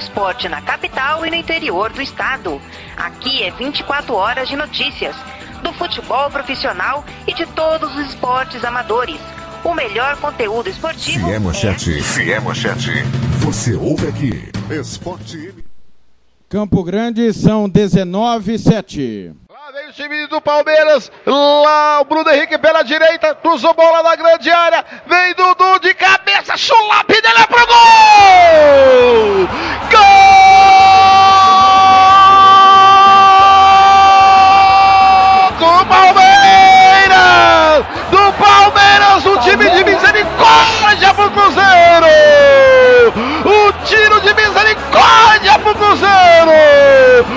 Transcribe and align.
esporte 0.00 0.48
na 0.48 0.60
capital 0.60 1.24
e 1.24 1.30
no 1.30 1.36
interior 1.36 1.92
do 1.92 2.02
estado. 2.02 2.60
Aqui 2.96 3.42
é 3.42 3.50
24 3.50 4.14
horas 4.14 4.48
de 4.48 4.56
notícias 4.56 5.14
do 5.62 5.72
futebol 5.74 6.30
profissional 6.30 7.04
e 7.26 7.34
de 7.34 7.46
todos 7.46 7.94
os 7.94 8.08
esportes 8.08 8.64
amadores. 8.64 9.20
O 9.62 9.74
melhor 9.74 10.16
conteúdo 10.16 10.70
esportivo. 10.70 11.26
Se 11.26 11.32
é 11.32 11.38
manchete, 11.38 11.98
é... 11.98 12.02
se 12.02 12.32
é 12.32 12.40
manchete, 12.40 12.90
você 13.40 13.74
ouve 13.74 14.08
aqui. 14.08 14.48
Esporte. 14.70 15.54
Campo 16.48 16.82
Grande 16.82 17.32
são 17.34 17.68
19 17.68 18.58
7. 18.58 19.32
O 19.90 19.92
time 19.92 20.24
do 20.28 20.40
Palmeiras. 20.40 21.10
Lá 21.26 22.00
o 22.00 22.04
Bruno 22.04 22.30
Henrique 22.30 22.56
pela 22.58 22.84
direita. 22.84 23.34
Cruzou 23.34 23.74
bola 23.74 24.04
na 24.04 24.14
grande 24.14 24.48
área. 24.48 24.84
Vem 25.04 25.34
Dudu 25.34 25.80
de 25.80 25.92
cabeça. 25.94 26.56
Chulape 26.56 27.20
dele 27.20 27.40
é 27.40 27.46
pro 27.46 27.66
gol! 27.66 29.48
Gol! 29.90 30.00
Do 35.58 35.84
Palmeiras! 35.86 37.84
Do 38.12 38.32
Palmeiras, 38.34 39.26
o 39.26 39.38
time 39.38 39.70
de 39.70 39.82
misericórdia 39.82 41.14
pro 41.14 41.28
Cruzeiro! 41.32 41.80
Tiro 43.90 44.20
de 44.20 44.32
misericórdia 44.34 45.58
pro 45.64 45.74
Cruzeiro! 45.74 46.52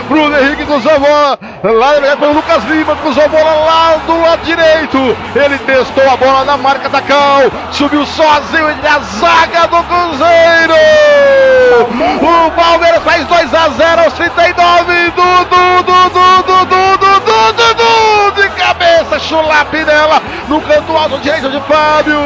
Bruno 0.07 0.37
Henrique 0.37 0.65
cruzou 0.67 0.91
a 0.91 0.99
bola, 0.99 1.39
lá 1.63 2.15
para 2.15 2.29
o 2.29 2.33
Lucas 2.33 2.63
Lima, 2.65 2.95
cruzou 2.97 3.23
a 3.23 3.27
bola 3.27 3.51
lá 3.65 3.95
do 4.05 4.21
lado 4.21 4.43
direito. 4.43 5.17
Ele 5.35 5.57
testou 5.57 6.07
a 6.07 6.15
bola 6.15 6.45
na 6.45 6.55
marca 6.55 6.89
da 6.89 7.01
Cal, 7.01 7.41
subiu 7.71 8.05
sozinho 8.05 8.69
entre 8.69 8.87
a 8.87 8.99
zaga 8.99 9.67
do 9.67 9.83
Cruzeiro! 9.83 10.75
O 12.21 12.51
Palmeiras 12.51 13.01
faz 13.03 13.25
2 13.25 13.53
a 13.53 13.69
0 13.69 14.01
aos 14.03 14.13
39. 14.13 14.93
Dudu, 15.11 15.83
Dudu, 15.83 16.43
Dudu, 16.43 16.97
Dudu, 16.97 17.53
Dudu, 17.53 18.41
de 18.41 18.49
cabeça, 18.49 19.19
chulape 19.19 19.83
dela 19.83 20.21
no 20.47 20.61
canto 20.61 20.95
alto 20.95 21.17
direito 21.17 21.49
de 21.49 21.59
Fábio. 21.61 22.19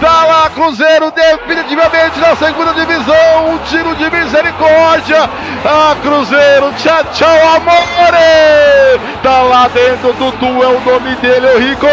Tá 0.00 0.24
lá 0.24 0.50
Cruzeiro 0.50 1.12
definitivamente 1.12 2.18
na 2.18 2.34
segunda 2.34 2.72
divisão, 2.74 3.51
um 3.52 3.58
tiro 3.58 3.94
de 3.96 4.10
misericórdia. 4.10 5.28
Ah, 5.64 5.94
Cruzeiro, 6.02 6.72
tchau, 6.78 7.04
tchau, 7.12 7.28
amore. 7.54 8.98
Tá 9.22 9.42
lá 9.42 9.68
dentro, 9.68 10.12
Dudu 10.14 10.62
é 10.62 10.68
o 10.68 10.80
nome 10.80 11.14
dele, 11.16 11.46
o 11.46 11.58
Rico. 11.58 11.86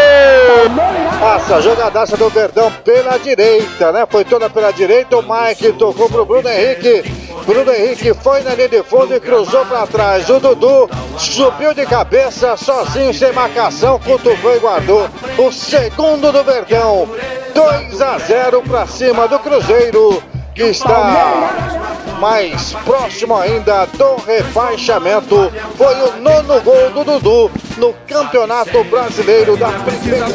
Nossa, 1.20 1.60
jogadaça 1.60 2.16
do 2.16 2.30
Verdão 2.30 2.72
pela 2.84 3.18
direita, 3.18 3.92
né? 3.92 4.06
Foi 4.08 4.24
toda 4.24 4.48
pela 4.48 4.72
direita, 4.72 5.18
o 5.18 5.22
Mike 5.22 5.72
tocou 5.72 6.08
pro 6.08 6.24
Bruno 6.24 6.48
Henrique. 6.48 7.02
Bruno 7.46 7.72
Henrique 7.72 8.14
foi 8.14 8.42
na 8.42 8.54
linha 8.54 8.68
de 8.68 8.82
fundo 8.82 9.14
e 9.14 9.20
cruzou 9.20 9.64
para 9.66 9.86
trás. 9.86 10.28
O 10.30 10.40
Dudu 10.40 10.88
subiu 11.18 11.74
de 11.74 11.84
cabeça, 11.84 12.56
sozinho, 12.56 13.12
sem 13.12 13.32
marcação, 13.32 13.98
cutucou 13.98 14.56
e 14.56 14.58
guardou. 14.58 15.08
O 15.38 15.52
segundo 15.52 16.32
do 16.32 16.42
Verdão. 16.42 17.08
2 17.54 18.00
a 18.00 18.18
0 18.18 18.62
para 18.62 18.86
cima 18.86 19.26
do 19.26 19.38
Cruzeiro, 19.38 20.22
que 20.54 20.62
está 20.62 22.16
mais 22.20 22.72
próximo 22.84 23.36
ainda 23.36 23.86
do 23.86 24.16
rebaixamento. 24.26 25.50
Foi 25.76 25.94
o 25.94 26.20
nono 26.20 26.60
gol 26.60 26.90
do 26.90 27.04
Dudu 27.04 27.50
no 27.78 27.94
Campeonato 28.06 28.84
Brasileiro 28.84 29.56
da 29.56 29.70
Primeira 29.70 30.26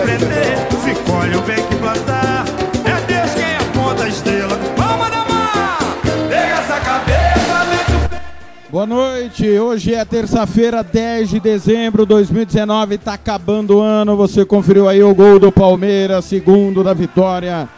Boa 8.75 8.85
noite, 8.85 9.47
hoje 9.57 9.93
é 9.93 10.03
terça-feira, 10.03 10.83
10 10.83 11.29
de 11.29 11.39
dezembro 11.39 12.03
de 12.03 12.09
2019, 12.09 12.97
tá 12.97 13.13
acabando 13.13 13.77
o 13.77 13.81
ano, 13.81 14.17
você 14.17 14.43
conferiu 14.43 14.89
aí 14.89 15.01
o 15.01 15.15
gol 15.15 15.39
do 15.39 15.49
Palmeiras, 15.49 16.25
segundo 16.25 16.83
da 16.83 16.93
vitória, 16.93 17.69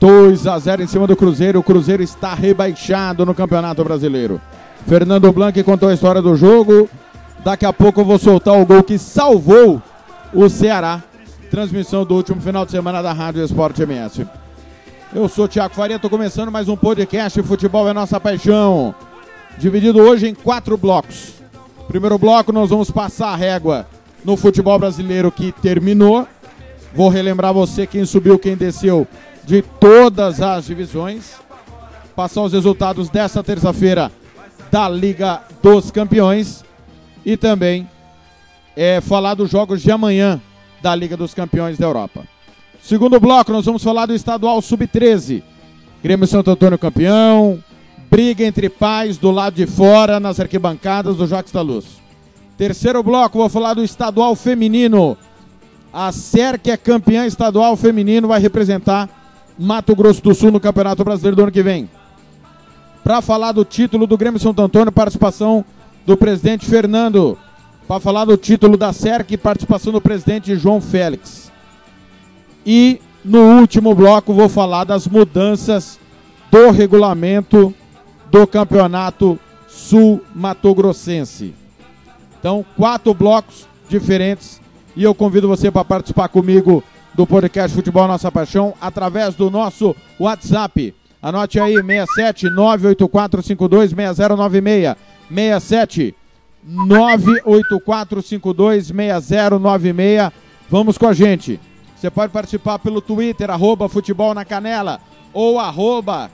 2 0.00 0.46
a 0.46 0.58
0 0.58 0.82
em 0.82 0.86
cima 0.86 1.06
do 1.06 1.16
Cruzeiro, 1.16 1.58
o 1.58 1.62
Cruzeiro 1.62 2.02
está 2.02 2.34
rebaixado 2.34 3.24
no 3.24 3.34
Campeonato 3.34 3.82
Brasileiro. 3.84 4.40
Fernando 4.86 5.32
Blanc 5.32 5.62
contou 5.62 5.88
a 5.88 5.94
história 5.94 6.20
do 6.20 6.36
jogo, 6.36 6.88
daqui 7.44 7.64
a 7.64 7.72
pouco 7.72 8.00
eu 8.00 8.04
vou 8.04 8.18
soltar 8.18 8.60
o 8.60 8.66
gol 8.66 8.82
que 8.82 8.98
salvou 8.98 9.82
o 10.32 10.48
Ceará, 10.48 11.02
transmissão 11.50 12.04
do 12.04 12.14
último 12.14 12.40
final 12.40 12.64
de 12.64 12.72
semana 12.72 13.02
da 13.02 13.12
Rádio 13.12 13.42
Esporte 13.42 13.82
MS. 13.82 14.26
Eu 15.14 15.28
sou 15.28 15.44
o 15.44 15.48
Thiago 15.48 15.74
Faria, 15.74 15.96
estou 15.96 16.10
começando 16.10 16.50
mais 16.50 16.68
um 16.68 16.76
podcast 16.76 17.40
Futebol 17.42 17.88
é 17.88 17.92
Nossa 17.92 18.20
Paixão 18.20 18.94
dividido 19.58 20.00
hoje 20.00 20.28
em 20.28 20.34
quatro 20.34 20.76
blocos. 20.76 21.34
Primeiro 21.88 22.18
bloco, 22.18 22.52
nós 22.52 22.70
vamos 22.70 22.90
passar 22.90 23.28
a 23.28 23.36
régua 23.36 23.86
no 24.24 24.36
futebol 24.36 24.78
brasileiro 24.78 25.30
que 25.30 25.52
terminou. 25.52 26.26
Vou 26.94 27.08
relembrar 27.08 27.52
você 27.52 27.86
quem 27.86 28.04
subiu, 28.04 28.38
quem 28.38 28.56
desceu 28.56 29.06
de 29.44 29.62
todas 29.62 30.40
as 30.40 30.66
divisões. 30.66 31.34
Passar 32.14 32.42
os 32.42 32.52
resultados 32.52 33.10
dessa 33.10 33.42
terça-feira 33.42 34.12
da 34.70 34.88
Liga 34.88 35.42
dos 35.60 35.90
Campeões. 35.90 36.64
E 37.26 37.36
também 37.36 37.88
é, 38.76 39.00
falar 39.00 39.34
dos 39.34 39.50
jogos 39.50 39.82
de 39.82 39.90
amanhã 39.90 40.40
da 40.80 40.94
Liga 40.94 41.16
dos 41.16 41.34
Campeões 41.34 41.78
da 41.78 41.86
Europa. 41.86 42.24
Segundo 42.80 43.18
bloco, 43.18 43.50
nós 43.50 43.64
vamos 43.64 43.82
falar 43.82 44.06
do 44.06 44.14
estadual 44.14 44.62
sub-13. 44.62 45.42
Grêmio 46.02 46.26
Santo 46.26 46.50
Antônio 46.50 46.78
campeão, 46.78 47.58
briga 48.10 48.44
entre 48.44 48.68
pais 48.68 49.16
do 49.16 49.30
lado 49.30 49.54
de 49.54 49.66
fora 49.66 50.20
nas 50.20 50.38
arquibancadas 50.38 51.16
do 51.16 51.26
Jacques 51.26 51.50
da 51.50 51.62
Luz. 51.62 51.86
Terceiro 52.56 53.02
bloco, 53.02 53.38
vou 53.38 53.48
falar 53.48 53.74
do 53.74 53.82
estadual 53.82 54.36
feminino. 54.36 55.16
A 55.94 56.10
SER, 56.10 56.58
que 56.58 56.72
é 56.72 56.76
campeã 56.76 57.24
estadual 57.24 57.76
feminino, 57.76 58.26
vai 58.26 58.40
representar 58.40 59.08
Mato 59.56 59.94
Grosso 59.94 60.20
do 60.20 60.34
Sul 60.34 60.50
no 60.50 60.58
Campeonato 60.58 61.04
Brasileiro 61.04 61.36
do 61.36 61.42
ano 61.42 61.52
que 61.52 61.62
vem. 61.62 61.88
Para 63.04 63.22
falar 63.22 63.52
do 63.52 63.64
título 63.64 64.04
do 64.04 64.18
Grêmio 64.18 64.40
Santo 64.40 64.60
Antônio, 64.60 64.90
participação 64.90 65.64
do 66.04 66.16
presidente 66.16 66.66
Fernando. 66.66 67.38
Para 67.86 68.00
falar 68.00 68.24
do 68.24 68.36
título 68.36 68.76
da 68.76 68.92
SERC, 68.92 69.36
participação 69.36 69.92
do 69.92 70.00
presidente 70.00 70.56
João 70.56 70.80
Félix. 70.80 71.52
E 72.66 73.00
no 73.24 73.60
último 73.60 73.94
bloco 73.94 74.34
vou 74.34 74.48
falar 74.48 74.82
das 74.82 75.06
mudanças 75.06 76.00
do 76.50 76.72
regulamento 76.72 77.72
do 78.32 78.44
Campeonato 78.48 79.38
Sul 79.68 80.20
Mato 80.34 80.74
Grossense. 80.74 81.54
Então, 82.40 82.66
quatro 82.76 83.14
blocos 83.14 83.68
diferentes 83.88 84.63
e 84.96 85.02
eu 85.02 85.14
convido 85.14 85.48
você 85.48 85.70
para 85.70 85.84
participar 85.84 86.28
comigo 86.28 86.82
do 87.14 87.26
podcast 87.26 87.74
Futebol 87.74 88.08
Nossa 88.08 88.30
Paixão 88.30 88.74
através 88.80 89.34
do 89.34 89.50
nosso 89.50 89.94
WhatsApp. 90.18 90.94
Anote 91.22 91.58
aí 91.58 91.74
67 91.74 92.50
98452 92.50 93.90
6096 93.90 94.96
67 95.28 96.14
98452 96.62 98.86
6096. 98.86 100.32
Vamos 100.68 100.98
com 100.98 101.06
a 101.06 101.12
gente. 101.12 101.60
Você 101.96 102.10
pode 102.10 102.32
participar 102.32 102.78
pelo 102.78 103.00
Twitter, 103.00 103.50
arroba 103.50 103.88
Futebol 103.88 104.34
na 104.34 104.44
Canela 104.44 105.00
ou 105.32 105.58
arroba 105.58 106.30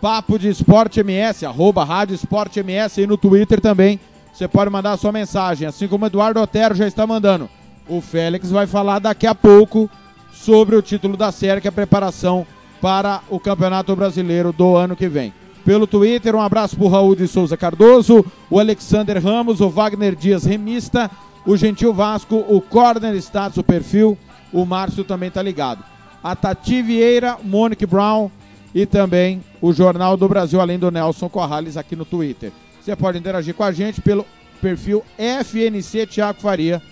Papo 0.00 0.38
de 0.38 0.48
Esporte 0.48 1.00
MS, 1.00 1.46
arroba 1.46 1.84
Rádio 1.84 2.14
Esporte 2.14 2.60
MS 2.60 3.00
e 3.00 3.06
no 3.06 3.16
Twitter 3.16 3.60
também. 3.60 4.00
Você 4.32 4.48
pode 4.48 4.68
mandar 4.68 4.92
a 4.92 4.96
sua 4.96 5.12
mensagem, 5.12 5.68
assim 5.68 5.86
como 5.86 6.04
o 6.04 6.08
Eduardo 6.08 6.40
Otero 6.40 6.74
já 6.74 6.86
está 6.86 7.06
mandando. 7.06 7.48
O 7.88 8.00
Félix 8.00 8.50
vai 8.50 8.66
falar 8.66 8.98
daqui 8.98 9.26
a 9.26 9.34
pouco 9.34 9.90
sobre 10.32 10.74
o 10.74 10.82
título 10.82 11.16
da 11.16 11.30
série, 11.30 11.60
que 11.60 11.68
é 11.68 11.70
a 11.70 11.72
preparação 11.72 12.46
para 12.80 13.20
o 13.28 13.38
Campeonato 13.38 13.94
Brasileiro 13.94 14.52
do 14.52 14.76
ano 14.76 14.96
que 14.96 15.08
vem. 15.08 15.32
Pelo 15.64 15.86
Twitter, 15.86 16.34
um 16.34 16.40
abraço 16.40 16.76
para 16.76 16.84
o 16.84 16.88
Raul 16.88 17.14
de 17.14 17.26
Souza 17.26 17.56
Cardoso, 17.56 18.24
o 18.50 18.58
Alexander 18.58 19.22
Ramos, 19.22 19.60
o 19.60 19.70
Wagner 19.70 20.14
Dias 20.14 20.44
Remista, 20.44 21.10
o 21.46 21.56
Gentil 21.56 21.92
Vasco, 21.94 22.44
o 22.48 22.60
Corner 22.60 23.14
Status, 23.16 23.58
o 23.58 23.64
perfil, 23.64 24.18
o 24.52 24.64
Márcio 24.64 25.04
também 25.04 25.28
está 25.28 25.42
ligado. 25.42 25.82
A 26.22 26.34
Tati 26.34 26.82
Vieira, 26.82 27.38
Monique 27.42 27.86
Brown, 27.86 28.30
e 28.74 28.84
também 28.84 29.42
o 29.60 29.72
Jornal 29.72 30.16
do 30.16 30.28
Brasil, 30.28 30.60
além 30.60 30.78
do 30.78 30.90
Nelson 30.90 31.28
Corrales 31.28 31.76
aqui 31.76 31.94
no 31.94 32.04
Twitter. 32.04 32.50
Você 32.82 32.94
pode 32.96 33.18
interagir 33.18 33.54
com 33.54 33.62
a 33.62 33.72
gente 33.72 34.00
pelo 34.00 34.26
perfil 34.60 35.04
FNC 35.16 36.06
Tiago 36.06 36.40
Faria 36.40 36.82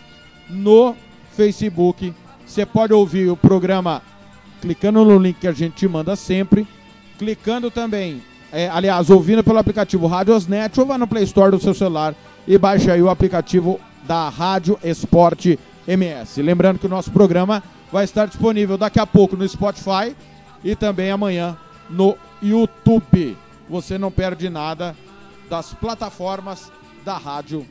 no 0.52 0.94
Facebook. 1.37 2.12
Você 2.46 2.66
pode 2.66 2.93
ouvir 2.93 3.31
o 3.31 3.37
programa 3.37 4.02
clicando 4.60 5.04
no 5.04 5.19
link 5.19 5.38
que 5.40 5.49
a 5.49 5.52
gente 5.52 5.75
te 5.75 5.88
manda 5.88 6.14
sempre, 6.14 6.66
clicando 7.19 7.70
também, 7.70 8.22
é, 8.52 8.69
aliás, 8.69 9.10
ouvindo 9.10 9.43
pelo 9.43 9.58
aplicativo 9.58 10.06
Radiosnet 10.06 10.78
ou 10.78 10.87
vá 10.87 10.96
no 10.96 11.08
Play 11.08 11.25
Store 11.25 11.50
do 11.50 11.60
seu 11.60 11.75
celular 11.75 12.14
e 12.46 12.56
baixa 12.56 12.93
aí 12.93 13.02
o 13.02 13.10
aplicativo 13.10 13.81
da 14.04 14.28
Rádio 14.28 14.78
Esporte 14.84 15.58
MS. 15.87 16.43
Lembrando 16.43 16.78
que 16.78 16.87
o 16.87 16.90
nosso 16.90 17.10
programa 17.10 17.62
vai 17.90 18.05
estar 18.05 18.26
disponível 18.26 18.78
daqui 18.78 19.00
a 19.00 19.06
pouco 19.06 19.37
no 19.37 19.48
Spotify 19.48 20.14
e 20.62 20.76
também 20.76 21.10
amanhã 21.10 21.56
no 21.90 22.16
YouTube. 22.43 23.37
Você 23.69 23.98
não 23.98 24.10
perde 24.10 24.48
nada 24.48 24.94
das 25.48 25.75
plataformas 25.75 26.70
da 27.05 27.16
Rádio 27.16 27.66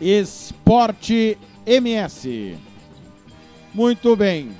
Esporte 0.00 1.36
MS. 1.70 2.56
Muito 3.72 4.16
bem. 4.16 4.50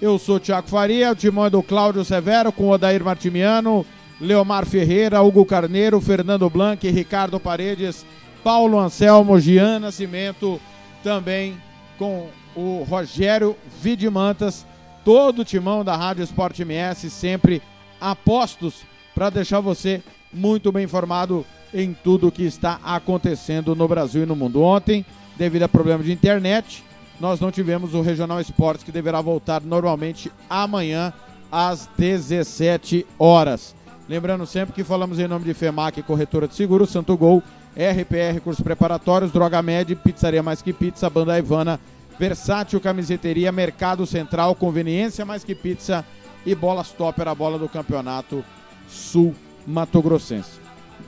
Eu 0.00 0.16
sou 0.16 0.36
o 0.36 0.40
Thiago 0.40 0.68
Faria, 0.68 1.10
o 1.10 1.16
timão 1.16 1.46
é 1.46 1.50
do 1.50 1.60
Cláudio 1.60 2.04
Severo, 2.04 2.52
com 2.52 2.68
Odair 2.68 3.02
Martimiano, 3.02 3.84
Leomar 4.20 4.64
Ferreira, 4.64 5.20
Hugo 5.20 5.44
Carneiro, 5.44 6.00
Fernando 6.00 6.48
Blanc, 6.48 6.88
Ricardo 6.88 7.40
Paredes, 7.40 8.06
Paulo 8.44 8.78
Anselmo, 8.78 9.40
Gian 9.40 9.80
Nascimento, 9.80 10.60
também 11.02 11.56
com 11.98 12.28
o 12.54 12.84
Rogério 12.88 13.56
Vidimantas, 13.80 14.64
todo 15.04 15.40
o 15.42 15.44
timão 15.44 15.82
da 15.82 15.96
Rádio 15.96 16.22
Esporte 16.22 16.62
MS, 16.62 17.10
sempre 17.10 17.60
apostos 18.00 18.82
para 19.16 19.30
deixar 19.30 19.58
você 19.58 20.00
muito 20.32 20.70
bem 20.70 20.84
informado 20.84 21.44
em 21.74 21.92
tudo 21.92 22.28
o 22.28 22.32
que 22.32 22.44
está 22.44 22.78
acontecendo 22.84 23.74
no 23.74 23.88
Brasil 23.88 24.22
e 24.22 24.26
no 24.26 24.36
mundo. 24.36 24.62
Ontem, 24.62 25.04
devido 25.36 25.64
a 25.64 25.68
problema 25.68 26.02
de 26.02 26.12
internet, 26.12 26.84
nós 27.20 27.40
não 27.40 27.50
tivemos 27.50 27.94
o 27.94 28.00
Regional 28.00 28.40
Esportes, 28.40 28.84
que 28.84 28.92
deverá 28.92 29.20
voltar 29.20 29.60
normalmente 29.62 30.30
amanhã 30.48 31.12
às 31.50 31.88
17 31.96 33.06
horas. 33.18 33.74
Lembrando 34.08 34.46
sempre 34.46 34.74
que 34.74 34.82
falamos 34.82 35.18
em 35.18 35.28
nome 35.28 35.44
de 35.44 35.54
FEMAC, 35.54 36.02
Corretora 36.02 36.48
de 36.48 36.54
Seguros, 36.54 36.90
Santo 36.90 37.16
Gol, 37.16 37.42
RPR 37.76 38.40
Cursos 38.42 38.62
Preparatórios, 38.62 39.32
Droga 39.32 39.62
Med, 39.62 39.94
Pizzaria 39.96 40.42
Mais 40.42 40.60
Que 40.60 40.72
Pizza, 40.72 41.08
Banda 41.08 41.38
Ivana, 41.38 41.78
Versátil 42.18 42.80
Camiseteria, 42.80 43.52
Mercado 43.52 44.04
Central, 44.06 44.54
Conveniência 44.54 45.24
Mais 45.24 45.44
Que 45.44 45.54
Pizza 45.54 46.04
e 46.44 46.54
Bolas 46.54 46.90
Topper, 46.90 47.28
a 47.28 47.34
bola 47.34 47.58
do 47.58 47.68
Campeonato 47.68 48.44
Sul 48.88 49.34
Mato 49.66 50.02
Grossense. 50.02 50.60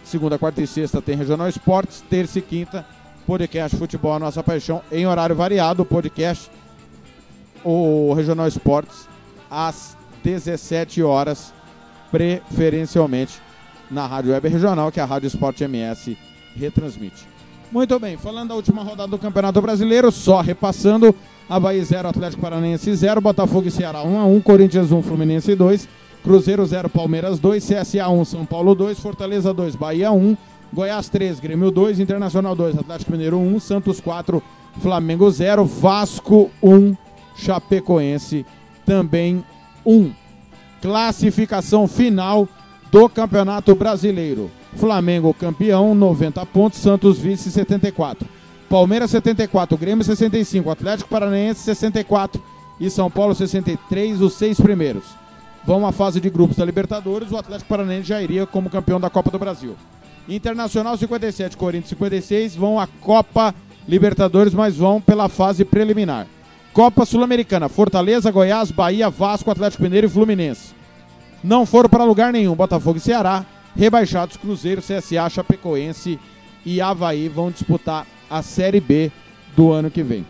Segunda, 0.03 0.39
quarta 0.39 0.63
e 0.63 0.67
sexta 0.67 1.03
tem 1.03 1.17
Regional 1.17 1.49
Esportes, 1.49 2.03
terça 2.09 2.39
e 2.39 2.43
quinta 2.43 2.87
podcast 3.27 3.77
Futebol 3.77 4.13
a 4.13 4.19
Nossa 4.19 4.43
Paixão 4.43 4.83
em 4.93 5.07
horário 5.07 5.35
variado, 5.35 5.85
podcast 5.85 6.51
o 7.65 8.13
Regional 8.13 8.47
Esportes 8.47 9.09
às 9.51 9.97
17 10.23 11.03
horas, 11.03 11.53
preferencialmente 12.11 13.41
na 13.91 14.07
Rádio 14.07 14.33
Web 14.33 14.49
Regional, 14.49 14.93
que 14.93 15.01
é 15.01 15.03
a 15.03 15.07
Rádio 15.07 15.27
Esporte 15.27 15.65
MS 15.65 16.17
retransmite. 16.55 17.27
Muito 17.73 17.99
bem, 17.99 18.17
falando 18.17 18.51
da 18.51 18.55
última 18.55 18.83
rodada 18.83 19.11
do 19.11 19.19
Campeonato 19.19 19.61
Brasileiro, 19.61 20.13
só 20.13 20.41
repassando, 20.41 21.15
Havaí 21.49 21.83
0, 21.83 22.09
Atlético 22.09 22.43
Paranaense 22.43 22.95
0, 22.95 23.21
Botafogo 23.21 23.69
e 23.69 23.71
Ceará 23.71 24.03
1 24.03 24.19
a 24.19 24.25
1, 24.27 24.41
Corinthians 24.43 24.93
1, 24.93 25.03
Fluminense 25.03 25.55
2, 25.55 25.89
Cruzeiro 26.23 26.65
0, 26.65 26.89
Palmeiras 26.89 27.39
2, 27.39 27.65
CSA 27.67 28.09
1, 28.09 28.25
São 28.25 28.47
Paulo 28.47 28.75
2, 28.75 28.99
Fortaleza 29.01 29.53
2, 29.53 29.75
Bahia 29.75 30.13
1, 30.13 30.37
Goiás 30.75 31.09
3, 31.09 31.39
Grêmio 31.39 31.71
2, 31.71 32.01
Internacional 32.01 32.57
2, 32.57 32.77
Atlético 32.77 33.13
Mineiro 33.13 33.39
1, 33.39 33.61
Santos 33.61 34.01
4, 34.01 34.43
Flamengo 34.81 35.31
0, 35.31 35.65
Vasco 35.65 36.51
1, 36.61 36.97
Chapecoense 37.37 38.45
também 38.85 39.45
1. 39.87 40.13
Classificação 40.83 41.87
final 41.87 42.49
do 42.91 43.09
Campeonato 43.09 43.73
Brasileiro. 43.77 44.51
Flamengo 44.75 45.33
campeão, 45.33 45.95
90 45.95 46.45
pontos, 46.47 46.81
Santos 46.81 47.21
vice 47.21 47.53
74. 47.53 48.29
Palmeiras 48.69 49.13
74, 49.13 49.79
Grêmio 49.79 50.05
65, 50.05 50.69
Atlético 50.69 51.09
Paranaense 51.09 51.61
64 51.61 52.43
e 52.81 52.91
São 52.91 53.09
Paulo 53.09 53.33
63, 53.33 54.21
os 54.21 54.35
seis 54.35 54.61
primeiros. 54.61 55.05
Vão 55.65 55.87
à 55.87 55.93
fase 55.93 56.21
de 56.21 56.29
grupos 56.29 56.57
da 56.57 56.65
Libertadores, 56.65 57.31
o 57.31 57.37
Atlético 57.37 57.69
Paranaense 57.69 58.09
já 58.09 58.21
iria 58.21 58.45
como 58.45 58.69
campeão 58.69 58.99
da 58.99 59.09
Copa 59.09 59.31
do 59.31 59.39
Brasil. 59.39 59.77
Internacional 60.29 60.97
57, 60.97 61.57
Corinthians 61.57 61.91
56 61.91 62.57
vão 62.57 62.81
à 62.81 62.87
Copa 62.87 63.55
Libertadores, 63.87 64.55
mas 64.55 64.77
vão 64.77 65.01
pela 65.01 65.29
fase 65.29 65.65
preliminar. 65.65 66.27
Copa 66.73 67.05
Sul-Americana, 67.05 67.69
Fortaleza, 67.69 68.31
Goiás, 68.31 68.71
Bahia, 68.71 69.11
Vasco, 69.11 69.51
Atlético 69.51 69.83
Mineiro 69.83 70.07
e 70.07 70.11
Fluminense. 70.11 70.75
Não 71.43 71.67
foram 71.67 71.89
para 71.89 72.05
lugar 72.05 72.33
nenhum. 72.33 72.55
Botafogo 72.55 72.97
e 72.97 73.01
Ceará, 73.01 73.45
rebaixados 73.77 74.39
Cruzeiro, 74.39 74.81
CSA, 74.81 75.29
Chapecoense 75.29 76.19
e 76.65 76.81
Havaí 76.81 77.29
vão 77.29 77.51
disputar 77.51 78.07
a 78.31 78.43
Série 78.43 78.81
B 78.81 79.13
do 79.55 79.71
ano 79.71 79.91
que 79.91 80.03
vem. 80.03 80.27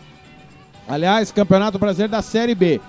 Aliás, 0.87 1.31
Campeonato 1.31 1.79
Brasileiro 1.79 2.11
da 2.11 2.21
Série 2.21 2.53
B. 2.53 2.81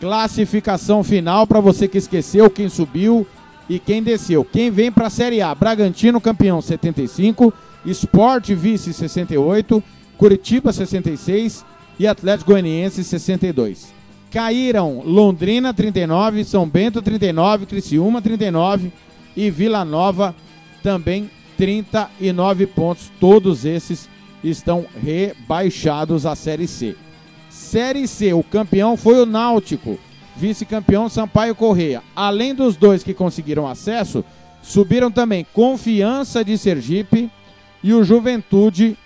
Classificação 0.00 1.04
final 1.04 1.46
para 1.46 1.60
você 1.60 1.86
que 1.86 1.98
esqueceu 1.98 2.50
quem 2.50 2.68
subiu 2.68 3.26
e 3.68 3.78
quem 3.78 4.02
desceu. 4.02 4.44
Quem 4.44 4.70
vem 4.70 4.90
para 4.90 5.06
a 5.06 5.10
Série 5.10 5.40
A? 5.40 5.54
Bragantino 5.54 6.20
campeão 6.20 6.60
75, 6.60 7.52
Sport 7.86 8.50
vice 8.50 8.92
68, 8.92 9.82
Curitiba 10.16 10.72
66 10.72 11.64
e 11.98 12.06
Atlético 12.06 12.50
Goianiense 12.52 13.04
62. 13.04 13.92
Caíram 14.30 15.02
Londrina 15.04 15.72
39, 15.72 16.44
São 16.44 16.68
Bento 16.68 17.00
39, 17.00 17.66
Criciúma 17.66 18.20
39 18.20 18.92
e 19.36 19.50
Vila 19.50 19.84
Nova 19.84 20.34
também 20.82 21.30
39 21.56 22.66
pontos. 22.66 23.10
Todos 23.20 23.64
esses 23.64 24.08
estão 24.42 24.84
rebaixados 25.02 26.26
à 26.26 26.34
Série 26.34 26.66
C. 26.66 26.96
Série 27.48 28.08
C, 28.08 28.32
o 28.32 28.42
campeão 28.42 28.96
foi 28.96 29.20
o 29.20 29.26
Náutico 29.26 29.98
vice-campeão 30.36 31.08
Sampaio 31.08 31.54
Correia. 31.54 32.02
Além 32.14 32.54
dos 32.54 32.76
dois 32.76 33.02
que 33.02 33.14
conseguiram 33.14 33.66
acesso, 33.66 34.24
subiram 34.62 35.10
também 35.10 35.46
Confiança 35.52 36.44
de 36.44 36.56
Sergipe 36.58 37.30
e 37.82 37.92
o 37.92 38.02
Juventude 38.02 38.96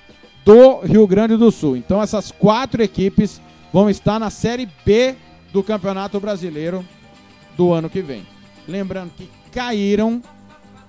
do 0.45 0.81
Rio 0.81 1.07
Grande 1.07 1.37
do 1.37 1.51
Sul. 1.51 1.77
Então 1.77 2.01
essas 2.03 2.31
quatro 2.31 2.83
equipes 2.83 3.41
vão 3.73 3.91
estar 3.91 4.19
na 4.19 4.31
Série 4.31 4.69
B 4.85 5.15
do 5.53 5.63
Campeonato 5.63 6.19
Brasileiro 6.21 6.85
do 7.57 7.73
ano 7.73 7.91
que 7.91 8.01
vem. 8.01 8.27
Lembrando 8.67 9.11
que 9.17 9.29
caíram 9.53 10.23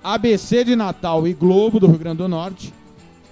ABC 0.02 0.64
de 0.64 0.76
Natal 0.76 1.26
e 1.26 1.34
Globo 1.34 1.78
do 1.78 1.86
Rio 1.86 1.98
Grande 1.98 2.18
do 2.18 2.28
Norte, 2.28 2.72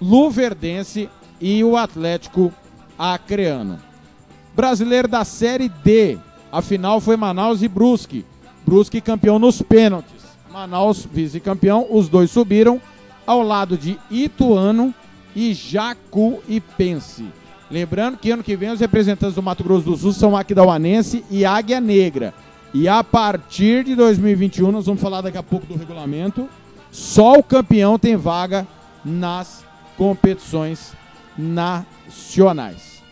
Luverdense 0.01 1.09
e 1.41 1.63
o 1.63 1.75
Atlético 1.77 2.53
Acreano. 2.97 3.79
Brasileiro 4.55 5.07
da 5.07 5.23
Série 5.23 5.69
D, 5.69 6.17
a 6.51 6.61
final 6.61 6.99
foi 6.99 7.15
Manaus 7.15 7.61
e 7.61 7.67
Brusque. 7.67 8.25
Brusque 8.65 9.01
campeão 9.01 9.39
nos 9.39 9.61
pênaltis. 9.61 10.19
Manaus 10.51 11.07
vice-campeão, 11.11 11.87
os 11.89 12.09
dois 12.09 12.31
subiram 12.31 12.81
ao 13.25 13.41
lado 13.43 13.77
de 13.77 13.97
Ituano 14.09 14.93
e 15.35 15.53
Jacuipense. 15.53 17.25
Lembrando 17.69 18.17
que 18.17 18.31
ano 18.31 18.43
que 18.43 18.55
vem 18.55 18.71
os 18.71 18.79
representantes 18.79 19.35
do 19.35 19.43
Mato 19.43 19.63
Grosso 19.63 19.85
do 19.85 19.95
Sul 19.95 20.11
são 20.11 20.35
Aquidauanense 20.35 21.23
e 21.29 21.45
Águia 21.45 21.79
Negra. 21.79 22.33
E 22.73 22.87
a 22.87 23.03
partir 23.03 23.83
de 23.83 23.95
2021, 23.95 24.71
nós 24.71 24.87
vamos 24.87 25.01
falar 25.01 25.21
daqui 25.21 25.37
a 25.37 25.43
pouco 25.43 25.67
do 25.67 25.77
regulamento, 25.77 26.49
só 26.91 27.33
o 27.33 27.43
campeão 27.43 27.99
tem 27.99 28.15
vaga 28.15 28.67
nas 29.05 29.63
competições 29.95 30.93
nacionais. 31.37 33.03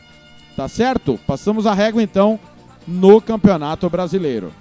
Tá 0.56 0.68
certo? 0.68 1.20
Passamos 1.28 1.68
a 1.68 1.74
régua 1.74 2.02
então 2.02 2.40
no 2.88 3.20
Campeonato 3.20 3.90
Brasileiro. 3.90 4.54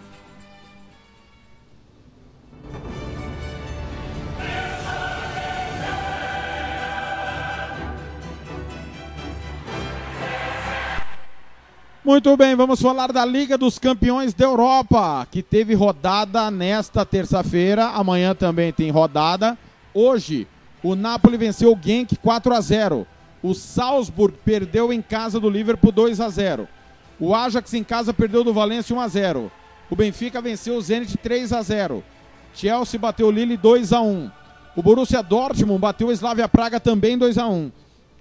Muito 12.04 12.36
bem, 12.36 12.54
vamos 12.54 12.80
falar 12.80 13.12
da 13.12 13.24
Liga 13.24 13.58
dos 13.58 13.80
Campeões 13.80 14.32
da 14.32 14.44
Europa, 14.44 15.26
que 15.28 15.42
teve 15.42 15.74
rodada 15.74 16.50
nesta 16.52 17.04
terça-feira. 17.04 17.86
Amanhã 17.86 18.32
também 18.32 18.72
tem 18.72 18.90
rodada. 18.90 19.58
Hoje, 19.92 20.46
o 20.84 20.94
Napoli 20.94 21.36
venceu 21.36 21.72
o 21.72 21.78
Genk 21.80 22.14
4 22.16 22.54
a 22.54 22.60
0. 22.60 23.06
O 23.42 23.54
Salzburg 23.54 24.36
perdeu 24.44 24.92
em 24.92 25.02
casa 25.02 25.40
do 25.40 25.50
Liverpool 25.50 25.90
2 25.90 26.20
a 26.20 26.28
0. 26.28 26.68
O 27.18 27.34
Ajax 27.34 27.72
em 27.74 27.82
casa 27.82 28.12
perdeu 28.12 28.44
do 28.44 28.52
Valência 28.52 28.94
1 28.94 29.00
a 29.00 29.08
0. 29.08 29.52
O 29.90 29.96
Benfica 29.96 30.40
venceu 30.40 30.76
o 30.76 30.80
Zenit 30.80 31.16
3 31.16 31.52
a 31.52 31.62
0. 31.62 32.04
Chelsea 32.54 32.98
bateu 32.98 33.28
o 33.28 33.30
Lille 33.30 33.56
2 33.56 33.92
a 33.92 34.00
1. 34.00 34.30
O 34.76 34.82
Borussia 34.82 35.22
Dortmund 35.22 35.80
bateu 35.80 36.08
o 36.08 36.12
Slavia 36.12 36.48
Praga 36.48 36.78
também 36.78 37.16
2 37.16 37.38
a 37.38 37.46
1. 37.46 37.72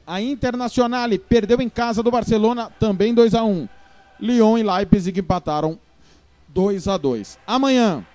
A 0.07 0.21
Internazionale 0.21 1.17
perdeu 1.17 1.59
em 1.59 1.67
casa 1.69 2.03
do 2.03 2.11
Barcelona 2.11 2.71
também 2.79 3.13
2 3.13 3.33
a 3.33 3.43
1. 3.43 3.67
Lyon 4.19 4.57
e 4.57 4.63
Leipzig 4.63 5.19
empataram 5.19 5.77
2 6.49 6.87
a 6.87 6.95
2. 6.95 7.37
Amanhã, 7.45 8.05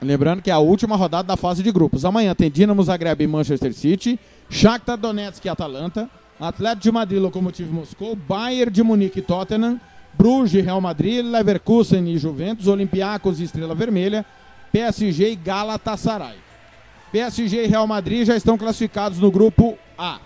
lembrando 0.00 0.42
que 0.42 0.50
é 0.50 0.52
a 0.52 0.58
última 0.58 0.94
rodada 0.94 1.26
da 1.26 1.36
fase 1.36 1.62
de 1.62 1.72
grupos. 1.72 2.04
Amanhã 2.04 2.34
tem 2.34 2.50
Dinamo 2.50 2.82
Zagreb 2.82 3.24
e 3.24 3.26
Manchester 3.26 3.72
City, 3.72 4.20
Shakhtar 4.48 4.96
Donetsk 4.96 5.44
e 5.44 5.48
Atalanta, 5.48 6.08
Atlético 6.38 6.82
de 6.82 6.92
Madrid, 6.92 7.20
Lokomotiv 7.20 7.68
Moscou, 7.72 8.14
Bayern 8.14 8.70
de 8.70 8.82
Munique 8.82 9.18
e 9.18 9.22
Tottenham, 9.22 9.80
Bruges, 10.16 10.64
Real 10.64 10.80
Madrid, 10.80 11.24
Leverkusen 11.24 12.08
e 12.08 12.18
Juventus, 12.18 12.66
Olympiacos 12.66 13.40
e 13.40 13.44
Estrela 13.44 13.74
Vermelha, 13.74 14.24
PSG 14.72 15.30
e 15.30 15.36
Galatasaray. 15.36 16.36
PSG 17.12 17.64
e 17.64 17.66
Real 17.66 17.86
Madrid 17.86 18.26
já 18.26 18.36
estão 18.36 18.58
classificados 18.58 19.18
no 19.18 19.30
grupo 19.30 19.78
A. 19.96 20.18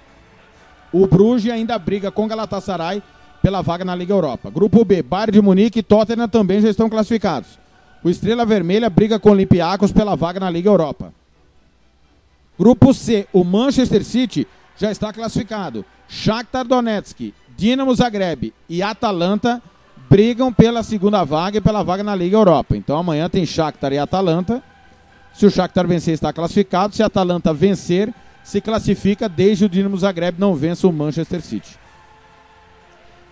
O 0.93 1.07
Bruges 1.07 1.53
ainda 1.53 1.79
briga 1.79 2.11
com 2.11 2.27
Galatasaray 2.27 3.03
pela 3.43 3.63
vaga 3.63 3.85
na 3.85 3.95
Liga 3.95 4.13
Europa. 4.13 4.51
Grupo 4.51 4.85
B, 4.85 5.03
Bayern 5.03 5.33
de 5.33 5.41
Munique 5.41 5.79
e 5.79 5.83
Tottenham 5.83 6.29
também 6.29 6.61
já 6.61 6.69
estão 6.69 6.89
classificados. 6.89 7.59
O 8.03 8.09
Estrela 8.09 8.47
Vermelha 8.47 8.89
briga 8.89 9.19
com 9.19 9.31
Olympiacos 9.31 9.93
pela 9.93 10.17
vaga 10.17 10.41
na 10.41 10.51
Liga 10.51 10.69
Europa. 10.69 11.13
Grupo 12.59 12.93
C, 12.93 13.27
o 13.33 13.45
Manchester 13.45 14.05
City 14.05 14.47
já 14.77 14.91
está 14.91 15.13
classificado. 15.13 15.85
Shakhtar 16.09 16.67
Donetsk, 16.67 17.33
Dinamo 17.57 17.95
Zagreb 17.95 18.53
e 18.69 18.83
Atalanta 18.83 19.63
brigam 20.11 20.53
pela 20.53 20.83
segunda 20.83 21.23
vaga 21.23 21.59
e 21.59 21.61
pela 21.61 21.85
vaga 21.85 22.03
na 22.03 22.17
Liga 22.17 22.37
Europa. 22.37 22.77
Então 22.77 22.99
amanhã 22.99 23.29
tem 23.31 23.47
Shakhtar 23.47 23.93
e 23.93 23.99
Atalanta. 23.99 24.61
Se 25.33 25.47
o 25.47 25.51
Shakhtar 25.51 25.87
vencer, 25.87 26.15
está 26.15 26.33
classificado. 26.33 26.97
Se 26.97 27.03
a 27.05 27.07
Atalanta 27.07 27.55
vencer, 27.55 28.13
se 28.43 28.61
classifica 28.61 29.29
desde 29.29 29.65
o 29.65 29.69
Dinamo 29.69 29.97
Zagreb 29.97 30.41
não 30.41 30.57
vença 30.57 30.89
o 30.89 30.93
Manchester 30.93 31.41
City. 31.41 31.79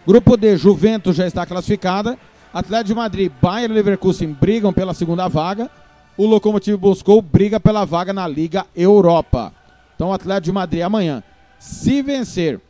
Grupo 0.07 0.37
D, 0.37 0.57
Juventus 0.57 1.17
já 1.17 1.27
está 1.27 1.45
classificada. 1.45 2.17
Atlético 2.55 2.89
de 2.89 2.95
Madrid, 2.95 3.33
Bayern 3.43 3.75
Leverkusen 3.75 4.33
brigam 4.33 4.73
pela 4.73 4.95
segunda 4.95 5.27
vaga. 5.27 5.69
O 6.17 6.25
Lokomotiv 6.27 6.81
Moscou 6.81 7.21
briga 7.21 7.59
pela 7.59 7.85
vaga 7.85 8.13
na 8.13 8.27
Liga 8.27 8.65
Europa. 8.75 9.53
Então, 9.95 10.13
Atlético 10.13 10.45
de 10.45 10.53
Madrid 10.53 10.83
amanhã, 10.83 11.23
se 11.59 12.03
vencer 12.03 12.61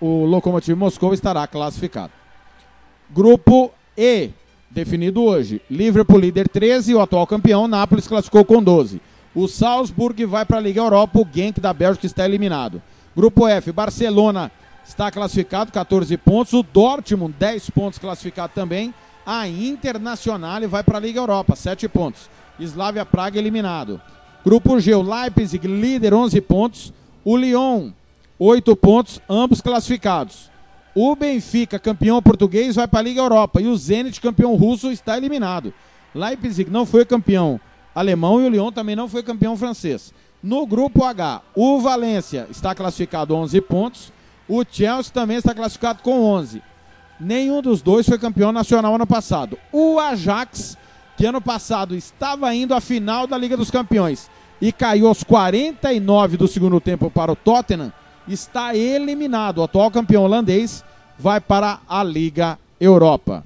o 0.00 0.24
Lokomotiv 0.24 0.76
Moscou, 0.76 1.12
estará 1.12 1.46
classificado. 1.46 2.12
Grupo 3.10 3.70
E, 3.96 4.30
definido 4.70 5.22
hoje. 5.22 5.60
Liverpool 5.70 6.18
líder 6.18 6.48
13, 6.48 6.94
o 6.94 7.00
atual 7.00 7.26
campeão. 7.26 7.68
Nápoles 7.68 8.06
classificou 8.06 8.44
com 8.44 8.62
12. 8.62 9.00
O 9.34 9.46
Salzburg 9.46 10.24
vai 10.24 10.44
para 10.44 10.56
a 10.56 10.60
Liga 10.60 10.80
Europa. 10.80 11.20
O 11.20 11.26
Genk 11.32 11.60
da 11.60 11.72
Bélgica 11.72 12.06
está 12.06 12.24
eliminado. 12.24 12.80
Grupo 13.14 13.46
F, 13.46 13.72
Barcelona 13.72 14.50
está 14.84 15.10
classificado, 15.10 15.72
14 15.72 16.16
pontos. 16.16 16.52
O 16.52 16.62
Dortmund, 16.62 17.34
10 17.38 17.70
pontos 17.70 17.98
classificado 17.98 18.52
também. 18.54 18.94
A 19.26 19.46
Internacional 19.46 20.66
vai 20.68 20.82
para 20.82 20.98
a 20.98 21.00
Liga 21.00 21.20
Europa, 21.20 21.54
7 21.54 21.88
pontos. 21.88 22.30
Slavia 22.58 23.04
Praga 23.04 23.38
eliminado. 23.38 24.00
Grupo 24.44 24.78
G, 24.80 24.94
o 24.94 25.02
Leipzig, 25.02 25.66
líder, 25.66 26.14
11 26.14 26.40
pontos. 26.40 26.92
O 27.24 27.36
Lyon, 27.36 27.90
8 28.42 28.74
pontos, 28.74 29.20
ambos 29.28 29.60
classificados. 29.60 30.50
O 30.94 31.14
Benfica, 31.14 31.78
campeão 31.78 32.22
português, 32.22 32.74
vai 32.74 32.88
para 32.88 33.00
a 33.00 33.02
Liga 33.02 33.20
Europa. 33.20 33.60
E 33.60 33.66
o 33.66 33.76
Zenit, 33.76 34.18
campeão 34.18 34.56
russo, 34.56 34.90
está 34.90 35.18
eliminado. 35.18 35.74
Leipzig 36.14 36.70
não 36.70 36.86
foi 36.86 37.04
campeão 37.04 37.60
alemão 37.94 38.40
e 38.40 38.46
o 38.46 38.48
Lyon 38.48 38.72
também 38.72 38.96
não 38.96 39.10
foi 39.10 39.22
campeão 39.22 39.58
francês. 39.58 40.14
No 40.42 40.66
grupo 40.66 41.04
H, 41.04 41.42
o 41.54 41.80
Valência 41.80 42.46
está 42.50 42.74
classificado 42.74 43.36
11 43.36 43.60
pontos. 43.60 44.10
O 44.48 44.64
Chelsea 44.68 45.12
também 45.12 45.36
está 45.36 45.54
classificado 45.54 46.02
com 46.02 46.22
11. 46.22 46.62
Nenhum 47.20 47.60
dos 47.60 47.82
dois 47.82 48.06
foi 48.06 48.18
campeão 48.18 48.52
nacional 48.52 48.94
ano 48.94 49.06
passado. 49.06 49.58
O 49.70 49.98
Ajax, 49.98 50.78
que 51.14 51.26
ano 51.26 51.42
passado 51.42 51.94
estava 51.94 52.54
indo 52.54 52.72
à 52.72 52.80
final 52.80 53.26
da 53.26 53.36
Liga 53.36 53.54
dos 53.54 53.70
Campeões 53.70 54.30
e 54.62 54.72
caiu 54.72 55.08
aos 55.08 55.22
49 55.22 56.38
do 56.38 56.48
segundo 56.48 56.80
tempo 56.80 57.10
para 57.10 57.32
o 57.32 57.36
Tottenham, 57.36 57.92
está 58.34 58.74
eliminado. 58.74 59.58
O 59.58 59.62
atual 59.64 59.90
campeão 59.90 60.24
holandês 60.24 60.84
vai 61.18 61.40
para 61.40 61.80
a 61.88 62.02
Liga 62.02 62.58
Europa. 62.80 63.44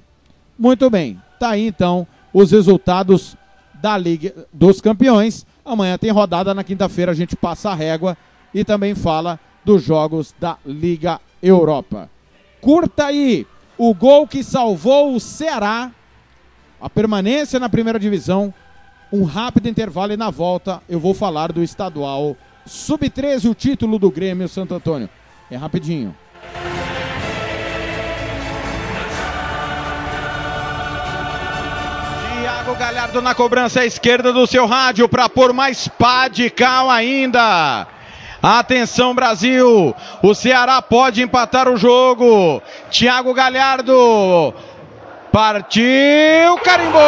Muito 0.57 0.89
bem, 0.89 1.21
tá 1.39 1.51
aí 1.51 1.67
então 1.67 2.07
os 2.33 2.51
resultados 2.51 3.35
da 3.73 3.97
Liga 3.97 4.47
dos 4.51 4.81
Campeões. 4.81 5.45
Amanhã 5.63 5.97
tem 5.97 6.11
rodada, 6.11 6.53
na 6.53 6.63
quinta-feira 6.63 7.11
a 7.11 7.15
gente 7.15 7.35
passa 7.35 7.69
a 7.71 7.75
régua 7.75 8.17
e 8.53 8.63
também 8.63 8.95
fala 8.95 9.39
dos 9.63 9.83
jogos 9.83 10.33
da 10.39 10.57
Liga 10.65 11.19
Europa. 11.41 12.09
Curta 12.61 13.07
aí 13.07 13.45
o 13.77 13.93
gol 13.93 14.27
que 14.27 14.43
salvou 14.43 15.13
o 15.13 15.19
Ceará, 15.19 15.91
a 16.79 16.89
permanência 16.89 17.59
na 17.59 17.69
primeira 17.69 17.99
divisão. 17.99 18.53
Um 19.11 19.23
rápido 19.23 19.69
intervalo 19.69 20.13
e 20.13 20.17
na 20.17 20.29
volta 20.29 20.81
eu 20.89 20.99
vou 20.99 21.13
falar 21.13 21.51
do 21.51 21.61
estadual 21.61 22.35
Sub-13, 22.65 23.49
o 23.49 23.53
título 23.53 23.99
do 23.99 24.09
Grêmio 24.09 24.47
Santo 24.49 24.73
Antônio. 24.73 25.09
É 25.49 25.55
rapidinho. 25.55 26.15
Thiago 32.41 32.75
Galhardo 32.75 33.21
na 33.21 33.35
cobrança 33.35 33.81
à 33.81 33.85
esquerda 33.85 34.33
do 34.33 34.47
seu 34.47 34.65
rádio 34.65 35.07
para 35.07 35.29
pôr 35.29 35.53
mais 35.53 35.87
pá 35.87 36.27
de 36.27 36.49
cal 36.49 36.89
ainda. 36.89 37.87
Atenção 38.41 39.13
Brasil, 39.13 39.95
o 40.21 40.33
Ceará 40.33 40.81
pode 40.81 41.21
empatar 41.21 41.67
o 41.69 41.77
jogo. 41.77 42.61
Thiago 42.89 43.33
Galhardo 43.33 44.53
partiu, 45.31 46.57
carimbou. 46.63 47.01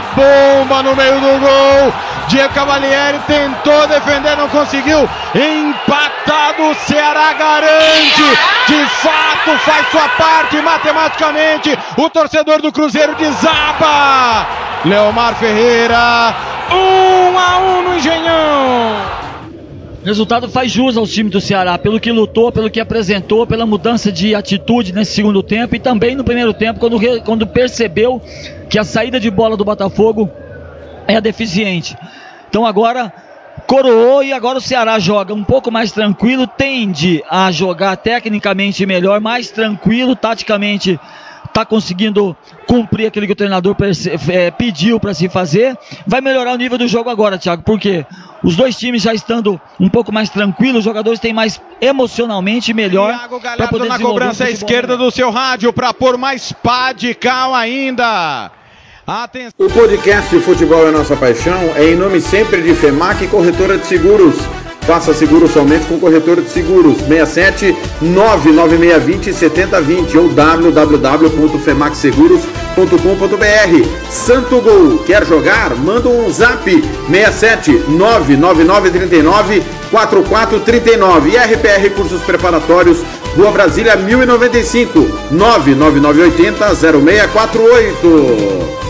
Bomba 0.00 0.82
no 0.82 0.96
meio 0.96 1.20
do 1.20 1.38
gol. 1.38 1.92
Diego 2.28 2.54
Cavalieri 2.54 3.18
tentou 3.26 3.86
defender, 3.88 4.36
não 4.36 4.48
conseguiu. 4.48 5.08
Empatado, 5.34 6.70
o 6.70 6.74
Ceará 6.74 7.32
garante. 7.34 8.22
De 8.66 8.86
fato, 8.86 9.58
faz 9.64 9.88
sua 9.90 10.08
parte 10.10 10.56
matematicamente. 10.62 11.78
O 11.96 12.08
torcedor 12.08 12.62
do 12.62 12.72
Cruzeiro 12.72 13.14
desaba. 13.16 14.46
Leomar 14.84 15.34
Ferreira, 15.34 16.34
um 16.70 17.38
a 17.38 17.58
um 17.58 17.82
no 17.82 17.94
Engenhão. 17.96 19.21
O 20.02 20.04
resultado 20.04 20.48
faz 20.48 20.72
jus 20.72 20.96
ao 20.96 21.06
time 21.06 21.30
do 21.30 21.40
Ceará, 21.40 21.78
pelo 21.78 22.00
que 22.00 22.10
lutou, 22.10 22.50
pelo 22.50 22.68
que 22.68 22.80
apresentou, 22.80 23.46
pela 23.46 23.64
mudança 23.64 24.10
de 24.10 24.34
atitude 24.34 24.92
nesse 24.92 25.12
segundo 25.12 25.44
tempo 25.44 25.76
e 25.76 25.78
também 25.78 26.16
no 26.16 26.24
primeiro 26.24 26.52
tempo, 26.52 26.80
quando, 26.80 26.98
quando 27.22 27.46
percebeu 27.46 28.20
que 28.68 28.80
a 28.80 28.84
saída 28.84 29.20
de 29.20 29.30
bola 29.30 29.56
do 29.56 29.64
Botafogo 29.64 30.28
é 31.06 31.20
deficiente. 31.20 31.96
Então 32.48 32.66
agora 32.66 33.12
coroou 33.68 34.24
e 34.24 34.32
agora 34.32 34.58
o 34.58 34.60
Ceará 34.60 34.98
joga 34.98 35.32
um 35.32 35.44
pouco 35.44 35.70
mais 35.70 35.92
tranquilo, 35.92 36.48
tende 36.48 37.22
a 37.30 37.52
jogar 37.52 37.96
tecnicamente 37.96 38.84
melhor, 38.84 39.20
mais 39.20 39.52
tranquilo, 39.52 40.16
taticamente 40.16 40.98
está 41.44 41.64
conseguindo 41.64 42.36
cumprir 42.66 43.06
aquilo 43.06 43.26
que 43.26 43.32
o 43.32 43.36
treinador 43.36 43.76
é, 44.32 44.50
pediu 44.50 44.98
para 44.98 45.14
se 45.14 45.28
fazer. 45.28 45.78
Vai 46.04 46.20
melhorar 46.20 46.54
o 46.54 46.56
nível 46.56 46.76
do 46.76 46.88
jogo 46.88 47.08
agora, 47.08 47.38
Thiago, 47.38 47.62
porque 47.62 48.04
os 48.42 48.56
dois 48.56 48.76
times 48.76 49.02
já 49.02 49.14
estando 49.14 49.60
um 49.78 49.88
pouco 49.88 50.12
mais 50.12 50.28
tranquilos, 50.28 50.78
os 50.78 50.84
jogadores 50.84 51.20
têm 51.20 51.32
mais 51.32 51.60
emocionalmente 51.80 52.72
melhor 52.74 53.28
para 53.56 53.68
poder 53.68 53.88
na 53.88 53.98
cobrança 53.98 54.44
à 54.44 54.50
esquerda 54.50 54.96
do 54.96 55.10
seu 55.10 55.30
rádio 55.30 55.72
para 55.72 55.94
pôr 55.94 56.16
mais 56.16 56.52
pá 56.52 56.92
de 56.92 57.14
cal 57.14 57.54
ainda. 57.54 58.50
Atenção. 59.06 59.52
O 59.58 59.68
podcast 59.68 60.38
Futebol 60.40 60.86
é 60.86 60.90
Nossa 60.90 61.16
Paixão 61.16 61.72
é 61.76 61.90
em 61.90 61.96
nome 61.96 62.20
sempre 62.20 62.62
de 62.62 62.74
FEMAC 62.74 63.26
Corretora 63.28 63.76
de 63.76 63.86
Seguros. 63.86 64.36
Faça 64.82 65.14
seguro 65.14 65.46
somente 65.46 65.86
com 65.86 65.98
corretora 65.98 66.42
de 66.42 66.48
seguros 66.48 66.98
67 66.98 67.76
99620 68.00 69.32
7020 69.32 70.18
ou 70.18 70.28
www.femaxseguros.com.br. 72.76 74.10
Santo 74.10 74.60
Gol, 74.60 74.98
quer 74.98 75.24
jogar? 75.26 75.74
Manda 75.76 76.08
um 76.08 76.30
zap 76.30 76.64
67 76.64 77.72
99939 77.88 79.62
4439 79.90 81.30
e 81.30 81.36
RPR 81.36 81.90
Cursos 81.90 82.22
Preparatórios, 82.22 83.02
Rua 83.36 83.50
Brasília 83.50 83.96
1095 83.96 85.00
99980 85.30 86.74
0648. 86.74 88.82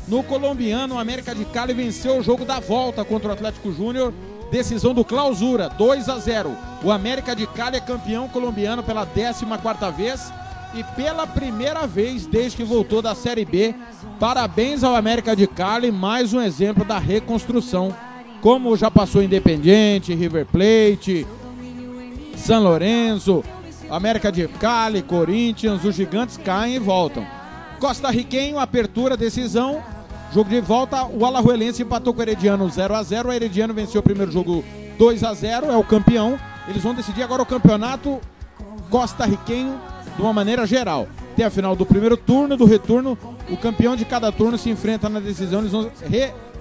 No 0.08 0.22
colombiano, 0.22 0.96
o 0.96 1.00
América 1.00 1.34
de 1.34 1.46
Cali 1.46 1.74
venceu 1.74 2.20
o 2.20 2.24
jogo 2.24 2.46
da 2.46 2.60
volta 2.60 3.04
contra 3.04 3.30
o 3.30 3.32
Atlético 3.32 3.72
Júnior, 3.72 4.14
decisão 4.52 4.94
do 4.94 5.04
clausura, 5.04 5.68
2 5.68 6.10
a 6.10 6.20
0. 6.20 6.56
O 6.84 6.92
América 6.92 7.36
de 7.36 7.48
Cali 7.48 7.78
é 7.78 7.82
campeão 7.82 8.30
colombiano 8.30 8.84
pela 8.84 9.04
14ª 9.04 9.92
vez 9.92 10.32
e 10.76 10.84
pela 10.96 11.26
primeira 11.26 11.88
vez 11.88 12.28
desde 12.28 12.58
que 12.58 12.64
voltou 12.64 13.02
da 13.02 13.16
Série 13.16 13.46
B. 13.46 13.74
Parabéns 14.20 14.84
ao 14.84 14.96
América 14.96 15.36
de 15.36 15.48
Cali, 15.48 15.92
mais 15.92 16.34
um 16.34 16.42
exemplo 16.42 16.86
da 16.86 17.00
reconstrução 17.00 17.96
como 18.44 18.76
já 18.76 18.92
passou 18.92 19.24
Independiente, 19.24 20.14
River 20.14 20.46
Plate, 20.46 21.26
San 22.36 22.60
Lorenzo, 22.60 23.42
América 23.90 24.30
de 24.30 24.50
Cali, 24.50 25.02
Corinthians, 25.02 25.86
os 25.86 25.96
gigantes 25.96 26.36
caem 26.36 26.76
e 26.76 26.80
voltam. 26.80 27.26
Costa 27.80 28.12
Riquenho, 28.12 28.60
apertura, 28.60 29.16
decisão. 29.16 29.82
Jogo 30.34 30.50
de 30.50 30.60
volta, 30.60 31.06
o 31.06 31.26
Alajuelense 31.26 31.84
empatou 31.84 32.14
com 32.14 32.20
o 32.20 32.22
Herediano 32.22 32.70
0 32.70 32.94
a 32.94 33.02
0 33.02 33.30
O 33.30 33.32
Herediano 33.32 33.74
venceu 33.74 34.02
o 34.02 34.04
primeiro 34.04 34.30
jogo 34.30 34.62
2 34.98 35.24
a 35.24 35.34
0 35.34 35.72
é 35.72 35.78
o 35.78 35.84
campeão. 35.84 36.38
Eles 36.68 36.84
vão 36.84 36.94
decidir 36.94 37.24
agora 37.24 37.44
o 37.44 37.46
campeonato 37.46 38.20
Costa 38.90 39.26
Riquenho 39.26 39.80
de 40.18 40.22
uma 40.22 40.34
maneira 40.34 40.68
geral. 40.68 41.08
Tem 41.38 41.46
a 41.46 41.50
final 41.50 41.78
do 41.78 41.86
primeiro 41.86 42.18
turno, 42.18 42.58
do 42.58 42.66
retorno. 42.66 43.18
O 43.50 43.56
campeão 43.56 43.96
de 43.96 44.04
cada 44.04 44.34
turno 44.34 44.58
se 44.58 44.70
enfrenta 44.70 45.08
na 45.08 45.22
decisão. 45.22 45.62
Eles 45.62 45.72
vão 45.72 45.90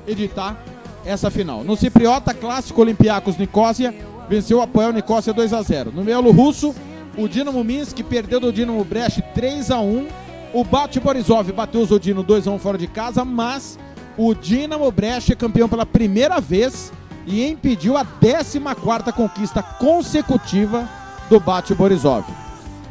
reeditar 0.07 0.57
essa 1.05 1.31
final. 1.31 1.65
No 1.65 1.77
Cipriota, 1.77 2.33
clássico 2.35 2.81
Olympiacos 2.81 3.37
Nicosia, 3.37 3.95
venceu 4.29 4.59
o 4.59 4.63
Apoel 4.63 4.93
Nicosia 4.93 5.33
2 5.33 5.53
a 5.53 5.63
0. 5.63 5.93
No 5.93 6.31
Russo, 6.31 6.75
o 7.17 7.29
Dinamo 7.29 7.63
Minsk 7.63 8.03
perdeu 8.03 8.41
do 8.41 8.53
Dinamo 8.53 8.83
Brest 8.85 9.21
3 9.35 9.71
a 9.71 9.81
1. 9.81 10.07
O 10.55 10.65
Bate 10.65 11.01
Borisov 11.01 11.51
bateu 11.53 11.81
o 11.81 11.87
Zodino 11.87 12.23
2 12.23 12.47
a 12.47 12.51
1 12.51 12.59
fora 12.59 12.77
de 12.77 12.87
casa, 12.87 13.25
mas 13.25 13.79
o 14.17 14.35
Dinamo 14.35 14.91
Brest 14.91 15.31
é 15.31 15.35
campeão 15.35 15.69
pela 15.69 15.87
primeira 15.87 16.41
vez 16.41 16.93
e 17.27 17.47
impediu 17.47 17.97
a 17.97 18.05
14ª 18.05 19.13
conquista 19.13 19.63
consecutiva 19.63 20.89
do 21.31 21.41
Bate 21.41 21.75
Borisov. 21.75 22.25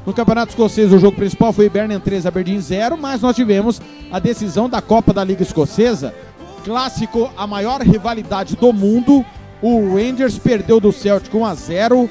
No 0.06 0.14
Campeonato 0.14 0.50
Escocês, 0.50 0.92
o 0.92 0.98
jogo 0.98 1.16
principal 1.16 1.54
foi 1.54 1.70
Bernard 1.70 2.04
3, 2.04 2.26
Aberdeen 2.26 2.60
0, 2.60 2.98
mas 2.98 3.22
nós 3.22 3.36
tivemos 3.36 3.80
a 4.12 4.18
decisão 4.18 4.68
da 4.68 4.82
Copa 4.82 5.14
da 5.14 5.24
Liga 5.24 5.44
Escocesa, 5.44 6.12
clássico, 6.64 7.30
a 7.38 7.46
maior 7.46 7.82
rivalidade 7.82 8.56
do 8.56 8.72
mundo. 8.72 9.26
O 9.62 9.96
Rangers 9.96 10.38
perdeu 10.38 10.80
do 10.80 10.92
Celtic 10.92 11.34
1 11.34 11.46
a 11.46 11.54
0. 11.54 12.10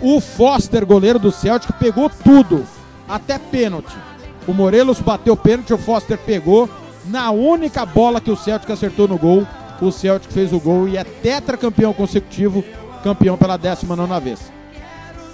O 0.00 0.20
Foster, 0.20 0.84
goleiro 0.84 1.18
do 1.18 1.30
Celtic, 1.30 1.72
pegou 1.78 2.10
tudo, 2.10 2.66
até 3.08 3.38
pênalti. 3.38 3.96
O 4.46 4.52
Morelos 4.52 5.00
bateu 5.00 5.36
pênalti, 5.36 5.72
o 5.72 5.78
Foster 5.78 6.18
pegou. 6.18 6.68
Na 7.04 7.30
única 7.30 7.86
bola 7.86 8.20
que 8.20 8.30
o 8.30 8.36
Celtic 8.36 8.70
acertou 8.70 9.06
no 9.06 9.18
gol, 9.18 9.46
o 9.80 9.90
Celtic 9.90 10.32
fez 10.32 10.52
o 10.52 10.60
gol 10.60 10.88
e 10.88 10.96
é 10.96 11.04
tetracampeão 11.04 11.92
consecutivo, 11.92 12.64
campeão 13.02 13.36
pela 13.36 13.56
19 13.56 14.20
vez. 14.20 14.52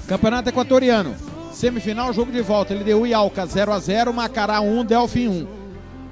Campeonato 0.06 0.48
Equatoriano. 0.48 1.14
Semifinal, 1.52 2.12
jogo 2.12 2.30
de 2.30 2.40
volta. 2.40 2.72
LDU 2.72 3.06
e 3.06 3.12
Alca 3.12 3.44
0 3.44 3.72
a 3.72 3.78
0 3.78 4.12
Macará 4.12 4.60
1, 4.60 4.84
Delfim 4.84 5.28
1. 5.28 5.57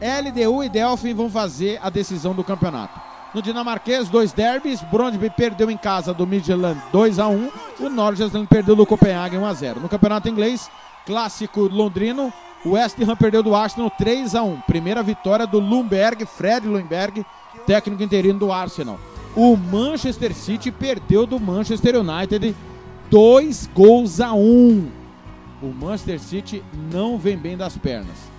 LDU 0.01 0.63
e 0.63 0.69
Delfim 0.69 1.15
vão 1.15 1.31
fazer 1.31 1.79
a 1.83 1.89
decisão 1.89 2.35
do 2.35 2.45
campeonato. 2.45 3.01
No 3.35 3.43
dinamarquês, 3.43 4.09
dois 4.09 4.33
derbys. 4.33 4.83
Brondby 4.83 5.31
perdeu 5.31 5.71
em 5.71 5.77
casa 5.77 6.15
do 6.15 6.27
Midland 6.27 6.81
2 6.93 7.19
a 7.19 7.29
1 7.29 7.51
O 7.81 7.89
Norgesland 7.89 8.47
perdeu 8.47 8.75
do 8.75 8.87
Copenhagen 8.87 9.41
1 9.41 9.45
a 9.45 9.53
0 9.53 9.81
No 9.81 9.89
campeonato 9.89 10.29
inglês, 10.29 10.71
clássico 11.05 11.63
londrino. 11.63 12.33
O 12.65 12.71
West 12.71 12.97
Ham 13.01 13.17
perdeu 13.17 13.43
do 13.43 13.55
Arsenal 13.55 13.91
3 13.91 14.35
a 14.35 14.43
1 14.43 14.61
Primeira 14.63 15.03
vitória 15.03 15.47
do 15.47 15.59
Lumberg, 15.59 16.25
Fred 16.25 16.67
Lumberg, 16.67 17.25
técnico 17.67 18.03
interino 18.03 18.39
do 18.39 18.53
Arsenal. 18.53 18.99
O 19.35 19.57
Manchester 19.57 20.35
City 20.35 20.71
perdeu 20.71 21.27
do 21.27 21.39
Manchester 21.39 21.97
United 21.97 22.57
2 23.11 23.71
gols 23.75 24.21
a 24.21 24.33
1. 24.33 24.91
O 25.63 25.67
Manchester 25.67 26.19
City 26.19 26.65
não 26.91 27.19
vem 27.19 27.37
bem 27.37 27.57
das 27.57 27.77
pernas. 27.77 28.36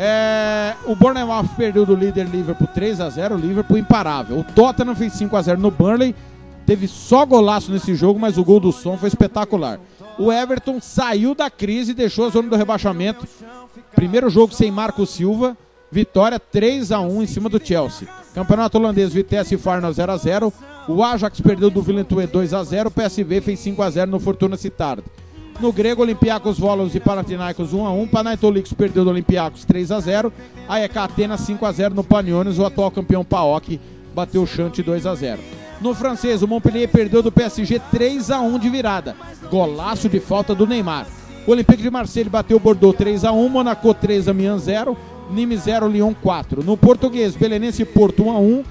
É, 0.00 0.74
o 0.86 0.94
Bournemouth 0.94 1.48
perdeu 1.56 1.84
do 1.84 1.96
líder 1.96 2.28
Liverpool 2.28 2.68
3 2.72 3.00
a 3.00 3.10
0 3.10 3.34
o 3.34 3.38
Liverpool 3.38 3.76
imparável. 3.76 4.38
O 4.38 4.44
Tottenham 4.44 4.94
fez 4.94 5.12
5 5.14 5.36
a 5.36 5.42
0 5.42 5.60
no 5.60 5.72
Burnley. 5.72 6.14
Teve 6.64 6.86
só 6.86 7.26
golaço 7.26 7.72
nesse 7.72 7.94
jogo, 7.96 8.20
mas 8.20 8.38
o 8.38 8.44
gol 8.44 8.60
do 8.60 8.70
som 8.70 8.96
foi 8.96 9.08
espetacular. 9.08 9.80
O 10.16 10.30
Everton 10.32 10.80
saiu 10.80 11.34
da 11.34 11.50
crise 11.50 11.90
e 11.90 11.94
deixou 11.94 12.26
a 12.26 12.30
zona 12.30 12.48
do 12.48 12.56
rebaixamento. 12.56 13.26
Primeiro 13.94 14.30
jogo 14.30 14.54
sem 14.54 14.70
Marco 14.70 15.04
Silva. 15.04 15.56
Vitória 15.90 16.38
3 16.38 16.92
a 16.92 17.00
1 17.00 17.22
em 17.22 17.26
cima 17.26 17.48
do 17.48 17.64
Chelsea. 17.64 18.06
Campeonato 18.34 18.78
holandês, 18.78 19.12
Vitesse 19.12 19.54
e 19.54 19.58
Farnell 19.58 19.92
0 19.92 20.12
a 20.12 20.16
0 20.16 20.52
O 20.86 21.02
Ajax 21.02 21.40
perdeu 21.40 21.70
do 21.70 21.82
Villeneuve 21.82 22.26
2 22.26 22.52
a 22.52 22.62
0 22.62 22.88
O 22.88 22.92
PSV 22.92 23.40
fez 23.40 23.58
5 23.60 23.82
a 23.82 23.90
0 23.90 24.10
no 24.10 24.20
Fortuna 24.20 24.56
Citardo. 24.56 25.02
No 25.60 25.72
grego, 25.72 26.02
Olympiacos 26.02 26.56
Volos 26.56 26.94
e 26.94 27.00
Panathinaikos 27.00 27.72
1x1. 27.72 28.08
Panathinaikos 28.10 28.72
perdeu 28.72 29.04
do 29.04 29.10
Olympiacos 29.10 29.66
3x0. 29.66 30.30
AEK 30.68 30.96
Atenas 30.98 31.40
5x0 31.40 31.94
no 31.94 32.04
Paniones. 32.04 32.58
O 32.60 32.64
atual 32.64 32.92
campeão 32.92 33.24
Paok 33.24 33.80
bateu 34.14 34.42
o 34.42 34.46
Chante 34.46 34.84
2x0. 34.84 35.38
No 35.80 35.94
francês, 35.94 36.42
o 36.42 36.48
Montpellier 36.48 36.88
perdeu 36.88 37.24
do 37.24 37.32
PSG 37.32 37.80
3x1 37.92 38.58
de 38.60 38.70
virada. 38.70 39.16
Golaço 39.50 40.08
de 40.08 40.20
falta 40.20 40.54
do 40.54 40.64
Neymar. 40.64 41.08
O 41.44 41.50
Olympique 41.50 41.82
de 41.82 41.90
Marseille 41.90 42.30
bateu 42.30 42.60
Bordeaux 42.60 42.96
3x1. 42.96 43.48
Monaco 43.48 43.92
3, 43.92 44.28
Amiens 44.28 44.62
0. 44.62 44.96
Nîmes 45.28 45.62
0, 45.62 45.88
Lyon 45.88 46.14
4. 46.22 46.62
No 46.62 46.76
português, 46.76 47.34
Belenense 47.34 47.84
Porto 47.84 48.22
1x1. 48.22 48.64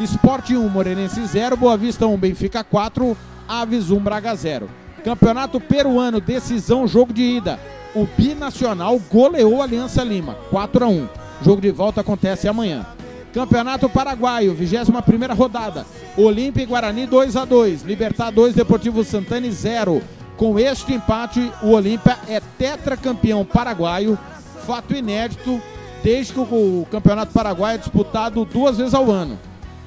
Sport 0.00 0.50
1, 0.50 0.68
Morenense 0.68 1.24
0. 1.24 1.56
Boa 1.56 1.74
Vista 1.78 2.06
1, 2.06 2.18
Benfica 2.18 2.62
4. 2.62 3.16
Aves 3.48 3.90
1, 3.90 3.98
Braga 3.98 4.34
0. 4.34 4.83
Campeonato 5.04 5.60
Peruano, 5.60 6.18
decisão, 6.18 6.88
jogo 6.88 7.12
de 7.12 7.22
ida. 7.22 7.60
O 7.94 8.06
Binacional 8.16 8.98
goleou 9.12 9.60
a 9.60 9.64
Aliança 9.64 10.02
Lima, 10.02 10.34
4 10.50 10.82
a 10.82 10.88
1. 10.88 11.08
Jogo 11.42 11.60
de 11.60 11.70
volta 11.70 12.00
acontece 12.00 12.48
amanhã. 12.48 12.86
Campeonato 13.34 13.86
Paraguaio, 13.86 14.54
21 14.54 15.34
rodada. 15.34 15.84
Olímpia 16.16 16.62
e 16.62 16.66
Guarani 16.66 17.06
2 17.06 17.36
a 17.36 17.44
2. 17.44 17.82
Libertar 17.82 18.30
2, 18.30 18.54
Deportivo 18.54 19.04
Santana 19.04 19.50
0. 19.50 20.00
Com 20.38 20.58
este 20.58 20.94
empate, 20.94 21.52
o 21.62 21.72
Olímpia 21.72 22.18
é 22.26 22.40
tetracampeão 22.40 23.44
paraguaio. 23.44 24.18
Fato 24.66 24.94
inédito, 24.94 25.60
desde 26.02 26.32
que 26.32 26.40
o 26.40 26.86
Campeonato 26.90 27.32
Paraguaio 27.34 27.74
é 27.74 27.78
disputado 27.78 28.46
duas 28.46 28.78
vezes 28.78 28.94
ao 28.94 29.10
ano. 29.10 29.38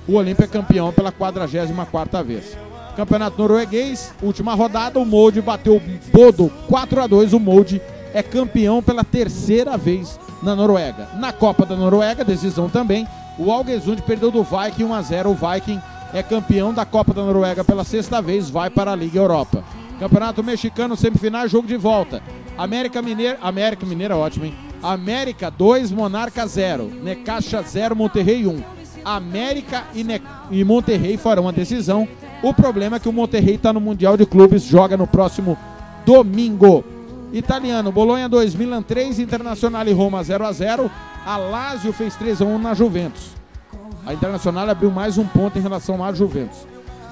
O 0.07 0.13
Olímpia 0.13 0.45
é 0.45 0.47
campeão 0.47 0.93
pela 0.93 1.11
44ª 1.11 2.23
vez. 2.23 2.66
Campeonato 2.97 3.37
norueguês, 3.37 4.11
última 4.23 4.55
rodada, 4.55 4.99
o 4.99 5.05
Molde 5.05 5.39
bateu 5.39 5.75
o 5.75 5.81
Bodo 6.11 6.51
4 6.67 7.03
a 7.03 7.05
2 7.05 7.31
O 7.31 7.39
Molde 7.39 7.79
é 8.11 8.23
campeão 8.23 8.81
pela 8.81 9.03
terceira 9.03 9.77
vez 9.77 10.19
na 10.41 10.55
Noruega. 10.55 11.07
Na 11.19 11.31
Copa 11.31 11.63
da 11.63 11.75
Noruega, 11.75 12.25
decisão 12.25 12.67
também, 12.67 13.07
o 13.37 13.51
Algesund 13.51 14.01
perdeu 14.01 14.31
do 14.31 14.43
Viking 14.43 14.85
1 14.85 14.93
a 14.95 15.01
0. 15.03 15.29
O 15.29 15.35
Viking 15.35 15.79
é 16.11 16.23
campeão 16.23 16.73
da 16.73 16.85
Copa 16.85 17.13
da 17.13 17.23
Noruega 17.23 17.63
pela 17.63 17.83
sexta 17.83 18.19
vez, 18.19 18.49
vai 18.49 18.71
para 18.71 18.93
a 18.93 18.95
Liga 18.95 19.19
Europa. 19.19 19.63
Campeonato 19.99 20.43
Mexicano, 20.43 20.97
semifinal, 20.97 21.47
jogo 21.47 21.67
de 21.67 21.77
volta. 21.77 22.19
América 22.57 22.99
Mineira, 22.99 23.37
América 23.43 23.85
Mineira, 23.85 24.17
ótimo, 24.17 24.45
hein? 24.45 24.55
América 24.81 25.51
2, 25.51 25.91
Monarca 25.91 26.47
0. 26.47 26.91
Necaxa 27.03 27.61
0, 27.61 27.95
Monterrey 27.95 28.47
1. 28.47 28.63
América 29.05 29.85
e, 29.93 30.03
ne 30.03 30.19
e 30.49 30.63
Monterrey 30.63 31.15
farão 31.15 31.47
a 31.47 31.51
decisão. 31.51 32.07
O 32.41 32.53
problema 32.53 32.97
é 32.97 32.99
que 32.99 33.09
o 33.09 33.13
Monterrey 33.13 33.55
está 33.55 33.73
no 33.73 33.81
Mundial 33.81 34.15
de 34.15 34.25
Clubes, 34.25 34.63
joga 34.63 34.95
no 34.95 35.07
próximo 35.07 35.57
domingo. 36.05 36.83
Italiano, 37.33 37.91
Bolonha 37.91 38.29
2, 38.29 38.53
Milan 38.53 38.83
3, 38.83 39.19
Internacional 39.19 39.87
e 39.87 39.91
Roma 39.91 40.23
0 40.23 40.45
a 40.45 40.51
0. 40.51 40.91
A 41.25 41.35
Lazio 41.35 41.91
fez 41.91 42.15
3 42.15 42.41
a 42.41 42.45
1 42.45 42.59
na 42.59 42.73
Juventus. 42.73 43.31
A 44.05 44.13
Internacional 44.13 44.69
abriu 44.69 44.91
mais 44.91 45.17
um 45.17 45.25
ponto 45.25 45.57
em 45.57 45.61
relação 45.61 46.03
à 46.03 46.13
Juventus. 46.13 46.59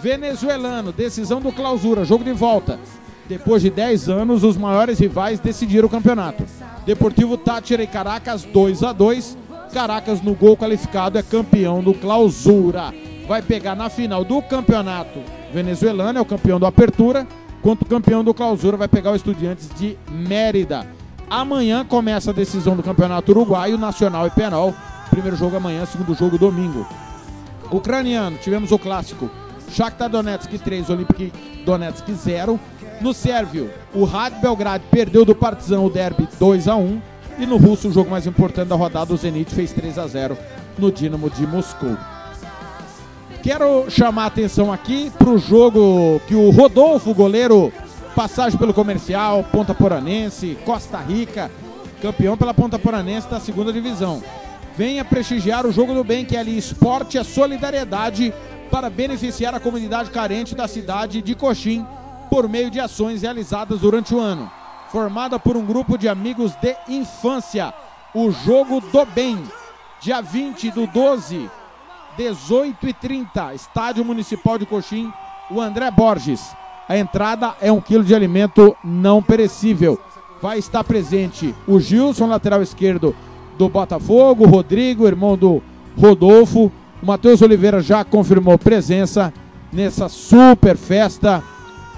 Venezuelano, 0.02 0.92
decisão 0.92 1.42
do 1.42 1.52
clausura, 1.52 2.06
jogo 2.06 2.24
de 2.24 2.32
volta. 2.32 2.80
Depois 3.28 3.64
de 3.64 3.72
10 3.72 4.08
anos, 4.08 4.44
os 4.44 4.56
maiores 4.56 5.00
rivais 5.00 5.40
decidiram 5.40 5.88
o 5.88 5.92
campeonato. 5.92 6.46
Deportivo 6.86 7.36
Tátira 7.36 7.82
e 7.82 7.88
Caracas 7.88 8.44
2 8.44 8.84
a 8.84 8.94
2. 8.94 9.36
Caracas 9.74 10.22
no 10.22 10.36
gol 10.36 10.56
qualificado 10.56 11.18
é 11.18 11.24
campeão 11.24 11.82
do 11.82 11.96
clausura. 11.96 12.94
Vai 13.28 13.42
pegar 13.42 13.76
na 13.76 13.90
final 13.90 14.24
do 14.24 14.42
campeonato 14.42 15.20
venezuelano, 15.52 16.20
é 16.20 16.22
o 16.22 16.26
campeão 16.26 16.60
do 16.60 16.66
Apertura, 16.66 17.28
quanto 17.62 17.82
o 17.82 17.86
campeão 17.86 18.24
do 18.24 18.34
clausura 18.34 18.78
vai 18.78 18.88
pegar 18.88 19.12
o 19.12 19.16
Estudiantes 19.16 19.70
de 19.76 19.98
Mérida. 20.10 20.86
Amanhã 21.30 21.84
começa 21.84 22.30
a 22.30 22.34
decisão 22.34 22.76
do 22.76 22.84
campeonato 22.84 23.32
uruguaio, 23.32 23.78
Nacional 23.78 24.28
e 24.28 24.30
Penal. 24.30 24.74
Primeiro 25.10 25.36
jogo 25.36 25.58
amanhã, 25.58 25.86
segundo 25.86 26.14
jogo 26.14 26.38
domingo. 26.38 26.86
Ucraniano, 27.72 28.38
tivemos 28.38 28.72
o 28.72 28.78
clássico 28.78 29.30
Shakhtar 29.72 30.10
Donetsk 30.10 30.60
3, 30.60 30.90
Olympic 30.92 31.34
Donetsk 31.66 32.08
0. 32.14 32.60
No 33.02 33.14
sérvio, 33.14 33.72
o 33.94 34.06
Rad 34.06 34.34
Belgrade 34.40 34.84
perdeu 34.92 35.26
do 35.26 35.36
Partizan 35.36 35.82
o 35.82 35.90
derby 35.90 36.28
2 36.40 36.68
a 36.68 36.76
1 36.76 37.02
e 37.38 37.46
no 37.46 37.58
russo, 37.58 37.90
o 37.90 37.92
jogo 37.92 38.10
mais 38.10 38.26
importante 38.26 38.70
da 38.70 38.76
rodada, 38.76 39.14
o 39.14 39.18
Zenit 39.18 39.54
fez 39.54 39.74
3 39.74 39.98
a 39.98 40.08
0 40.08 40.38
no 40.78 40.92
Dinamo 40.92 41.30
de 41.30 41.46
Moscou. 41.46 41.98
Quero 43.46 43.92
chamar 43.92 44.24
a 44.24 44.26
atenção 44.26 44.74
aqui 44.74 45.12
para 45.20 45.30
o 45.30 45.38
jogo 45.38 46.20
que 46.28 46.34
o 46.34 46.50
Rodolfo, 46.50 47.14
goleiro, 47.14 47.72
passagem 48.16 48.58
pelo 48.58 48.74
comercial, 48.74 49.44
Ponta 49.52 49.72
Poranense, 49.72 50.58
Costa 50.66 50.98
Rica, 50.98 51.52
campeão 52.02 52.36
pela 52.36 52.56
Ponta 52.56 52.80
Poranense 52.80 53.30
da 53.30 53.40
segunda 53.40 53.72
divisão. 53.72 54.24
Venha 54.76 55.06
prestigiar 55.06 55.64
o 55.64 55.72
jogo 55.72 55.94
do 55.94 56.04
bem, 56.04 56.26
que 56.26 56.36
é 56.36 56.40
ali 56.40 56.58
esporte 56.58 57.20
é 57.20 57.24
solidariedade 57.24 58.34
para 58.72 58.90
beneficiar 58.90 59.54
a 59.54 59.60
comunidade 59.60 60.10
carente 60.10 60.56
da 60.56 60.68
cidade 60.68 61.22
de 61.22 61.36
Coxim 61.36 61.86
por 62.32 62.50
meio 62.50 62.72
de 62.72 62.80
ações 62.80 63.22
realizadas 63.22 63.82
durante 63.82 64.16
o 64.16 64.20
ano. 64.20 64.52
Formada 64.92 65.38
por 65.38 65.56
um 65.56 65.64
grupo 65.68 66.00
de 66.00 66.10
amigos 66.10 66.54
de 66.56 66.76
infância, 66.90 67.72
o 68.12 68.32
Jogo 68.32 68.82
do 68.82 69.06
Bem, 69.06 69.40
dia 70.02 70.20
20 70.20 70.72
do 70.72 70.88
12, 70.88 71.48
18 72.18 72.88
e 72.88 72.94
30, 72.94 73.54
Estádio 73.54 74.06
Municipal 74.06 74.58
de 74.58 74.66
Coxim, 74.66 75.12
o 75.52 75.60
André 75.60 75.90
Borges. 75.92 76.42
A 76.88 76.98
entrada 76.98 77.56
é 77.62 77.72
um 77.72 77.82
quilo 77.82 78.04
de 78.04 78.16
alimento 78.16 78.76
não 78.84 79.22
perecível. 79.22 80.00
Vai 80.42 80.60
estar 80.60 80.84
presente 80.84 81.54
o 81.68 81.80
Gilson, 81.80 82.28
lateral 82.28 82.62
esquerdo 82.62 83.16
do 83.58 83.68
Botafogo, 83.68 84.46
o 84.46 84.50
Rodrigo, 84.50 85.08
irmão 85.08 85.38
do 85.38 85.62
Rodolfo. 85.98 86.72
O 87.02 87.06
Matheus 87.06 87.42
Oliveira 87.42 87.82
já 87.82 88.04
confirmou 88.04 88.58
presença 88.58 89.34
nessa 89.72 90.08
super 90.08 90.78
festa. 90.78 91.44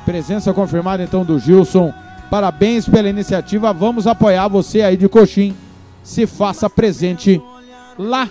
Presença 0.06 0.54
confirmada 0.54 1.04
então 1.04 1.26
do 1.26 1.38
Gilson. 1.38 1.94
Parabéns 2.30 2.88
pela 2.88 3.10
iniciativa. 3.10 3.74
Vamos 3.74 4.08
apoiar 4.08 4.48
você 4.48 4.82
aí 4.82 4.96
de 4.96 5.10
Coxim. 5.10 5.56
Se 6.02 6.26
faça 6.26 6.70
presente 6.70 7.42
lá 7.98 8.30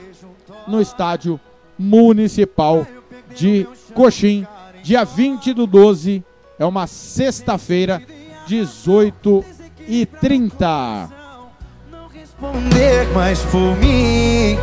no 0.67 0.81
estádio 0.81 1.39
municipal 1.79 2.87
de 3.35 3.67
Coxim, 3.95 4.47
dia 4.83 5.05
20 5.05 5.53
do 5.53 5.67
12, 5.67 6.25
é 6.59 6.65
uma 6.65 6.87
sexta-feira, 6.87 8.03
18 8.47 9.45
e 9.87 10.07
30. 10.07 11.11
Não 11.91 12.09
responder 12.09 13.07
mais 13.13 13.43
por 13.43 13.77
mim. 13.77 14.57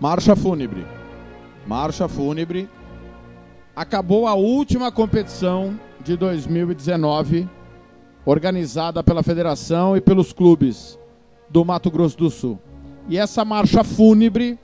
Marcha 0.00 0.34
fúnebre. 0.34 0.86
Marcha 1.66 2.08
fúnebre. 2.08 2.70
Acabou 3.76 4.26
a 4.26 4.34
última 4.34 4.90
competição 4.90 5.78
de 6.02 6.16
2019, 6.16 7.46
organizada 8.24 9.04
pela 9.04 9.22
federação 9.22 9.94
e 9.94 10.00
pelos 10.00 10.32
clubes 10.32 10.98
do 11.50 11.64
Mato 11.66 11.90
Grosso 11.90 12.16
do 12.16 12.30
Sul. 12.30 12.58
E 13.08 13.18
essa 13.18 13.44
marcha 13.44 13.84
fúnebre 13.84 14.58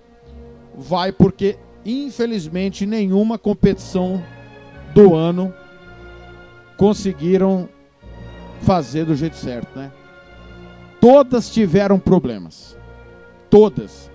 vai 0.75 1.13
porque, 1.13 1.59
infelizmente, 1.85 2.87
nenhuma 2.87 3.39
competição 3.39 4.23
do 4.95 5.15
ano 5.15 5.53
conseguiram 6.79 7.69
fazer 8.63 9.05
do 9.05 9.15
jeito 9.15 9.37
certo, 9.37 9.79
né? 9.79 9.93
Todas 10.99 11.51
tiveram 11.51 11.99
problemas. 11.99 12.77
Todas. 13.51 14.11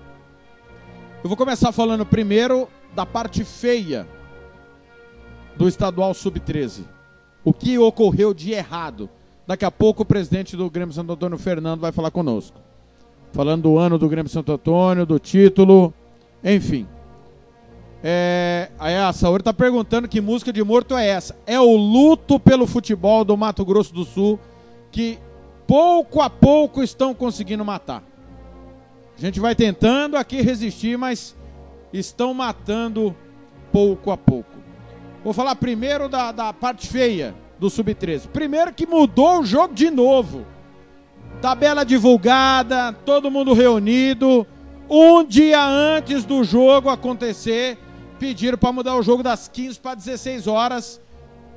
Eu 1.24 1.28
vou 1.30 1.38
começar 1.38 1.72
falando 1.72 2.04
primeiro 2.04 2.68
da 2.96 3.06
parte 3.06 3.44
feia 3.44 4.08
do 5.56 5.68
estadual 5.68 6.16
sub-13. 6.16 6.82
O 7.44 7.54
que 7.54 7.78
ocorreu 7.78 8.34
de 8.34 8.52
errado? 8.52 9.08
Daqui 9.46 9.64
a 9.64 9.70
pouco 9.70 10.02
o 10.02 10.06
presidente 10.06 10.58
do 10.58 10.68
Grêmio 10.68 10.96
Santo 10.96 11.14
Antônio, 11.14 11.38
Fernando, 11.38 11.82
vai 11.82 11.92
falar 11.92 12.10
conosco. 12.10 12.58
Falando 13.34 13.64
do 13.64 13.78
ano 13.78 14.00
do 14.00 14.10
Grêmio 14.10 14.32
Santo 14.32 14.52
Antônio, 14.52 15.06
do 15.06 15.20
título, 15.20 15.94
enfim. 16.44 16.88
É, 18.04 18.72
aí 18.80 18.96
a 18.96 19.14
Saúde 19.14 19.42
está 19.42 19.54
perguntando 19.54 20.08
que 20.08 20.20
música 20.20 20.52
de 20.52 20.64
morto 20.64 20.98
é 20.98 21.08
essa. 21.08 21.36
É 21.46 21.60
o 21.60 21.76
luto 21.76 22.40
pelo 22.40 22.66
futebol 22.66 23.24
do 23.24 23.38
Mato 23.38 23.64
Grosso 23.64 23.94
do 23.94 24.06
Sul 24.06 24.40
que 24.92 25.20
pouco 25.68 26.20
a 26.20 26.32
pouco 26.32 26.82
estão 26.82 27.14
conseguindo 27.14 27.64
matar. 27.64 28.11
A 29.22 29.26
gente 29.26 29.40
vai 29.40 29.54
tentando 29.54 30.18
aqui 30.18 30.42
resistir, 30.42 30.98
mas 30.98 31.36
estão 31.94 32.34
matando 32.34 33.16
pouco 33.72 34.10
a 34.10 34.18
pouco. 34.18 34.50
Vou 35.24 35.32
falar 35.32 35.56
primeiro 35.58 36.10
da, 36.10 36.32
da 36.32 36.52
parte 36.52 36.88
feia 36.88 37.36
do 37.60 37.70
Sub-13. 37.70 38.30
Primeiro 38.30 38.74
que 38.74 38.88
mudou 38.88 39.42
o 39.42 39.46
jogo 39.46 39.76
de 39.76 39.92
novo. 39.92 40.44
Tabela 41.40 41.86
divulgada, 41.86 42.94
todo 43.06 43.30
mundo 43.30 43.54
reunido. 43.54 44.48
Um 44.90 45.24
dia 45.24 45.64
antes 45.64 46.26
do 46.26 46.44
jogo 46.44 46.90
acontecer, 46.90 47.78
pediram 48.18 48.58
para 48.58 48.72
mudar 48.72 48.96
o 48.96 49.04
jogo 49.04 49.22
das 49.22 49.48
15 49.48 49.80
para 49.80 49.94
16 49.94 50.48
horas 50.48 51.00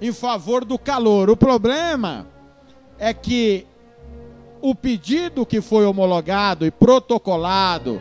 em 0.03 0.13
favor 0.13 0.67
do 0.67 0.79
calor. 0.79 1.31
O 1.31 1.37
problema 1.37 2.27
é 2.99 3.15
que 3.15 3.67
o 4.65 4.75
pedido 4.75 5.45
que 5.45 5.61
foi 5.61 5.85
homologado 5.85 6.65
e 6.65 6.71
protocolado 6.71 8.01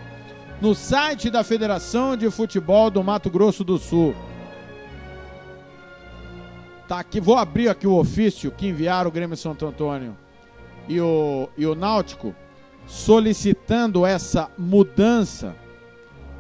no 0.62 0.74
site 0.74 1.30
da 1.30 1.44
Federação 1.44 2.16
de 2.16 2.32
Futebol 2.32 2.90
do 2.90 3.04
Mato 3.04 3.30
Grosso 3.30 3.66
do 3.66 3.78
Sul. 3.78 4.16
Tá 6.88 7.00
aqui, 7.00 7.20
vou 7.20 7.36
abrir 7.36 7.68
aqui 7.68 7.86
o 7.86 7.98
ofício 7.98 8.50
que 8.50 8.70
enviaram 8.70 9.10
o 9.10 9.12
Grêmio 9.12 9.36
Santo 9.36 9.66
Antônio 9.66 10.18
e 10.88 11.02
o, 11.02 11.50
e 11.58 11.66
o 11.66 11.76
Náutico 11.76 12.34
solicitando 12.88 14.06
essa 14.06 14.50
mudança 14.58 15.54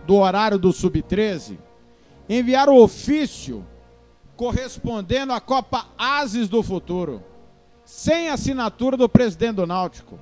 do 0.08 0.16
horário 0.16 0.58
do 0.58 0.72
Sub-13. 0.72 1.58
Enviaram 2.30 2.76
o 2.76 2.82
ofício 2.82 3.66
correspondendo 4.38 5.34
à 5.34 5.42
Copa 5.42 5.88
Ases 5.98 6.48
do 6.48 6.64
Futuro 6.64 7.22
sem 7.96 8.28
assinatura 8.28 8.98
do 8.98 9.08
presidente 9.08 9.58
do 9.58 9.68
Náutico. 9.68 10.20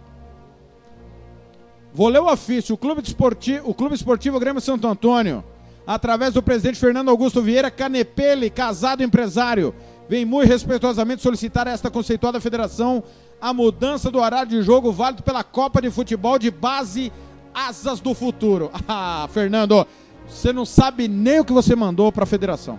Vou 1.94 2.10
ler 2.10 2.20
o 2.20 2.30
ofício. 2.30 2.76
O 2.76 2.78
Clube 2.78 3.02
Esportivo, 3.02 3.70
o 3.70 3.74
Clube 3.74 3.96
Esportivo 3.96 4.38
Grêmio 4.40 4.62
Santo 4.62 4.86
Antônio 4.86 5.42
através 5.88 6.34
do 6.34 6.44
presidente 6.44 6.78
Fernando 6.78 7.08
Augusto 7.08 7.42
Vieira 7.42 7.72
Canepele, 7.72 8.50
casado 8.50 9.02
empresário, 9.04 9.74
vem 10.10 10.26
muito 10.26 10.50
respeitosamente 10.50 11.22
solicitar 11.22 11.66
a 11.66 11.72
esta 11.72 11.90
conceituada 11.90 12.42
federação 12.42 13.02
a 13.42 13.54
mudança 13.54 14.12
do 14.12 14.20
horário 14.20 14.50
de 14.50 14.62
jogo 14.62 14.92
válido 14.92 15.24
pela 15.24 15.44
Copa 15.44 15.82
de 15.82 15.90
Futebol 15.90 16.38
de 16.38 16.52
base 16.52 17.12
Asas 17.54 18.02
do 18.02 18.14
Futuro. 18.14 18.70
Ah, 18.86 19.28
Fernando, 19.32 19.88
você 20.28 20.52
não 20.52 20.66
sabe 20.66 21.08
nem 21.08 21.40
o 21.40 21.46
que 21.46 21.54
você 21.54 21.74
mandou 21.74 22.12
para 22.12 22.26
a 22.26 22.28
federação. 22.28 22.78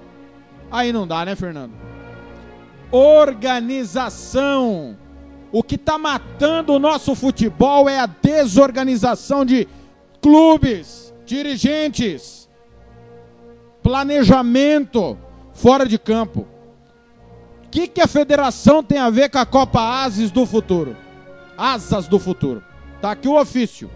Aí 0.71 0.93
não 0.93 1.07
dá, 1.07 1.25
né, 1.25 1.35
Fernando? 1.35 1.73
Organização. 2.93 4.97
O 5.51 5.63
que 5.63 5.75
está 5.75 5.99
matando 5.99 6.73
o 6.73 6.79
nosso 6.79 7.15
futebol 7.15 7.89
é 7.89 7.99
a 7.99 8.07
desorganização 8.07 9.45
de 9.45 9.67
clubes, 10.21 11.13
dirigentes, 11.27 12.49
planejamento 13.83 15.19
fora 15.53 15.85
de 15.85 15.99
campo. 15.99 16.47
O 17.65 17.69
que, 17.71 17.89
que 17.89 18.01
a 18.01 18.07
federação 18.07 18.83
tem 18.83 18.99
a 18.99 19.11
ver 19.11 19.31
com 19.31 19.39
a 19.39 19.47
Copa 19.47 20.05
Ases 20.05 20.31
do 20.31 20.47
futuro? 20.47 20.97
Asas 21.57 22.07
do 22.07 22.19
futuro. 22.19 22.63
Tá 23.01 23.13
aqui 23.13 23.27
o 23.27 23.41
ofício. 23.41 23.91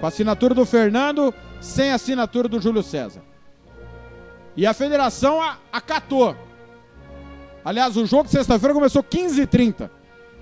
Com 0.00 0.06
a 0.06 0.08
assinatura 0.08 0.54
do 0.54 0.66
Fernando, 0.66 1.32
sem 1.60 1.92
assinatura 1.92 2.48
do 2.48 2.60
Júlio 2.60 2.82
César. 2.82 3.22
E 4.56 4.66
a 4.66 4.74
federação 4.74 5.40
acatou. 5.72 6.36
Aliás, 7.66 7.96
o 7.96 8.06
jogo 8.06 8.26
de 8.26 8.30
sexta-feira 8.30 8.72
começou 8.72 9.02
15h30. 9.02 9.90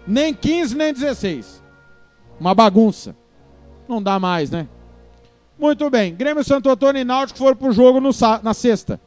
Nem 0.06 0.34
15, 0.34 0.76
nem 0.76 0.92
16. 0.92 1.64
Uma 2.38 2.54
bagunça. 2.54 3.16
Não 3.88 4.02
dá 4.02 4.20
mais, 4.20 4.50
né? 4.50 4.68
Muito 5.58 5.88
bem. 5.88 6.14
Grêmio 6.14 6.44
Santo 6.44 6.68
Antônio 6.68 7.00
e 7.00 7.04
Náutico 7.04 7.38
foram 7.38 7.56
pro 7.56 7.72
jogo 7.72 7.98
no, 7.98 8.10
na 8.42 8.52
sexta. 8.52 9.00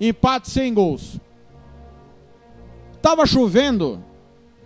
Empate 0.00 0.48
sem 0.48 0.72
gols. 0.72 1.20
Tava 3.02 3.26
chovendo. 3.26 4.02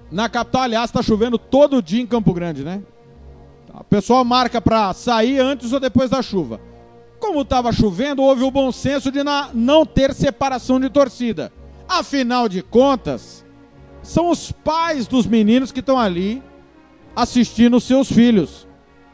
Na 0.09 0.29
capital, 0.29 0.62
aliás, 0.62 0.88
tá 0.92 1.03
chovendo 1.03 1.38
todo 1.38 1.83
dia 1.83 2.01
em 2.01 2.07
Campo 2.07 2.33
Grande, 2.33 2.62
né? 2.62 2.81
O 3.75 3.83
pessoal 3.83 4.25
marca 4.25 4.61
para 4.61 4.94
sair 4.94 5.40
antes 5.40 5.72
ou 5.72 5.81
depois 5.81 6.11
da 6.11 6.22
chuva. 6.22 6.61
Como 7.18 7.40
estava 7.40 7.72
chovendo, 7.72 8.22
houve 8.22 8.44
o 8.44 8.53
bom 8.53 8.70
senso 8.70 9.11
de 9.11 9.25
não 9.53 9.85
ter 9.85 10.14
separação 10.14 10.79
de 10.79 10.88
torcida. 10.88 11.53
Afinal 11.93 12.49
de 12.49 12.63
contas, 12.63 13.45
são 14.03 14.31
os 14.31 14.51
pais 14.51 15.07
dos 15.07 15.27
meninos 15.27 15.71
que 15.71 15.81
estão 15.81 15.99
ali 15.99 16.43
assistindo 17.15 17.77
os 17.77 17.85
seus 17.85 18.11
filhos, 18.11 18.67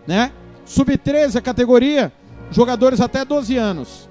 né? 0.07 0.33
Sub-13 0.65 1.35
a 1.35 1.43
categoria, 1.43 2.13
jogadores 2.53 3.01
até 3.01 3.25
12 3.25 3.57
anos. 3.57 4.09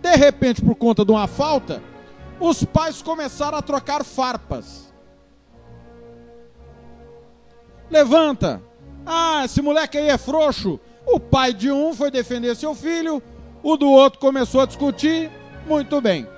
De 0.00 0.14
repente, 0.14 0.62
por 0.62 0.76
conta 0.76 1.04
de 1.04 1.10
uma 1.10 1.26
falta, 1.26 1.82
os 2.38 2.62
pais 2.62 3.02
começaram 3.02 3.58
a 3.58 3.62
trocar 3.62 4.04
farpas. 4.04 4.94
Levanta. 7.90 8.62
Ah, 9.04 9.42
esse 9.44 9.60
moleque 9.60 9.98
aí 9.98 10.08
é 10.08 10.16
frouxo. 10.16 10.78
O 11.04 11.18
pai 11.18 11.52
de 11.52 11.68
um 11.68 11.92
foi 11.92 12.12
defender 12.12 12.54
seu 12.54 12.76
filho, 12.76 13.20
o 13.60 13.76
do 13.76 13.90
outro 13.90 14.20
começou 14.20 14.60
a 14.60 14.66
discutir. 14.66 15.32
Muito 15.66 16.00
bem. 16.00 16.37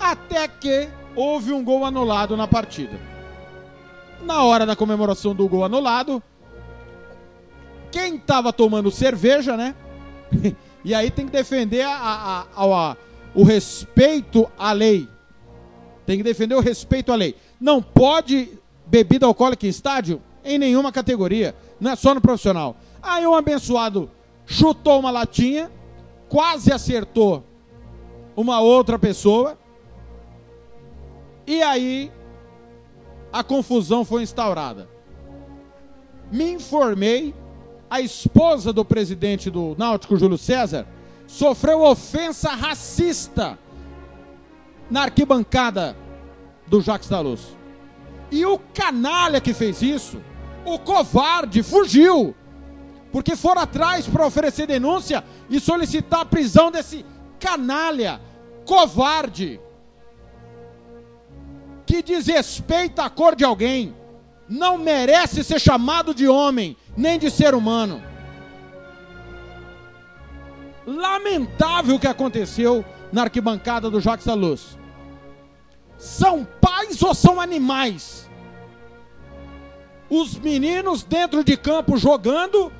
Até 0.00 0.48
que 0.48 0.88
houve 1.14 1.52
um 1.52 1.62
gol 1.62 1.84
anulado 1.84 2.36
na 2.36 2.48
partida. 2.48 2.98
Na 4.22 4.42
hora 4.44 4.64
da 4.64 4.74
comemoração 4.74 5.34
do 5.34 5.46
gol 5.46 5.64
anulado, 5.64 6.22
quem 7.92 8.16
estava 8.16 8.52
tomando 8.52 8.90
cerveja, 8.90 9.56
né? 9.56 9.74
e 10.84 10.94
aí 10.94 11.10
tem 11.10 11.26
que 11.26 11.32
defender 11.32 11.82
a, 11.82 11.92
a, 11.92 12.46
a, 12.56 12.96
o 13.34 13.44
respeito 13.44 14.50
à 14.58 14.72
lei. 14.72 15.06
Tem 16.06 16.16
que 16.16 16.22
defender 16.22 16.54
o 16.54 16.60
respeito 16.60 17.12
à 17.12 17.14
lei. 17.14 17.36
Não 17.60 17.82
pode 17.82 18.58
bebida 18.86 19.26
alcoólica 19.26 19.66
em 19.66 19.70
estádio 19.70 20.20
em 20.44 20.58
nenhuma 20.58 20.90
categoria, 20.90 21.54
não 21.78 21.92
é 21.92 21.96
só 21.96 22.14
no 22.14 22.20
profissional. 22.20 22.76
Aí 23.02 23.26
um 23.26 23.34
abençoado 23.34 24.10
chutou 24.46 24.98
uma 24.98 25.10
latinha, 25.10 25.70
quase 26.28 26.72
acertou 26.72 27.44
uma 28.36 28.60
outra 28.60 28.98
pessoa, 28.98 29.58
e 31.50 31.64
aí 31.64 32.12
a 33.32 33.42
confusão 33.42 34.04
foi 34.04 34.22
instaurada. 34.22 34.88
Me 36.30 36.52
informei, 36.52 37.34
a 37.90 38.00
esposa 38.00 38.72
do 38.72 38.84
presidente 38.84 39.50
do 39.50 39.74
Náutico, 39.76 40.16
Júlio 40.16 40.38
César, 40.38 40.86
sofreu 41.26 41.82
ofensa 41.82 42.50
racista 42.50 43.58
na 44.88 45.02
arquibancada 45.02 45.96
do 46.68 46.80
Jacques 46.80 47.08
da 47.08 47.18
Luz. 47.18 47.56
E 48.30 48.46
o 48.46 48.56
canalha 48.72 49.40
que 49.40 49.52
fez 49.52 49.82
isso, 49.82 50.22
o 50.64 50.78
covarde, 50.78 51.64
fugiu. 51.64 52.32
Porque 53.10 53.34
foram 53.34 53.62
atrás 53.62 54.06
para 54.06 54.24
oferecer 54.24 54.68
denúncia 54.68 55.24
e 55.48 55.58
solicitar 55.58 56.20
a 56.20 56.24
prisão 56.24 56.70
desse 56.70 57.04
canalha, 57.40 58.20
covarde 58.64 59.58
que 61.90 62.04
desrespeita 62.04 63.02
a 63.02 63.10
cor 63.10 63.34
de 63.34 63.44
alguém 63.44 63.96
não 64.48 64.78
merece 64.78 65.42
ser 65.42 65.60
chamado 65.60 66.14
de 66.14 66.28
homem, 66.28 66.76
nem 66.96 67.18
de 67.18 67.28
ser 67.28 67.52
humano. 67.52 68.00
Lamentável 70.86 71.96
o 71.96 71.98
que 71.98 72.06
aconteceu 72.06 72.84
na 73.12 73.22
arquibancada 73.22 73.90
do 73.90 74.00
Jacques 74.00 74.24
da 74.24 74.34
Luz. 74.34 74.78
São 75.98 76.46
pais 76.60 77.02
ou 77.02 77.12
são 77.12 77.40
animais? 77.40 78.30
Os 80.08 80.38
meninos 80.38 81.02
dentro 81.02 81.42
de 81.42 81.56
campo 81.56 81.96
jogando 81.96 82.72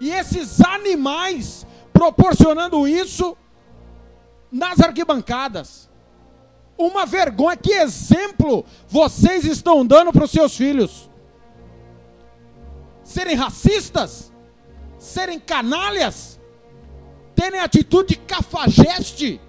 e 0.00 0.10
esses 0.10 0.58
animais 0.62 1.66
proporcionando 1.92 2.88
isso 2.88 3.36
nas 4.50 4.80
arquibancadas. 4.80 5.91
Uma 6.76 7.06
vergonha, 7.06 7.56
que 7.56 7.72
exemplo 7.72 8.64
vocês 8.88 9.44
estão 9.44 9.86
dando 9.86 10.12
para 10.12 10.24
os 10.24 10.30
seus 10.30 10.56
filhos? 10.56 11.10
Serem 13.04 13.36
racistas? 13.36 14.32
Serem 14.98 15.38
canalhas? 15.38 16.40
Terem 17.34 17.60
atitude 17.60 18.10
de 18.10 18.16
cafajeste? 18.16 19.40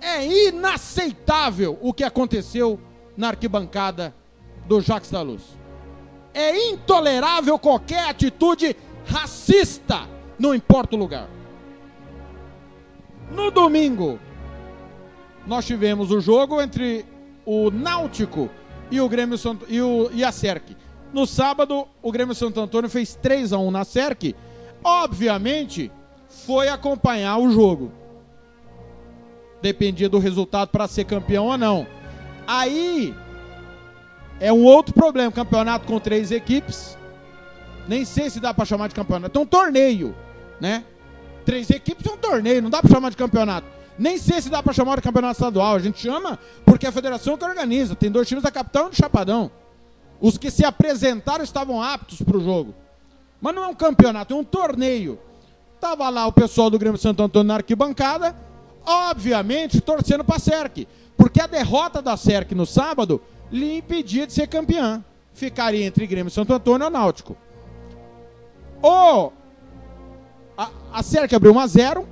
É 0.00 0.26
inaceitável 0.48 1.78
o 1.80 1.92
que 1.92 2.02
aconteceu 2.02 2.80
na 3.16 3.28
arquibancada 3.28 4.14
do 4.66 4.80
Jacques 4.80 5.10
da 5.10 5.22
Luz. 5.22 5.42
É 6.34 6.70
intolerável 6.70 7.58
qualquer 7.58 8.08
atitude 8.08 8.76
racista, 9.04 10.08
não 10.38 10.54
importa 10.54 10.96
o 10.96 10.98
lugar. 10.98 11.28
No 13.30 13.50
domingo, 13.50 14.18
nós 15.46 15.66
tivemos 15.66 16.10
o 16.10 16.20
jogo 16.20 16.60
entre 16.60 17.04
o 17.44 17.70
Náutico 17.70 18.48
e 18.90 19.00
o 19.00 19.08
Grêmio 19.08 19.36
Santo, 19.36 19.66
e, 19.68 19.80
o, 19.80 20.10
e 20.12 20.22
a 20.22 20.30
Serc. 20.30 20.76
No 21.12 21.26
sábado, 21.26 21.86
o 22.02 22.12
Grêmio 22.12 22.34
Santo 22.34 22.60
Antônio 22.60 22.88
fez 22.88 23.14
3 23.14 23.52
a 23.52 23.58
1 23.58 23.70
na 23.70 23.84
Serc. 23.84 24.34
Obviamente, 24.82 25.90
foi 26.28 26.68
acompanhar 26.68 27.38
o 27.38 27.50
jogo. 27.50 27.92
Dependia 29.60 30.08
do 30.08 30.18
resultado 30.18 30.68
para 30.68 30.88
ser 30.88 31.04
campeão 31.04 31.46
ou 31.46 31.58
não. 31.58 31.86
Aí 32.46 33.14
é 34.40 34.52
um 34.52 34.64
outro 34.64 34.94
problema, 34.94 35.30
campeonato 35.30 35.86
com 35.86 35.98
três 35.98 36.30
equipes. 36.30 36.98
Nem 37.86 38.04
sei 38.04 38.30
se 38.30 38.40
dá 38.40 38.54
para 38.54 38.64
chamar 38.64 38.88
de 38.88 38.94
campeonato. 38.94 39.38
É 39.38 39.42
um 39.42 39.46
torneio, 39.46 40.14
né? 40.60 40.84
Três 41.44 41.70
equipes 41.70 42.06
é 42.06 42.10
um 42.10 42.16
torneio, 42.16 42.62
não 42.62 42.70
dá 42.70 42.80
para 42.80 42.90
chamar 42.90 43.10
de 43.10 43.16
campeonato. 43.16 43.66
Nem 43.98 44.16
sei 44.18 44.40
se 44.40 44.48
dá 44.48 44.62
para 44.62 44.72
chamar 44.72 44.96
de 44.96 45.02
campeonato 45.02 45.34
estadual. 45.34 45.74
A 45.74 45.78
gente 45.78 46.00
chama 46.00 46.38
porque 46.64 46.86
a 46.86 46.92
federação 46.92 47.36
que 47.36 47.44
organiza. 47.44 47.94
Tem 47.94 48.10
dois 48.10 48.26
times 48.26 48.42
da 48.42 48.50
capital 48.50 48.86
e 48.86 48.90
do 48.90 48.96
Chapadão. 48.96 49.50
Os 50.20 50.38
que 50.38 50.50
se 50.50 50.64
apresentaram 50.64 51.44
estavam 51.44 51.82
aptos 51.82 52.22
para 52.22 52.36
o 52.36 52.42
jogo. 52.42 52.74
Mas 53.40 53.54
não 53.54 53.64
é 53.64 53.66
um 53.66 53.74
campeonato, 53.74 54.32
é 54.32 54.36
um 54.36 54.44
torneio. 54.44 55.18
Tava 55.80 56.08
lá 56.08 56.26
o 56.26 56.32
pessoal 56.32 56.70
do 56.70 56.78
Grêmio 56.78 56.98
Santo 56.98 57.22
Antônio 57.24 57.48
na 57.48 57.54
arquibancada, 57.54 58.36
obviamente 58.86 59.80
torcendo 59.80 60.22
para 60.22 60.36
a 60.36 60.38
SERC. 60.38 60.86
Porque 61.16 61.40
a 61.40 61.46
derrota 61.46 62.00
da 62.00 62.16
SERC 62.16 62.54
no 62.54 62.64
sábado 62.64 63.20
lhe 63.50 63.78
impedia 63.78 64.26
de 64.26 64.32
ser 64.32 64.46
campeã. 64.46 65.04
Ficaria 65.34 65.84
entre 65.84 66.06
Grêmio 66.06 66.30
Santo 66.30 66.52
Antônio 66.52 66.86
e 66.86 66.90
Náutico. 66.90 67.36
Ou 68.80 69.32
a, 70.56 70.70
a 70.92 71.02
SERC 71.02 71.34
abriu 71.34 71.52
1 71.52 71.58
a 71.58 71.66
0 71.66 72.08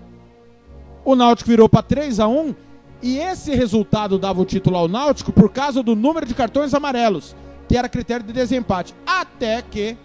o 1.04 1.14
Náutico 1.14 1.48
virou 1.50 1.68
para 1.68 1.82
3 1.82 2.20
a 2.20 2.28
1 2.28 2.54
e 3.02 3.18
esse 3.18 3.54
resultado 3.54 4.18
dava 4.18 4.40
o 4.40 4.44
título 4.44 4.76
ao 4.76 4.88
Náutico 4.88 5.32
por 5.32 5.50
causa 5.50 5.82
do 5.82 5.96
número 5.96 6.26
de 6.26 6.34
cartões 6.34 6.74
amarelos, 6.74 7.34
que 7.68 7.76
era 7.76 7.88
critério 7.88 8.26
de 8.26 8.32
desempate. 8.32 8.94
Até 9.06 9.62
que 9.62 9.96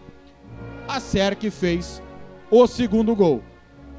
a 0.87 0.99
SERC 0.99 1.49
fez 1.49 2.01
o 2.49 2.65
segundo 2.67 3.15
gol. 3.15 3.41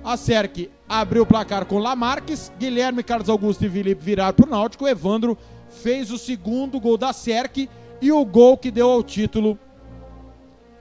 A 0.02 0.16
Serk 0.16 0.70
abriu 0.88 1.24
o 1.24 1.26
placar 1.26 1.66
com 1.66 1.78
Lamarques, 1.78 2.52
Guilherme, 2.58 3.02
Carlos 3.02 3.28
Augusto 3.28 3.64
e 3.64 3.68
Felipe 3.68 4.04
viraram 4.04 4.46
Náutico. 4.48 4.84
O 4.84 4.88
Evandro 4.88 5.36
fez 5.68 6.10
o 6.10 6.16
segundo 6.16 6.78
gol 6.78 6.96
da 6.96 7.12
Serk 7.12 7.68
e 8.00 8.12
o 8.12 8.24
gol 8.24 8.56
que 8.56 8.70
deu 8.70 8.88
ao 8.88 9.02
título 9.02 9.58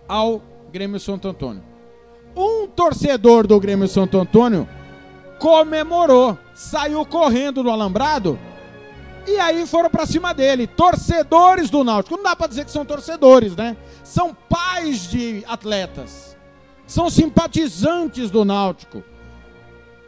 ao 0.08 0.42
Grêmio 0.72 1.00
Santo 1.00 1.28
Antônio. 1.28 1.64
Um 2.36 2.68
torcedor 2.68 3.48
do 3.48 3.60
Grêmio 3.60 3.88
Santo 3.88 4.18
Antônio 4.18 4.68
comemorou, 5.40 6.38
saiu 6.54 7.06
correndo 7.06 7.64
do 7.64 7.70
alambrado 7.70 8.40
e 9.28 9.40
aí 9.40 9.66
foram 9.66 9.90
para 9.90 10.06
cima 10.06 10.34
dele. 10.34 10.68
Torcedores 10.68 11.70
do 11.70 11.84
Náutico. 11.84 12.16
Não 12.16 12.24
dá 12.24 12.36
para 12.36 12.48
dizer 12.48 12.66
que 12.66 12.72
são 12.72 12.86
torcedores, 12.86 13.56
né? 13.56 13.76
São 14.04 14.34
pais 14.34 15.10
de 15.10 15.44
atletas. 15.48 16.38
São 16.86 17.10
simpatizantes 17.10 18.30
do 18.30 18.46
Náutico. 18.46 19.04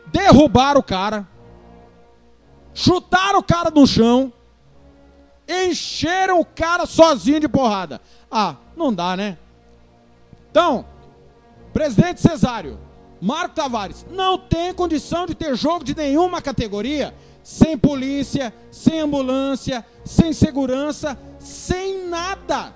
Derrubaram 0.07 0.79
o 0.79 0.83
cara. 0.83 1.27
Chutaram 2.73 3.39
o 3.39 3.43
cara 3.43 3.71
no 3.71 3.87
chão. 3.87 4.31
Encheram 5.47 6.39
o 6.39 6.45
cara 6.45 6.85
sozinho 6.85 7.39
de 7.39 7.47
porrada. 7.47 7.99
Ah, 8.29 8.55
não 8.75 8.93
dá, 8.93 9.17
né? 9.17 9.37
Então, 10.51 10.85
presidente 11.73 12.21
Cesário, 12.21 12.79
Marco 13.19 13.55
Tavares, 13.55 14.05
não 14.11 14.37
tem 14.37 14.73
condição 14.73 15.25
de 15.25 15.33
ter 15.33 15.55
jogo 15.55 15.83
de 15.83 15.95
nenhuma 15.95 16.41
categoria 16.41 17.13
sem 17.43 17.77
polícia, 17.77 18.53
sem 18.69 18.99
ambulância, 18.99 19.85
sem 20.03 20.33
segurança, 20.33 21.17
sem 21.39 22.05
nada. 22.07 22.73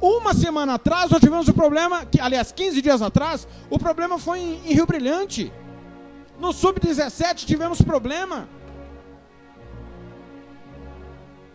Uma 0.00 0.32
semana 0.32 0.74
atrás 0.74 1.10
nós 1.10 1.20
tivemos 1.20 1.48
um 1.48 1.52
problema, 1.52 2.06
que, 2.06 2.20
aliás, 2.20 2.52
15 2.52 2.80
dias 2.80 3.02
atrás, 3.02 3.46
o 3.68 3.78
problema 3.78 4.18
foi 4.18 4.38
em, 4.38 4.60
em 4.64 4.74
Rio 4.74 4.86
Brilhante. 4.86 5.52
No 6.38 6.52
Sub-17 6.52 7.44
tivemos 7.44 7.82
problema. 7.82 8.48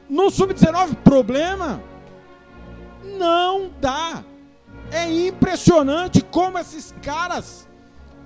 No 0.09 0.29
Sub-19, 0.29 0.95
problema. 1.03 1.81
Não 3.17 3.71
dá. 3.79 4.23
É 4.91 5.09
impressionante 5.27 6.21
como 6.21 6.57
esses 6.57 6.93
caras 7.01 7.67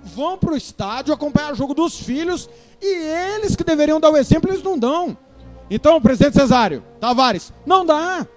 vão 0.03 0.37
para 0.37 0.53
o 0.53 0.57
estádio 0.57 1.13
acompanhar 1.13 1.53
o 1.53 1.55
jogo 1.55 1.73
dos 1.73 1.99
filhos 1.99 2.49
e 2.81 2.85
eles 2.85 3.55
que 3.55 3.63
deveriam 3.63 3.99
dar 3.99 4.09
o 4.09 4.17
exemplo, 4.17 4.49
eles 4.49 4.63
não 4.63 4.77
dão. 4.77 5.17
Então, 5.69 6.01
presidente 6.01 6.33
Cesário, 6.33 6.83
Tavares, 6.99 7.53
não 7.65 7.85
dá. 7.85 8.27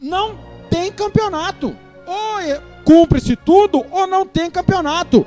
Não 0.00 0.38
tem 0.70 0.92
campeonato. 0.92 1.76
Ou 2.06 2.40
é, 2.40 2.62
cumpre-se 2.84 3.34
tudo, 3.34 3.84
ou 3.90 4.06
não 4.06 4.24
tem 4.24 4.50
campeonato. 4.50 5.26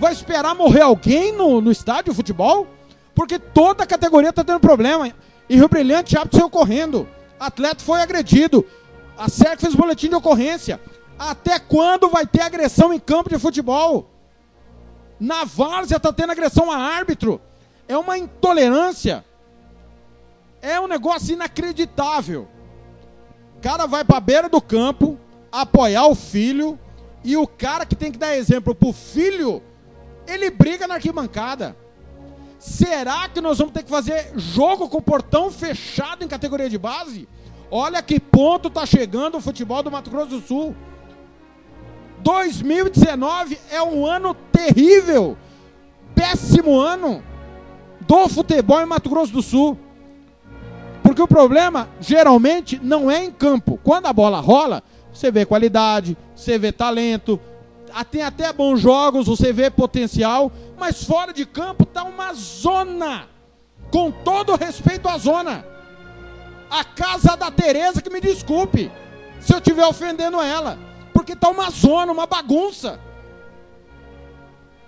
Vai 0.00 0.12
esperar 0.12 0.54
morrer 0.54 0.82
alguém 0.82 1.32
no, 1.32 1.60
no 1.60 1.70
estádio 1.70 2.12
de 2.12 2.16
futebol? 2.16 2.66
Porque 3.14 3.38
toda 3.38 3.84
a 3.84 3.86
categoria 3.86 4.30
está 4.30 4.42
tendo 4.42 4.58
problema. 4.58 5.12
E 5.48 5.56
Rio 5.56 5.68
Brilhante 5.68 6.18
Hábito 6.18 6.36
saiu 6.36 6.50
correndo. 6.50 7.08
Atleta 7.38 7.84
foi 7.84 8.00
agredido. 8.00 8.66
A 9.16 9.28
SERC 9.28 9.60
fez 9.60 9.74
boletim 9.74 10.08
de 10.08 10.16
ocorrência. 10.16 10.80
Até 11.18 11.58
quando 11.58 12.08
vai 12.08 12.26
ter 12.26 12.42
agressão 12.42 12.92
em 12.92 12.98
campo 12.98 13.30
de 13.30 13.38
futebol? 13.38 14.10
Na 15.18 15.44
várzea 15.44 15.96
está 15.96 16.12
tendo 16.12 16.32
agressão 16.32 16.70
a 16.70 16.76
árbitro. 16.76 17.40
É 17.88 17.96
uma 17.96 18.18
intolerância. 18.18 19.24
É 20.60 20.80
um 20.80 20.86
negócio 20.86 21.32
inacreditável. 21.32 22.48
O 23.56 23.60
cara 23.60 23.86
vai 23.86 24.04
para 24.04 24.18
a 24.18 24.20
beira 24.20 24.48
do 24.48 24.60
campo 24.60 25.18
apoiar 25.50 26.06
o 26.06 26.14
filho 26.14 26.78
e 27.24 27.36
o 27.36 27.46
cara 27.46 27.86
que 27.86 27.96
tem 27.96 28.12
que 28.12 28.18
dar 28.18 28.36
exemplo 28.36 28.74
para 28.74 28.88
o 28.88 28.92
filho, 28.92 29.62
ele 30.26 30.50
briga 30.50 30.86
na 30.86 30.94
arquibancada. 30.94 31.76
Será 32.58 33.28
que 33.28 33.40
nós 33.40 33.58
vamos 33.58 33.72
ter 33.72 33.82
que 33.82 33.90
fazer 33.90 34.32
jogo 34.36 34.88
com 34.88 35.00
portão 35.00 35.50
fechado 35.50 36.24
em 36.24 36.28
categoria 36.28 36.68
de 36.68 36.78
base? 36.78 37.28
Olha 37.70 38.02
que 38.02 38.20
ponto 38.20 38.68
está 38.68 38.86
chegando 38.86 39.38
o 39.38 39.40
futebol 39.40 39.82
do 39.82 39.90
Mato 39.90 40.10
Grosso 40.10 40.28
do 40.28 40.40
Sul. 40.40 40.76
2019 42.26 43.56
é 43.70 43.80
um 43.80 44.04
ano 44.04 44.34
terrível, 44.34 45.38
péssimo 46.12 46.76
ano 46.76 47.22
do 48.00 48.28
futebol 48.28 48.82
em 48.82 48.84
Mato 48.86 49.08
Grosso 49.08 49.32
do 49.32 49.40
Sul. 49.40 49.78
Porque 51.04 51.22
o 51.22 51.28
problema, 51.28 51.88
geralmente, 52.00 52.80
não 52.82 53.08
é 53.08 53.24
em 53.24 53.30
campo. 53.30 53.78
Quando 53.80 54.06
a 54.06 54.12
bola 54.12 54.40
rola, 54.40 54.82
você 55.12 55.30
vê 55.30 55.46
qualidade, 55.46 56.18
você 56.34 56.58
vê 56.58 56.72
talento, 56.72 57.38
tem 58.10 58.22
até 58.22 58.52
bons 58.52 58.80
jogos, 58.80 59.28
você 59.28 59.52
vê 59.52 59.70
potencial, 59.70 60.50
mas 60.76 61.04
fora 61.04 61.32
de 61.32 61.46
campo 61.46 61.84
está 61.84 62.02
uma 62.02 62.32
zona. 62.34 63.28
Com 63.88 64.10
todo 64.10 64.56
respeito 64.56 65.08
à 65.08 65.16
zona. 65.16 65.64
A 66.68 66.82
casa 66.82 67.36
da 67.36 67.52
Tereza 67.52 68.02
que 68.02 68.10
me 68.10 68.20
desculpe 68.20 68.90
se 69.38 69.52
eu 69.52 69.58
estiver 69.58 69.86
ofendendo 69.86 70.40
ela 70.40 70.95
porque 71.26 71.32
está 71.32 71.48
uma 71.48 71.68
zona, 71.70 72.12
uma 72.12 72.24
bagunça. 72.24 73.00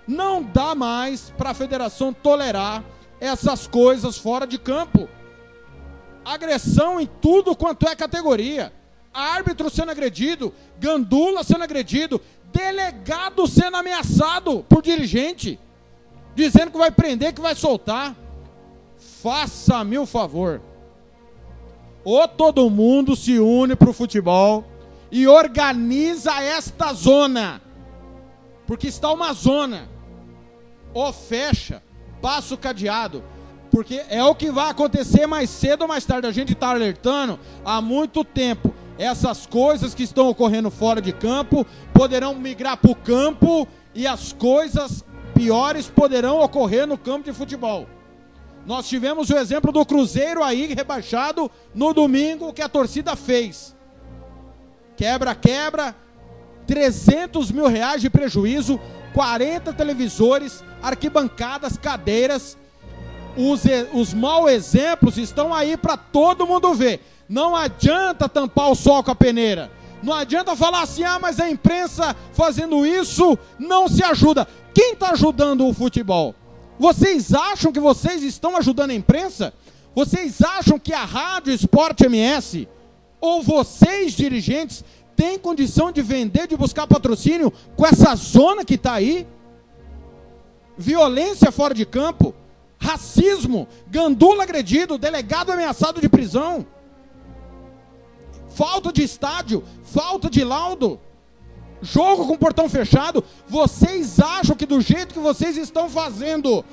Não 0.07 0.41
dá 0.41 0.73
mais 0.73 1.33
para 1.37 1.49
a 1.49 1.53
federação 1.53 2.13
tolerar 2.13 2.81
essas 3.19 3.67
coisas 3.67 4.17
fora 4.17 4.47
de 4.47 4.57
campo. 4.57 5.09
Agressão 6.23 7.01
em 7.01 7.05
tudo 7.05 7.57
quanto 7.57 7.85
é 7.89 7.93
categoria. 7.93 8.71
Árbitro 9.13 9.69
sendo 9.69 9.91
agredido, 9.91 10.53
gandula 10.79 11.43
sendo 11.43 11.65
agredido, 11.65 12.21
delegado 12.53 13.45
sendo 13.45 13.75
ameaçado 13.75 14.63
por 14.69 14.81
dirigente, 14.81 15.59
dizendo 16.33 16.71
que 16.71 16.77
vai 16.77 16.89
prender, 16.89 17.33
que 17.33 17.41
vai 17.41 17.53
soltar. 17.53 18.15
Faça-me 19.21 19.97
o 19.97 20.05
favor. 20.05 20.61
Ou 22.05 22.25
todo 22.29 22.69
mundo 22.69 23.13
se 23.13 23.37
une 23.39 23.75
para 23.75 23.89
o 23.89 23.93
futebol 23.93 24.63
e 25.11 25.27
organiza 25.27 26.41
esta 26.41 26.93
zona. 26.93 27.61
Porque 28.67 28.87
está 28.87 29.11
uma 29.11 29.33
zona. 29.33 29.89
Ou 30.93 31.11
fecha, 31.11 31.81
passa 32.21 32.53
o 32.53 32.57
cadeado. 32.57 33.23
Porque 33.71 34.03
é 34.09 34.23
o 34.23 34.35
que 34.35 34.51
vai 34.51 34.69
acontecer 34.69 35.27
mais 35.27 35.49
cedo 35.49 35.83
ou 35.83 35.87
mais 35.87 36.05
tarde. 36.05 36.27
A 36.27 36.31
gente 36.31 36.53
está 36.53 36.69
alertando 36.69 37.39
há 37.63 37.81
muito 37.81 38.23
tempo. 38.23 38.73
Essas 38.97 39.45
coisas 39.45 39.93
que 39.93 40.03
estão 40.03 40.27
ocorrendo 40.27 40.69
fora 40.69 41.01
de 41.01 41.13
campo 41.13 41.65
poderão 41.93 42.35
migrar 42.35 42.77
para 42.77 42.91
o 42.91 42.95
campo 42.95 43.67
e 43.95 44.05
as 44.05 44.33
coisas 44.33 45.05
piores 45.33 45.87
poderão 45.87 46.41
ocorrer 46.41 46.85
no 46.85 46.97
campo 46.97 47.25
de 47.25 47.33
futebol. 47.33 47.87
Nós 48.65 48.89
tivemos 48.89 49.29
o 49.29 49.37
exemplo 49.37 49.71
do 49.71 49.85
Cruzeiro 49.85 50.43
aí 50.43 50.73
rebaixado 50.73 51.49
no 51.73 51.93
domingo 51.93 52.53
que 52.53 52.61
a 52.61 52.67
torcida 52.67 53.15
fez 53.15 53.73
quebra-quebra, 54.99 55.95
300 56.67 57.53
mil 57.53 57.67
reais 57.67 58.01
de 58.01 58.09
prejuízo, 58.09 58.77
40 59.13 59.71
televisores, 59.71 60.61
arquibancadas, 60.83 61.77
cadeiras. 61.77 62.57
Os, 63.37 63.63
os 63.93 64.13
exemplos 64.51 65.17
estão 65.17 65.53
aí 65.53 65.77
para 65.77 65.95
todo 65.95 66.45
mundo 66.45 66.73
ver. 66.73 66.99
Não 67.29 67.55
adianta 67.55 68.27
tampar 68.27 68.69
o 68.69 68.75
sol 68.75 69.01
com 69.01 69.11
a 69.11 69.15
peneira. 69.15 69.71
Não 70.03 70.13
adianta 70.13 70.53
falar 70.53 70.81
assim, 70.81 71.05
ah, 71.05 71.17
mas 71.17 71.39
a 71.39 71.49
imprensa 71.49 72.13
fazendo 72.33 72.85
isso 72.85 73.39
não 73.57 73.87
se 73.87 74.03
ajuda. 74.03 74.45
Quem 74.73 74.91
está 74.93 75.11
ajudando 75.11 75.65
o 75.65 75.73
futebol? 75.73 76.35
Vocês 76.77 77.33
acham 77.33 77.71
que 77.71 77.79
vocês 77.79 78.21
estão 78.21 78.57
ajudando 78.57 78.91
a 78.91 78.95
imprensa? 78.95 79.53
Vocês 79.95 80.41
acham 80.41 80.77
que 80.77 80.91
a 80.93 81.05
Rádio 81.05 81.53
Esporte 81.53 82.05
MS 82.05 82.67
ou 83.21 83.41
vocês, 83.41 84.13
dirigentes, 84.13 84.83
têm 85.15 85.37
condição 85.37 85.91
de 85.91 86.01
vender, 86.01 86.47
de 86.47 86.55
buscar 86.55 86.87
patrocínio 86.87 87.51
com 87.75 87.85
essa 87.85 88.15
zona 88.15 88.63
que 88.63 88.75
está 88.75 88.93
aí? 88.93 89.27
Violência 90.77 91.51
fora 91.51 91.73
de 91.73 91.85
campo, 91.85 92.33
racismo, 92.79 93.67
gandula 93.87 94.43
agredido, 94.43 94.97
delegado 94.97 95.51
ameaçado 95.51 95.99
de 95.99 96.07
prisão, 96.07 96.65
falta 98.47 98.93
de 98.93 99.03
estádio, 99.03 99.63
falta 99.83 100.29
de 100.29 100.43
laudo, 100.43 100.99
jogo 101.81 102.25
com 102.25 102.37
portão 102.37 102.69
fechado. 102.69 103.23
Vocês 103.47 104.19
acham 104.19 104.55
que 104.55 104.65
do 104.65 104.79
jeito 104.79 105.13
que 105.13 105.19
vocês 105.19 105.57
estão 105.57 105.89
fazendo, 105.89 106.63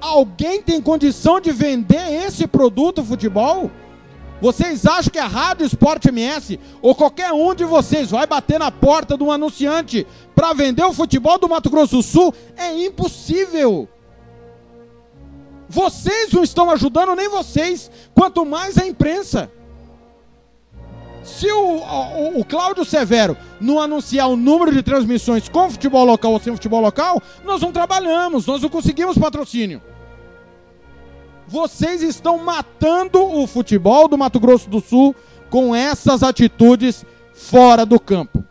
alguém 0.00 0.60
tem 0.60 0.82
condição 0.82 1.40
de 1.40 1.52
vender 1.52 2.24
esse 2.26 2.46
produto 2.46 3.04
futebol? 3.04 3.70
Vocês 4.42 4.84
acham 4.86 5.12
que 5.12 5.20
a 5.20 5.28
Rádio 5.28 5.64
Esporte 5.64 6.08
MS 6.08 6.58
ou 6.82 6.96
qualquer 6.96 7.30
um 7.30 7.54
de 7.54 7.62
vocês 7.62 8.10
vai 8.10 8.26
bater 8.26 8.58
na 8.58 8.72
porta 8.72 9.16
de 9.16 9.22
um 9.22 9.30
anunciante 9.30 10.04
para 10.34 10.52
vender 10.52 10.82
o 10.82 10.92
futebol 10.92 11.38
do 11.38 11.48
Mato 11.48 11.70
Grosso 11.70 11.98
do 11.98 12.02
Sul? 12.02 12.34
É 12.56 12.76
impossível. 12.84 13.88
Vocês 15.68 16.32
não 16.32 16.42
estão 16.42 16.68
ajudando 16.72 17.14
nem 17.14 17.28
vocês, 17.28 17.88
quanto 18.12 18.44
mais 18.44 18.76
a 18.76 18.84
imprensa. 18.84 19.48
Se 21.22 21.46
o, 21.46 21.76
o, 21.76 22.40
o 22.40 22.44
Cláudio 22.44 22.84
Severo 22.84 23.36
não 23.60 23.80
anunciar 23.80 24.28
o 24.28 24.34
número 24.34 24.72
de 24.72 24.82
transmissões 24.82 25.48
com 25.48 25.70
futebol 25.70 26.04
local 26.04 26.32
ou 26.32 26.40
sem 26.40 26.52
futebol 26.52 26.80
local, 26.80 27.22
nós 27.44 27.62
não 27.62 27.70
trabalhamos, 27.70 28.44
nós 28.46 28.60
não 28.60 28.68
conseguimos 28.68 29.16
patrocínio. 29.16 29.80
Vocês 31.52 32.02
estão 32.02 32.38
matando 32.38 33.22
o 33.22 33.46
futebol 33.46 34.08
do 34.08 34.16
Mato 34.16 34.40
Grosso 34.40 34.70
do 34.70 34.80
Sul 34.80 35.14
com 35.50 35.76
essas 35.76 36.22
atitudes 36.22 37.04
fora 37.34 37.84
do 37.84 38.00
campo. 38.00 38.42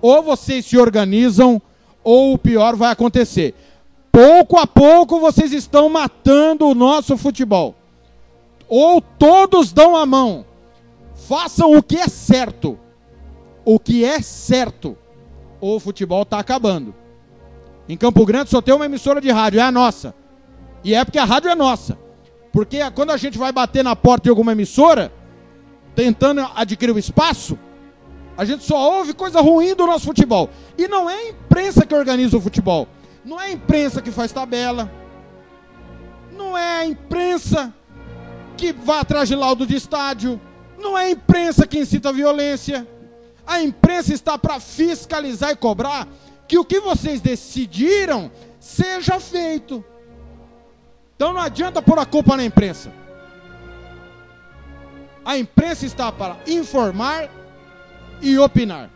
Ou 0.00 0.22
vocês 0.22 0.64
se 0.64 0.78
organizam, 0.78 1.60
ou 2.04 2.32
o 2.32 2.38
pior 2.38 2.76
vai 2.76 2.92
acontecer. 2.92 3.56
Pouco 4.12 4.56
a 4.56 4.68
pouco 4.68 5.18
vocês 5.18 5.52
estão 5.52 5.88
matando 5.88 6.68
o 6.68 6.74
nosso 6.76 7.16
futebol. 7.16 7.74
Ou 8.68 9.00
todos 9.00 9.72
dão 9.72 9.96
a 9.96 10.06
mão 10.06 10.46
Façam 11.26 11.76
o 11.76 11.82
que 11.82 11.96
é 11.96 12.06
certo. 12.06 12.78
O 13.64 13.80
que 13.80 14.04
é 14.04 14.22
certo. 14.22 14.96
Ou 15.60 15.74
o 15.76 15.80
futebol 15.80 16.22
está 16.22 16.38
acabando. 16.38 16.94
Em 17.88 17.96
Campo 17.96 18.24
Grande 18.24 18.50
só 18.50 18.62
tem 18.62 18.72
uma 18.72 18.86
emissora 18.86 19.20
de 19.20 19.30
rádio, 19.32 19.58
é 19.58 19.62
a 19.64 19.72
nossa. 19.72 20.14
E 20.84 20.94
é 20.94 21.04
porque 21.04 21.18
a 21.18 21.24
rádio 21.24 21.50
é 21.50 21.54
nossa. 21.56 21.98
Porque 22.54 22.78
quando 22.92 23.10
a 23.10 23.16
gente 23.16 23.36
vai 23.36 23.50
bater 23.50 23.82
na 23.82 23.96
porta 23.96 24.22
de 24.22 24.30
alguma 24.30 24.52
emissora, 24.52 25.12
tentando 25.92 26.40
adquirir 26.54 26.94
o 26.94 26.98
espaço, 27.00 27.58
a 28.36 28.44
gente 28.44 28.62
só 28.62 28.96
ouve 28.96 29.12
coisa 29.12 29.40
ruim 29.40 29.74
do 29.74 29.84
nosso 29.84 30.04
futebol. 30.04 30.48
E 30.78 30.86
não 30.86 31.10
é 31.10 31.14
a 31.14 31.28
imprensa 31.30 31.84
que 31.84 31.92
organiza 31.92 32.36
o 32.36 32.40
futebol. 32.40 32.86
Não 33.24 33.40
é 33.40 33.46
a 33.46 33.50
imprensa 33.50 34.00
que 34.00 34.12
faz 34.12 34.30
tabela. 34.30 34.88
Não 36.30 36.56
é 36.56 36.78
a 36.78 36.86
imprensa 36.86 37.74
que 38.56 38.72
vai 38.72 39.00
atrás 39.00 39.28
de 39.28 39.34
laudo 39.34 39.66
de 39.66 39.74
estádio. 39.74 40.40
Não 40.78 40.96
é 40.96 41.06
a 41.06 41.10
imprensa 41.10 41.66
que 41.66 41.80
incita 41.80 42.10
a 42.10 42.12
violência. 42.12 42.86
A 43.44 43.60
imprensa 43.64 44.14
está 44.14 44.38
para 44.38 44.60
fiscalizar 44.60 45.50
e 45.50 45.56
cobrar 45.56 46.06
que 46.46 46.56
o 46.56 46.64
que 46.64 46.78
vocês 46.78 47.20
decidiram 47.20 48.30
seja 48.60 49.18
feito. 49.18 49.84
Então 51.16 51.32
não 51.32 51.40
adianta 51.40 51.80
pôr 51.80 51.98
a 51.98 52.06
culpa 52.06 52.36
na 52.36 52.44
imprensa. 52.44 52.92
A 55.24 55.38
imprensa 55.38 55.86
está 55.86 56.12
para 56.12 56.36
informar 56.46 57.30
e 58.20 58.38
opinar. 58.38 58.90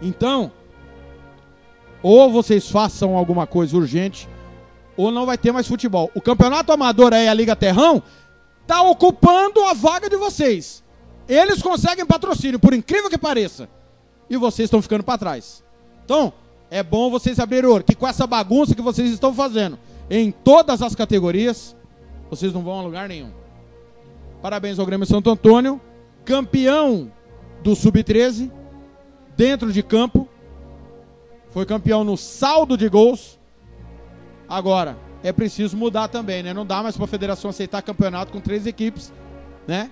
Então, 0.00 0.52
ou 2.02 2.30
vocês 2.30 2.70
façam 2.70 3.16
alguma 3.16 3.46
coisa 3.46 3.76
urgente, 3.76 4.28
ou 4.96 5.10
não 5.10 5.26
vai 5.26 5.36
ter 5.36 5.52
mais 5.52 5.66
futebol. 5.66 6.10
O 6.14 6.20
campeonato 6.20 6.72
amador 6.72 7.12
aí, 7.12 7.28
a 7.28 7.34
Liga 7.34 7.56
Terrão, 7.56 8.02
está 8.62 8.82
ocupando 8.82 9.62
a 9.64 9.74
vaga 9.74 10.08
de 10.08 10.16
vocês. 10.16 10.82
Eles 11.28 11.62
conseguem 11.62 12.06
patrocínio, 12.06 12.58
por 12.58 12.72
incrível 12.72 13.10
que 13.10 13.18
pareça. 13.18 13.68
E 14.30 14.36
vocês 14.36 14.66
estão 14.66 14.80
ficando 14.80 15.02
para 15.02 15.18
trás. 15.18 15.64
Então, 16.04 16.32
é 16.70 16.82
bom 16.82 17.10
vocês 17.10 17.38
abrirem 17.38 17.68
o 17.68 17.74
olho, 17.74 17.84
que 17.84 17.94
com 17.94 18.06
essa 18.06 18.26
bagunça 18.26 18.74
que 18.74 18.82
vocês 18.82 19.10
estão 19.10 19.34
fazendo 19.34 19.78
em 20.10 20.30
todas 20.30 20.82
as 20.82 20.94
categorias, 20.94 21.76
vocês 22.30 22.52
não 22.52 22.62
vão 22.62 22.78
a 22.78 22.82
lugar 22.82 23.08
nenhum. 23.08 23.30
Parabéns 24.42 24.78
ao 24.78 24.86
Grêmio 24.86 25.06
Santo 25.06 25.30
Antônio, 25.30 25.80
campeão 26.24 27.10
do 27.62 27.74
Sub-13, 27.74 28.50
dentro 29.36 29.72
de 29.72 29.82
campo. 29.82 30.28
Foi 31.50 31.64
campeão 31.64 32.04
no 32.04 32.16
saldo 32.16 32.76
de 32.76 32.88
gols. 32.88 33.38
Agora, 34.48 34.98
é 35.22 35.32
preciso 35.32 35.76
mudar 35.76 36.08
também, 36.08 36.42
né? 36.42 36.52
Não 36.52 36.66
dá 36.66 36.82
mais 36.82 36.96
para 36.96 37.04
a 37.04 37.08
federação 37.08 37.48
aceitar 37.48 37.80
campeonato 37.80 38.32
com 38.32 38.40
três 38.40 38.66
equipes, 38.66 39.12
né? 39.66 39.90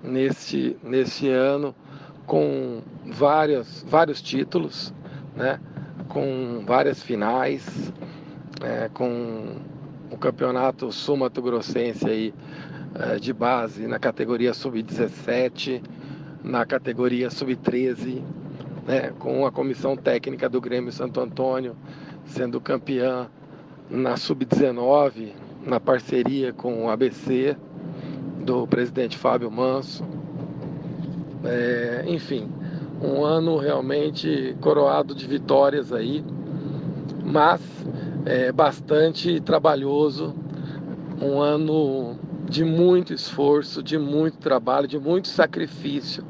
neste, 0.04 0.78
neste 0.84 1.28
ano 1.28 1.74
com 2.28 2.82
vários, 3.06 3.84
vários 3.88 4.22
títulos, 4.22 4.94
né? 5.36 5.60
com 6.08 6.64
várias 6.66 7.02
finais 7.02 7.92
é, 8.62 8.90
com 8.94 9.58
o 10.12 10.18
campeonato 10.18 10.92
sul-mato 10.92 11.42
grossense 11.42 12.08
aí, 12.08 12.34
é, 12.96 13.16
de 13.18 13.32
base 13.32 13.88
na 13.88 14.00
categoria 14.00 14.54
sub-17, 14.54 15.82
na 16.44 16.66
categoria 16.66 17.30
sub-13, 17.30 18.22
né, 18.88 19.14
com 19.20 19.46
a 19.46 19.52
comissão 19.52 19.96
técnica 19.96 20.50
do 20.50 20.60
Grêmio 20.60 20.92
Santo 20.92 21.20
Antônio 21.20 21.76
sendo 22.26 22.60
campeã 22.60 23.28
na 23.90 24.16
sub-19, 24.16 25.34
na 25.66 25.80
parceria 25.80 26.54
com 26.54 26.86
o 26.86 26.90
ABC 26.90 27.58
do 28.46 28.68
presidente 28.68 29.18
Fábio 29.18 29.50
Manso. 29.50 30.04
É, 31.44 32.04
enfim, 32.08 32.50
um 33.02 33.24
ano 33.24 33.58
realmente 33.58 34.56
coroado 34.62 35.16
de 35.16 35.26
vitórias 35.26 35.92
aí, 35.92 36.24
mas 37.26 37.62
é, 38.26 38.52
bastante 38.52 39.40
trabalhoso, 39.40 40.36
um 41.22 41.40
ano 41.40 42.18
de 42.50 42.64
muito 42.64 43.14
esforço, 43.14 43.82
de 43.82 43.98
muito 43.98 44.38
trabalho, 44.38 44.88
de 44.88 45.00
muito 45.00 45.28
sacrifício. 45.28 46.24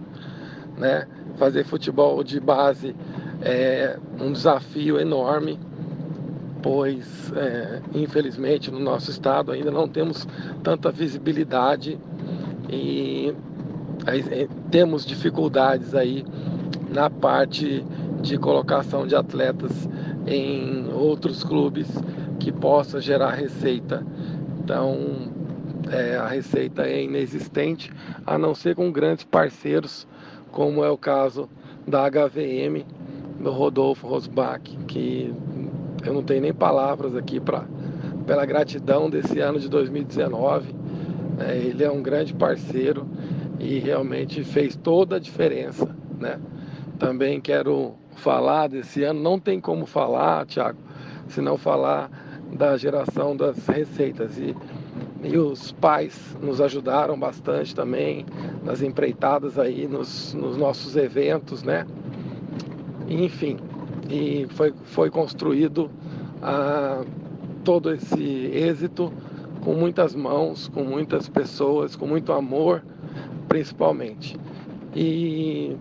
Né? 0.77 1.07
Fazer 1.37 1.63
futebol 1.63 2.23
de 2.23 2.39
base 2.39 2.95
é 3.41 3.97
um 4.19 4.31
desafio 4.31 4.99
enorme, 4.99 5.59
pois 6.61 7.31
é, 7.35 7.81
infelizmente 7.93 8.69
no 8.69 8.79
nosso 8.79 9.11
estado 9.11 9.51
ainda 9.51 9.71
não 9.71 9.87
temos 9.87 10.27
tanta 10.63 10.91
visibilidade 10.91 11.97
e 12.69 13.33
é, 14.05 14.47
temos 14.69 15.05
dificuldades 15.05 15.95
aí 15.95 16.25
na 16.89 17.09
parte 17.09 17.85
de 18.21 18.37
colocação 18.37 19.07
de 19.07 19.15
atletas 19.15 19.87
em 20.27 20.91
outros 20.93 21.43
clubes 21.43 21.87
que 22.39 22.51
possa 22.51 23.01
gerar 23.01 23.31
receita. 23.31 24.05
Então, 24.59 24.97
é, 25.91 26.15
a 26.17 26.27
receita 26.27 26.83
é 26.83 27.03
inexistente, 27.03 27.91
a 28.25 28.37
não 28.37 28.53
ser 28.53 28.75
com 28.75 28.91
grandes 28.91 29.23
parceiros, 29.23 30.07
como 30.51 30.83
é 30.83 30.89
o 30.89 30.97
caso 30.97 31.49
da 31.87 32.09
HVM, 32.09 32.85
do 33.39 33.51
Rodolfo 33.51 34.07
Rosbach, 34.07 34.61
que 34.87 35.33
eu 36.05 36.13
não 36.13 36.23
tenho 36.23 36.41
nem 36.41 36.53
palavras 36.53 37.15
aqui 37.15 37.39
para 37.39 37.65
pela 38.25 38.45
gratidão 38.45 39.09
desse 39.09 39.39
ano 39.39 39.59
de 39.59 39.67
2019. 39.67 40.75
É, 41.39 41.57
ele 41.57 41.83
é 41.83 41.89
um 41.89 42.01
grande 42.01 42.31
parceiro 42.31 43.07
e 43.59 43.79
realmente 43.79 44.43
fez 44.43 44.75
toda 44.75 45.15
a 45.15 45.19
diferença, 45.19 45.95
né? 46.19 46.39
Também 46.99 47.41
quero 47.41 47.95
falar 48.17 48.67
desse 48.67 49.03
ano, 49.03 49.19
não 49.19 49.39
tem 49.39 49.59
como 49.59 49.85
falar, 49.85 50.45
Tiago, 50.45 50.77
se 51.27 51.41
não 51.41 51.57
falar 51.57 52.11
da 52.53 52.77
geração 52.77 53.35
das 53.35 53.65
receitas. 53.65 54.37
E, 54.37 54.55
e 55.23 55.37
os 55.37 55.71
pais 55.71 56.37
nos 56.39 56.61
ajudaram 56.61 57.17
bastante 57.17 57.73
também 57.73 58.25
nas 58.63 58.83
empreitadas 58.83 59.57
aí, 59.57 59.87
nos, 59.87 60.35
nos 60.35 60.55
nossos 60.55 60.95
eventos, 60.95 61.63
né? 61.63 61.87
Enfim, 63.07 63.57
e 64.09 64.47
foi, 64.51 64.73
foi 64.85 65.09
construído 65.09 65.89
ah, 66.41 67.03
todo 67.63 67.93
esse 67.93 68.21
êxito 68.53 69.13
com 69.61 69.73
muitas 69.73 70.15
mãos, 70.15 70.67
com 70.69 70.83
muitas 70.83 71.29
pessoas, 71.29 71.95
com 71.95 72.07
muito 72.07 72.31
amor, 72.33 72.83
principalmente. 73.47 74.37
E 74.95 75.77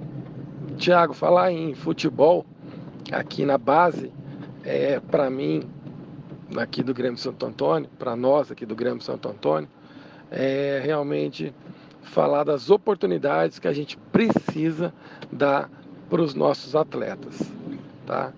Tiago, 0.76 1.14
falar 1.14 1.51
em 1.53 1.74
futebol 1.74 2.45
aqui 3.11 3.45
na 3.45 3.57
base, 3.57 4.12
é, 4.64 5.01
para 5.01 5.31
mim, 5.31 5.62
aqui 6.57 6.83
do 6.83 6.93
Grêmio 6.93 7.18
Santo 7.18 7.47
Antônio, 7.47 7.89
para 7.99 8.14
nós 8.14 8.51
aqui 8.51 8.66
do 8.66 8.74
Grêmio 8.74 9.01
Santo 9.01 9.29
Antônio, 9.29 9.68
é 10.31 10.81
realmente 10.85 11.55
falar 12.03 12.45
das 12.45 12.70
oportunidades 12.70 13.59
que 13.59 13.68
a 13.68 13.72
gente 13.72 13.97
precisa 14.12 14.93
dar 15.33 15.70
para 16.09 16.22
os 16.22 16.35
nossos 16.35 16.74
atletas, 16.74 17.41
tá? 18.09 18.33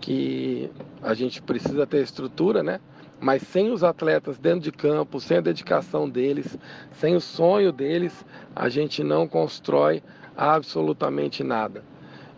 Que 0.00 0.68
a 1.00 1.14
gente 1.14 1.40
precisa 1.40 1.86
ter 1.86 2.02
estrutura, 2.02 2.62
né? 2.62 2.80
Mas 3.20 3.42
sem 3.42 3.70
os 3.70 3.84
atletas 3.84 4.36
dentro 4.36 4.60
de 4.60 4.72
campo, 4.72 5.20
sem 5.20 5.36
a 5.36 5.40
dedicação 5.40 6.10
deles, 6.10 6.58
sem 6.94 7.14
o 7.14 7.20
sonho 7.20 7.70
deles, 7.70 8.26
a 8.54 8.68
gente 8.68 9.04
não 9.04 9.28
constrói 9.28 10.02
absolutamente 10.36 11.44
nada. 11.44 11.84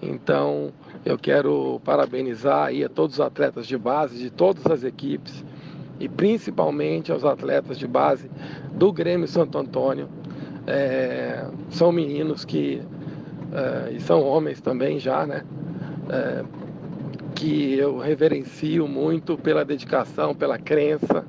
Então, 0.02 0.70
eu 1.06 1.16
quero 1.16 1.80
parabenizar 1.82 2.66
aí 2.66 2.84
a 2.84 2.88
todos 2.90 3.16
os 3.16 3.20
atletas 3.20 3.66
de 3.66 3.78
base 3.78 4.18
de 4.18 4.28
todas 4.28 4.66
as 4.66 4.84
equipes 4.84 5.42
e 5.98 6.06
principalmente 6.06 7.10
aos 7.10 7.24
atletas 7.24 7.78
de 7.78 7.86
base 7.86 8.30
do 8.74 8.92
Grêmio 8.92 9.26
Santo 9.26 9.56
Antônio. 9.56 10.06
É, 10.66 11.46
são 11.70 11.90
meninos 11.90 12.44
que 12.44 12.82
é, 13.54 13.92
e 13.92 14.00
são 14.00 14.22
homens 14.22 14.60
também 14.60 14.98
já, 14.98 15.24
né? 15.24 15.44
É, 16.10 16.44
que 17.34 17.74
eu 17.74 17.98
reverencio 17.98 18.86
muito 18.86 19.36
pela 19.36 19.64
dedicação, 19.64 20.34
pela 20.34 20.58
crença, 20.58 21.24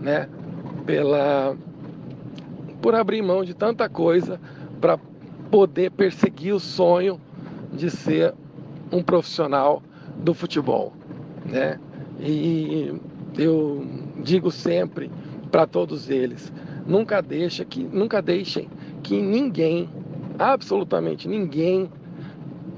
né? 0.00 0.28
Pela 0.84 1.56
por 2.80 2.94
abrir 2.96 3.22
mão 3.22 3.44
de 3.44 3.54
tanta 3.54 3.88
coisa 3.88 4.40
para 4.80 4.98
poder 5.50 5.90
perseguir 5.92 6.52
o 6.52 6.58
sonho 6.58 7.20
de 7.72 7.88
ser 7.88 8.34
um 8.90 9.02
profissional 9.02 9.82
do 10.16 10.34
futebol, 10.34 10.92
né? 11.46 11.78
E 12.20 12.92
eu 13.38 13.86
digo 14.22 14.50
sempre 14.50 15.10
para 15.50 15.66
todos 15.66 16.10
eles, 16.10 16.52
nunca 16.86 17.22
deixa 17.22 17.64
que 17.64 17.84
nunca 17.84 18.20
deixem 18.20 18.68
que 19.02 19.20
ninguém, 19.20 19.88
absolutamente 20.38 21.28
ninguém 21.28 21.88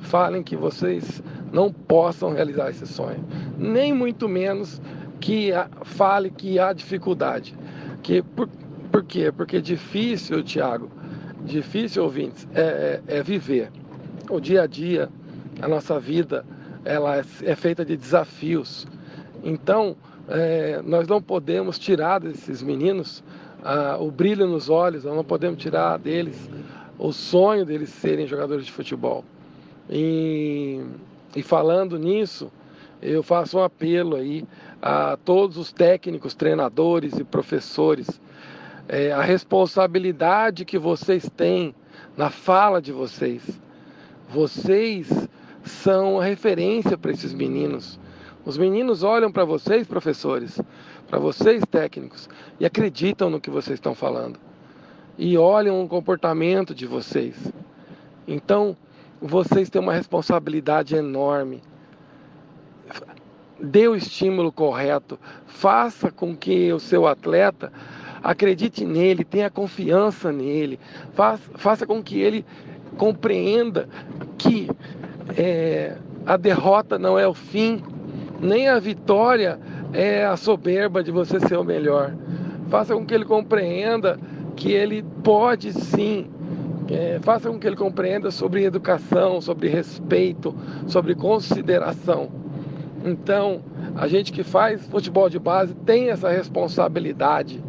falem 0.01 0.43
que 0.43 0.55
vocês 0.55 1.23
não 1.55 1.73
possam 1.73 2.33
realizar 2.33 2.69
esse 2.71 2.85
sonho, 2.87 3.25
nem 3.57 3.93
muito 3.93 4.29
menos 4.29 4.83
que 5.21 5.53
fale 5.85 6.29
que 6.29 6.59
há 6.59 6.73
dificuldade. 6.73 7.55
Que 8.03 8.21
por, 8.23 8.49
por 8.91 9.05
quê? 9.05 9.31
Porque 9.31 9.61
difícil, 9.61 10.43
Tiago, 10.43 10.91
difícil, 11.45 12.03
ouvintes, 12.03 12.47
é, 12.55 13.01
é, 13.09 13.19
é, 13.19 13.23
viver. 13.23 13.71
O 14.29 14.41
dia 14.41 14.63
a 14.63 14.67
dia, 14.67 15.09
a 15.63 15.69
nossa 15.69 16.01
vida, 16.01 16.45
ela 16.85 17.19
é, 17.19 17.25
é 17.45 17.55
feita 17.55 17.85
de 17.85 17.97
desafios. 17.97 18.87
Então, 19.45 19.97
é, 20.29 20.83
nós 20.85 21.07
não 21.07 21.23
podemos 21.23 21.79
tirar 21.79 22.19
desses 22.19 22.63
meninos 22.63 23.23
ah, 23.63 23.97
o 23.99 24.11
brilho 24.11 24.47
nos 24.47 24.69
olhos, 24.69 25.05
nós 25.05 25.15
não 25.15 25.25
podemos 25.25 25.63
tirar 25.63 25.99
deles 25.99 26.51
o 26.99 27.13
sonho 27.13 27.65
deles 27.65 27.91
serem 27.91 28.27
jogadores 28.27 28.67
de 28.67 28.73
futebol. 28.73 29.25
E, 29.89 30.81
e 31.35 31.43
falando 31.43 31.99
nisso, 31.99 32.51
eu 33.03 33.22
faço 33.22 33.59
um 33.59 33.62
apelo 33.62 34.16
aí 34.16 34.45
a 34.80 35.16
todos 35.24 35.57
os 35.57 35.72
técnicos, 35.72 36.35
treinadores 36.35 37.18
e 37.18 37.24
professores. 37.24 38.20
É, 38.89 39.12
a 39.12 39.22
responsabilidade 39.22 40.64
que 40.64 40.78
vocês 40.78 41.28
têm 41.37 41.74
na 42.16 42.30
fala 42.30 42.80
de 42.80 42.93
vocês. 42.93 43.43
Vocês 44.28 45.28
são 45.64 46.20
a 46.20 46.24
referência 46.24 46.97
para 46.97 47.11
esses 47.11 47.32
meninos. 47.32 47.99
Os 48.45 48.59
meninos 48.59 49.03
olham 49.03 49.32
para 49.32 49.45
vocês, 49.45 49.87
professores, 49.87 50.61
para 51.09 51.18
vocês, 51.18 51.62
técnicos, 51.70 52.28
e 52.61 52.66
acreditam 52.66 53.30
no 53.30 53.41
que 53.41 53.51
vocês 53.51 53.78
estão 53.78 53.95
falando. 53.95 54.39
E 55.16 55.39
olham 55.39 55.82
o 55.82 55.89
comportamento 55.89 56.74
de 56.74 56.87
vocês. 56.87 57.35
Então, 58.26 58.76
vocês 59.21 59.71
têm 59.71 59.81
uma 59.81 59.93
responsabilidade 59.93 60.95
enorme. 60.95 61.62
Dê 63.61 63.89
o 63.89 63.97
estímulo 63.97 64.53
correto, 64.53 65.19
faça 65.47 66.11
com 66.11 66.37
que 66.37 66.73
o 66.73 66.79
seu 66.79 67.07
atleta 67.07 67.73
acredite 68.23 68.85
nele, 68.85 69.25
tenha 69.25 69.49
confiança 69.49 70.33
nele, 70.33 70.79
faça, 71.12 71.43
faça 71.55 71.87
com 71.87 72.03
que 72.03 72.19
ele 72.19 72.45
compreenda 72.97 73.89
que 74.37 74.69
é, 75.37 75.97
a 76.27 76.37
derrota 76.37 76.99
não 76.99 77.19
é 77.19 77.27
o 77.27 77.35
fim, 77.35 77.83
nem 78.41 78.69
a 78.69 78.79
vitória 78.79 79.59
é 79.93 80.25
a 80.25 80.37
soberba 80.37 81.03
de 81.03 81.11
você 81.11 81.39
ser 81.41 81.57
o 81.57 81.65
melhor. 81.65 82.15
Faça 82.69 82.95
com 82.95 83.07
que 83.07 83.15
ele 83.15 83.25
compreenda 83.25 84.19
que 84.57 84.73
ele 84.73 85.03
pode 85.23 85.73
sim 85.73 86.31
é, 86.89 87.18
faça 87.22 87.49
com 87.49 87.59
que 87.59 87.66
ele 87.66 87.76
compreenda 87.76 88.30
sobre 88.30 88.64
educação, 88.64 89.41
sobre 89.41 89.68
respeito, 89.68 90.55
sobre 90.87 91.14
consideração. 91.14 92.30
Então, 93.05 93.62
a 93.97 94.09
gente 94.09 94.32
que 94.32 94.43
faz 94.43 94.87
futebol 94.87 95.28
de 95.28 95.39
base 95.39 95.74
tem 95.74 96.11
essa 96.11 96.30
responsabilidade. 96.30 97.62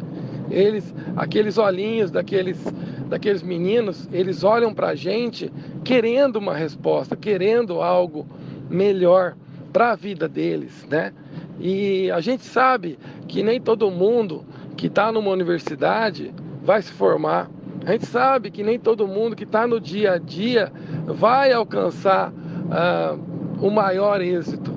Eles, 0.50 0.94
aqueles 1.16 1.58
olhinhos 1.58 2.10
daqueles, 2.10 2.62
daqueles 3.08 3.42
meninos, 3.42 4.08
eles 4.12 4.44
olham 4.44 4.72
para 4.72 4.88
a 4.88 4.94
gente 4.94 5.52
querendo 5.84 6.36
uma 6.36 6.54
resposta, 6.54 7.16
querendo 7.16 7.82
algo 7.82 8.26
melhor 8.70 9.34
para 9.72 9.92
a 9.92 9.96
vida 9.96 10.28
deles, 10.28 10.86
né? 10.88 11.12
E 11.58 12.10
a 12.10 12.20
gente 12.20 12.44
sabe 12.44 12.98
que 13.28 13.42
nem 13.42 13.60
todo 13.60 13.90
mundo 13.90 14.44
que 14.76 14.86
está 14.86 15.10
numa 15.10 15.30
universidade 15.30 16.32
vai 16.62 16.80
se 16.82 16.92
formar 16.92 17.50
a 17.86 17.92
gente 17.92 18.06
sabe 18.06 18.50
que 18.50 18.64
nem 18.64 18.80
todo 18.80 19.06
mundo 19.06 19.36
que 19.36 19.44
está 19.44 19.64
no 19.64 19.80
dia 19.80 20.14
a 20.14 20.18
dia 20.18 20.72
vai 21.06 21.52
alcançar 21.52 22.32
uh, 22.32 23.64
o 23.64 23.70
maior 23.70 24.20
êxito, 24.20 24.72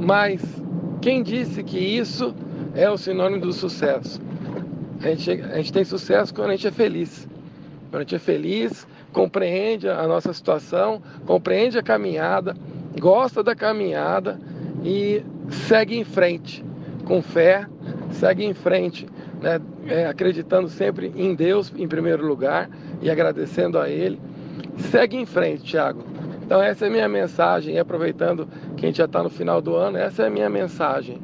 mas 0.00 0.42
quem 1.02 1.22
disse 1.22 1.62
que 1.62 1.78
isso 1.78 2.34
é 2.74 2.88
o 2.88 2.96
sinônimo 2.96 3.42
do 3.42 3.52
sucesso? 3.52 4.22
A 5.02 5.08
gente, 5.08 5.30
a 5.30 5.56
gente 5.58 5.70
tem 5.70 5.84
sucesso 5.84 6.32
quando 6.32 6.48
a 6.48 6.56
gente 6.56 6.66
é 6.66 6.70
feliz. 6.70 7.28
Quando 7.90 8.00
a 8.00 8.04
gente 8.04 8.14
é 8.14 8.18
feliz, 8.18 8.86
compreende 9.12 9.86
a 9.86 10.06
nossa 10.06 10.32
situação, 10.32 11.02
compreende 11.26 11.78
a 11.78 11.82
caminhada, 11.82 12.56
gosta 12.98 13.42
da 13.42 13.54
caminhada 13.54 14.40
e 14.82 15.22
segue 15.68 15.94
em 15.94 16.04
frente, 16.04 16.64
com 17.04 17.20
fé, 17.20 17.66
segue 18.12 18.46
em 18.46 18.54
frente 18.54 19.06
né, 19.40 19.60
é, 19.86 20.06
acreditando 20.06 20.68
sempre 20.68 21.12
em 21.16 21.34
Deus 21.34 21.72
em 21.76 21.88
primeiro 21.88 22.26
lugar 22.26 22.68
e 23.00 23.10
agradecendo 23.10 23.78
a 23.78 23.88
Ele. 23.88 24.20
Segue 24.78 25.16
em 25.16 25.26
frente, 25.26 25.64
Tiago. 25.64 26.04
Então 26.42 26.60
essa 26.60 26.86
é 26.86 26.88
a 26.88 26.90
minha 26.90 27.08
mensagem, 27.08 27.76
e 27.76 27.78
aproveitando 27.78 28.48
que 28.76 28.84
a 28.84 28.88
gente 28.88 28.98
já 28.98 29.04
está 29.04 29.22
no 29.22 29.30
final 29.30 29.62
do 29.62 29.76
ano, 29.76 29.96
essa 29.96 30.24
é 30.24 30.26
a 30.26 30.30
minha 30.30 30.50
mensagem. 30.50 31.20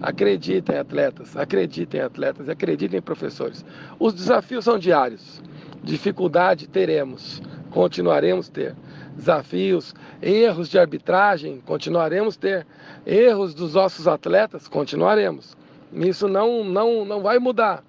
Acreditem, 0.00 0.78
atletas, 0.78 1.36
acreditem, 1.36 2.00
atletas, 2.00 2.48
acreditem, 2.48 3.02
professores. 3.02 3.62
Os 3.98 4.14
desafios 4.14 4.64
são 4.64 4.78
diários. 4.78 5.42
Dificuldade 5.82 6.66
teremos, 6.66 7.42
continuaremos 7.70 8.48
ter. 8.48 8.74
Desafios, 9.14 9.94
erros 10.22 10.70
de 10.70 10.78
arbitragem, 10.78 11.60
continuaremos 11.66 12.38
ter. 12.38 12.66
Erros 13.04 13.52
dos 13.52 13.74
nossos 13.74 14.08
atletas, 14.08 14.66
continuaremos. 14.66 15.54
Isso 15.92 16.28
não, 16.28 16.64
não, 16.64 17.04
não 17.04 17.20
vai 17.20 17.38
mudar. 17.38 17.82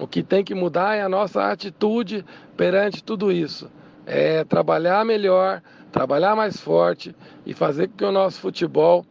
O 0.00 0.06
que 0.06 0.22
tem 0.22 0.42
que 0.42 0.54
mudar 0.54 0.96
é 0.96 1.02
a 1.02 1.08
nossa 1.08 1.50
atitude 1.50 2.24
perante 2.56 3.02
tudo 3.02 3.30
isso. 3.30 3.70
É 4.06 4.44
trabalhar 4.44 5.04
melhor, 5.04 5.62
trabalhar 5.92 6.34
mais 6.34 6.60
forte 6.60 7.14
e 7.46 7.54
fazer 7.54 7.88
com 7.88 7.96
que 7.96 8.04
o 8.04 8.12
nosso 8.12 8.40
futebol 8.40 9.06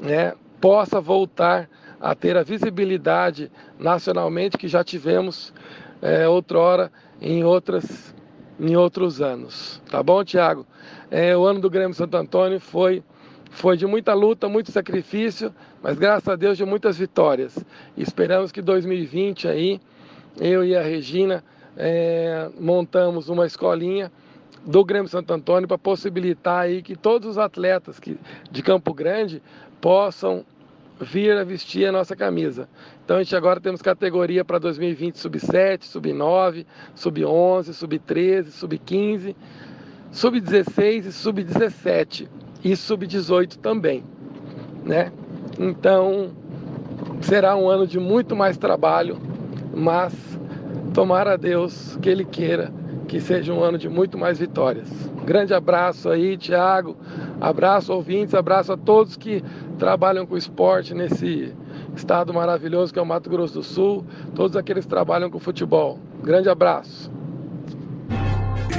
né, 0.00 0.34
possa 0.60 1.00
voltar 1.00 1.68
a 2.00 2.14
ter 2.14 2.36
a 2.36 2.42
visibilidade 2.42 3.50
nacionalmente 3.78 4.56
que 4.56 4.68
já 4.68 4.82
tivemos 4.84 5.52
é, 6.00 6.26
outrora 6.28 6.90
em, 7.20 7.44
outras, 7.44 8.14
em 8.58 8.76
outros 8.76 9.20
anos. 9.20 9.82
Tá 9.90 10.02
bom, 10.02 10.24
Tiago? 10.24 10.66
É, 11.10 11.36
o 11.36 11.44
ano 11.44 11.60
do 11.60 11.70
Grêmio 11.70 11.94
Santo 11.94 12.16
Antônio 12.16 12.60
foi 12.60 13.02
foi 13.52 13.76
de 13.76 13.86
muita 13.86 14.14
luta, 14.14 14.48
muito 14.48 14.72
sacrifício, 14.72 15.54
mas 15.82 15.98
graças 15.98 16.28
a 16.28 16.36
Deus 16.36 16.56
de 16.56 16.64
muitas 16.64 16.96
vitórias. 16.96 17.58
Esperamos 17.96 18.52
que 18.52 18.62
2020 18.62 19.48
aí, 19.48 19.80
eu 20.40 20.64
e 20.64 20.76
a 20.76 20.82
Regina 20.82 21.42
é, 21.76 22.48
montamos 22.58 23.28
uma 23.28 23.46
escolinha 23.46 24.10
do 24.64 24.84
Grêmio 24.84 25.08
Santo 25.08 25.32
Antônio 25.32 25.66
para 25.66 25.76
possibilitar 25.76 26.60
aí 26.60 26.82
que 26.82 26.94
todos 26.94 27.30
os 27.30 27.38
atletas 27.38 27.98
que, 27.98 28.16
de 28.50 28.62
Campo 28.62 28.94
Grande 28.94 29.42
possam 29.80 30.44
vir 31.00 31.36
a 31.36 31.42
vestir 31.42 31.86
a 31.86 31.92
nossa 31.92 32.14
camisa. 32.14 32.68
Então 33.04 33.16
a 33.16 33.22
gente 33.22 33.34
agora 33.34 33.60
temos 33.60 33.82
categoria 33.82 34.44
para 34.44 34.58
2020 34.58 35.16
sub-7, 35.16 35.82
sub-9, 35.82 36.64
sub-11, 36.94 37.72
sub-13, 37.72 38.46
sub-15, 38.50 39.34
sub-16 40.12 41.06
e 41.06 41.12
sub-17 41.12 42.28
e 42.62 42.76
sub-18 42.76 43.56
também, 43.56 44.04
né? 44.84 45.10
Então, 45.62 46.30
será 47.20 47.56
um 47.56 47.68
ano 47.68 47.86
de 47.86 48.00
muito 48.00 48.34
mais 48.34 48.56
trabalho, 48.56 49.18
mas 49.74 50.12
tomara 50.92 51.34
a 51.34 51.36
Deus 51.36 51.96
que 52.02 52.08
Ele 52.08 52.24
queira 52.24 52.82
que 53.12 53.20
seja 53.20 53.52
um 53.52 53.62
ano 53.62 53.76
de 53.76 53.90
muito 53.90 54.16
mais 54.16 54.38
vitórias. 54.38 54.88
Grande 55.26 55.52
abraço 55.52 56.08
aí, 56.08 56.38
Thiago. 56.38 56.96
Abraço 57.38 57.92
ouvintes, 57.92 58.34
abraço 58.34 58.72
a 58.72 58.76
todos 58.76 59.18
que 59.18 59.44
trabalham 59.78 60.24
com 60.24 60.34
esporte 60.34 60.94
nesse 60.94 61.54
estado 61.94 62.32
maravilhoso 62.32 62.90
que 62.90 62.98
é 62.98 63.02
o 63.02 63.06
Mato 63.06 63.28
Grosso 63.28 63.52
do 63.52 63.62
Sul, 63.62 64.06
todos 64.34 64.56
aqueles 64.56 64.86
que 64.86 64.90
trabalham 64.90 65.30
com 65.30 65.38
futebol. 65.38 65.98
Grande 66.22 66.48
abraço. 66.48 67.12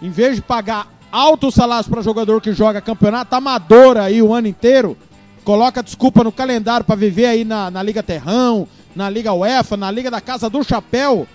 Em 0.02 0.10
vez 0.10 0.34
de 0.34 0.42
pagar 0.42 0.88
altos 1.12 1.54
salários 1.54 1.86
para 1.86 2.02
jogador 2.02 2.40
que 2.40 2.52
joga 2.52 2.80
campeonato 2.80 3.36
amador 3.36 3.96
aí 3.96 4.20
o 4.20 4.34
ano 4.34 4.48
inteiro, 4.48 4.98
coloca 5.44 5.80
desculpa 5.80 6.24
no 6.24 6.32
calendário 6.32 6.84
para 6.84 6.96
viver 6.96 7.26
aí 7.26 7.44
na, 7.44 7.70
na 7.70 7.80
Liga 7.84 8.02
Terrão, 8.02 8.66
na 8.96 9.08
Liga 9.08 9.32
UEFA, 9.32 9.76
na 9.76 9.90
Liga 9.92 10.10
da 10.10 10.20
Casa 10.20 10.50
do 10.50 10.64
Chapéu. 10.64 11.28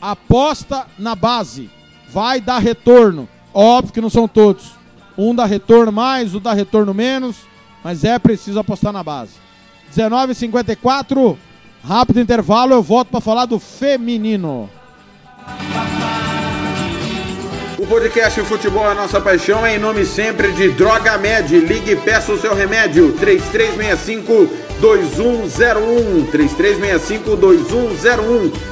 Aposta 0.00 0.86
na 0.96 1.16
base. 1.16 1.68
Vai 2.08 2.40
dar 2.40 2.58
retorno. 2.58 3.28
Óbvio 3.52 3.94
que 3.94 4.00
não 4.00 4.10
são 4.10 4.28
todos. 4.28 4.72
Um 5.18 5.34
dá 5.34 5.44
retorno 5.44 5.90
mais, 5.90 6.36
um 6.36 6.40
dá 6.40 6.52
retorno 6.52 6.94
menos, 6.94 7.38
mas 7.82 8.04
é 8.04 8.16
preciso 8.18 8.60
apostar 8.60 8.92
na 8.92 9.02
base. 9.02 9.32
19h54, 9.94 11.36
rápido 11.84 12.20
intervalo, 12.20 12.72
eu 12.72 12.82
volto 12.82 13.08
para 13.08 13.20
falar 13.20 13.44
do 13.44 13.58
feminino. 13.58 14.70
O 17.82 17.86
podcast 17.86 18.40
Futebol 18.42 18.88
é 18.88 18.94
Nossa 18.94 19.20
Paixão 19.20 19.66
é 19.66 19.74
em 19.74 19.78
nome 19.78 20.06
sempre 20.06 20.52
de 20.52 20.68
Droga 20.68 21.18
Med. 21.18 21.52
Ligue 21.58 21.90
e 21.90 21.96
peça 21.96 22.32
o 22.32 22.40
seu 22.40 22.54
remédio. 22.54 23.12
3365 23.14 24.48
2101. 24.78 26.26
3365 26.26 27.36
2101. 27.36 28.71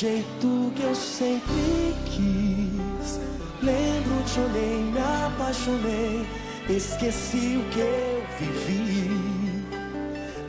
jeito 0.00 0.72
que 0.74 0.82
eu 0.82 0.94
sempre 0.94 1.94
quis. 2.06 3.20
Lembro, 3.62 4.24
te 4.24 4.40
olhei, 4.40 4.82
me 4.82 4.98
apaixonei, 4.98 6.26
esqueci 6.70 7.58
o 7.58 7.64
que 7.68 7.80
eu 7.80 8.24
vivi. 8.38 9.10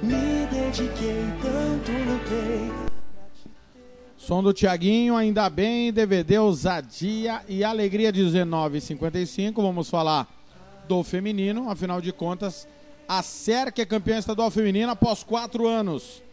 Me 0.01 0.45
dediquei, 0.45 1.25
tanto 1.41 1.91
lutei. 1.91 2.71
Som 4.15 4.41
do 4.41 4.53
Tiaguinho, 4.53 5.17
ainda 5.17 5.49
bem, 5.49 5.91
DVD 5.91 6.37
Ousadia 6.37 7.41
e 7.49 7.61
Alegria 7.61 8.09
1955. 8.13 9.61
Vamos 9.61 9.89
falar 9.89 10.29
do 10.87 11.03
feminino, 11.03 11.69
afinal 11.69 11.99
de 11.99 12.13
contas, 12.13 12.65
a 13.05 13.21
SER 13.21 13.73
que 13.73 13.81
é 13.81 13.85
campeã 13.85 14.17
estadual 14.17 14.49
feminina 14.49 14.93
após 14.93 15.23
quatro 15.23 15.67
anos. 15.67 16.23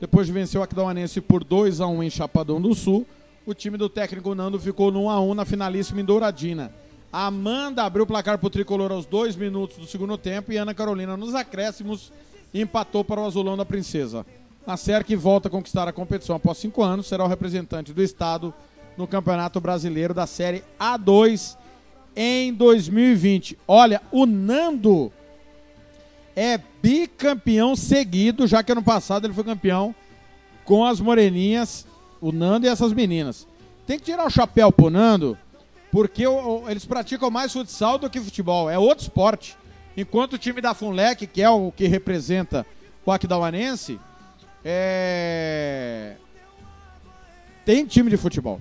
Depois 0.00 0.26
de 0.26 0.32
vencer 0.32 0.60
o 0.60 0.62
Aquidauanense 0.62 1.20
por 1.20 1.42
2 1.42 1.80
a 1.80 1.86
1 1.86 2.02
em 2.04 2.10
Chapadão 2.10 2.60
do 2.60 2.72
Sul, 2.74 3.04
o 3.44 3.52
time 3.52 3.76
do 3.76 3.88
técnico 3.88 4.34
Nando 4.34 4.58
ficou 4.60 4.92
no 4.92 5.04
1 5.04 5.10
a 5.10 5.20
1 5.20 5.34
na 5.34 5.44
finalíssima 5.44 6.00
em 6.00 6.04
Douradina. 6.04 6.72
Amanda 7.12 7.84
abriu 7.84 8.04
o 8.04 8.06
placar 8.06 8.38
para 8.38 8.46
o 8.46 8.50
tricolor 8.50 8.92
aos 8.92 9.06
dois 9.06 9.34
minutos 9.34 9.78
do 9.78 9.86
segundo 9.86 10.16
tempo 10.16 10.52
e 10.52 10.56
Ana 10.56 10.74
Carolina, 10.74 11.16
nos 11.16 11.34
acréscimos, 11.34 12.12
empatou 12.54 13.02
para 13.02 13.20
o 13.20 13.26
azulão 13.26 13.56
da 13.56 13.64
Princesa. 13.64 14.24
A 14.66 14.76
que 15.02 15.16
volta 15.16 15.48
a 15.48 15.50
conquistar 15.50 15.88
a 15.88 15.92
competição 15.92 16.36
após 16.36 16.58
cinco 16.58 16.82
anos 16.82 17.06
será 17.06 17.24
o 17.24 17.28
representante 17.28 17.92
do 17.92 18.02
estado 18.02 18.52
no 18.98 19.06
Campeonato 19.06 19.60
Brasileiro 19.60 20.12
da 20.12 20.26
Série 20.26 20.62
A2 20.78 21.56
em 22.14 22.52
2020. 22.52 23.58
Olha, 23.66 24.02
o 24.12 24.26
Nando 24.26 25.10
é 26.36 26.60
bicampeão 26.82 27.74
seguido, 27.76 28.46
já 28.46 28.62
que 28.62 28.72
ano 28.72 28.82
passado 28.82 29.26
ele 29.26 29.34
foi 29.34 29.44
campeão 29.44 29.94
com 30.64 30.84
as 30.84 31.00
moreninhas, 31.00 31.86
o 32.20 32.30
Nando 32.32 32.66
e 32.66 32.68
essas 32.68 32.92
meninas. 32.92 33.46
Tem 33.86 33.98
que 33.98 34.04
tirar 34.04 34.26
o 34.26 34.30
chapéu 34.30 34.70
pro 34.70 34.90
Nando, 34.90 35.36
porque 35.90 36.26
o- 36.26 36.62
o- 36.64 36.70
eles 36.70 36.84
praticam 36.84 37.30
mais 37.30 37.52
futsal 37.52 37.98
do 37.98 38.10
que 38.10 38.20
futebol, 38.20 38.68
é 38.68 38.78
outro 38.78 39.02
esporte. 39.04 39.56
Enquanto 39.96 40.34
o 40.34 40.38
time 40.38 40.60
da 40.60 40.74
Funlec, 40.74 41.26
que 41.26 41.42
é 41.42 41.48
o 41.50 41.72
que 41.72 41.86
representa 41.86 42.66
o 43.04 43.10
Aquidauanense, 43.10 43.98
é... 44.64 46.16
tem 47.64 47.86
time 47.86 48.10
de 48.10 48.16
futebol. 48.16 48.60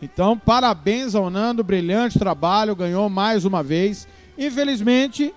Então, 0.00 0.36
parabéns 0.36 1.14
ao 1.14 1.30
Nando, 1.30 1.62
brilhante 1.62 2.18
trabalho, 2.18 2.74
ganhou 2.74 3.08
mais 3.08 3.44
uma 3.44 3.62
vez. 3.62 4.08
Infelizmente, 4.36 5.34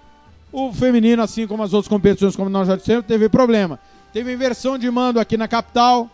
o 0.52 0.72
feminino, 0.74 1.22
assim 1.22 1.46
como 1.46 1.64
as 1.64 1.74
outras 1.74 1.90
competições, 1.90 2.36
como 2.36 2.50
nós 2.50 2.68
já 2.68 2.76
dissemos, 2.76 3.06
teve 3.06 3.28
problema. 3.30 3.80
Teve 4.14 4.34
inversão 4.34 4.78
de 4.78 4.90
mando 4.90 5.20
aqui 5.20 5.38
na 5.38 5.48
capital. 5.48 6.10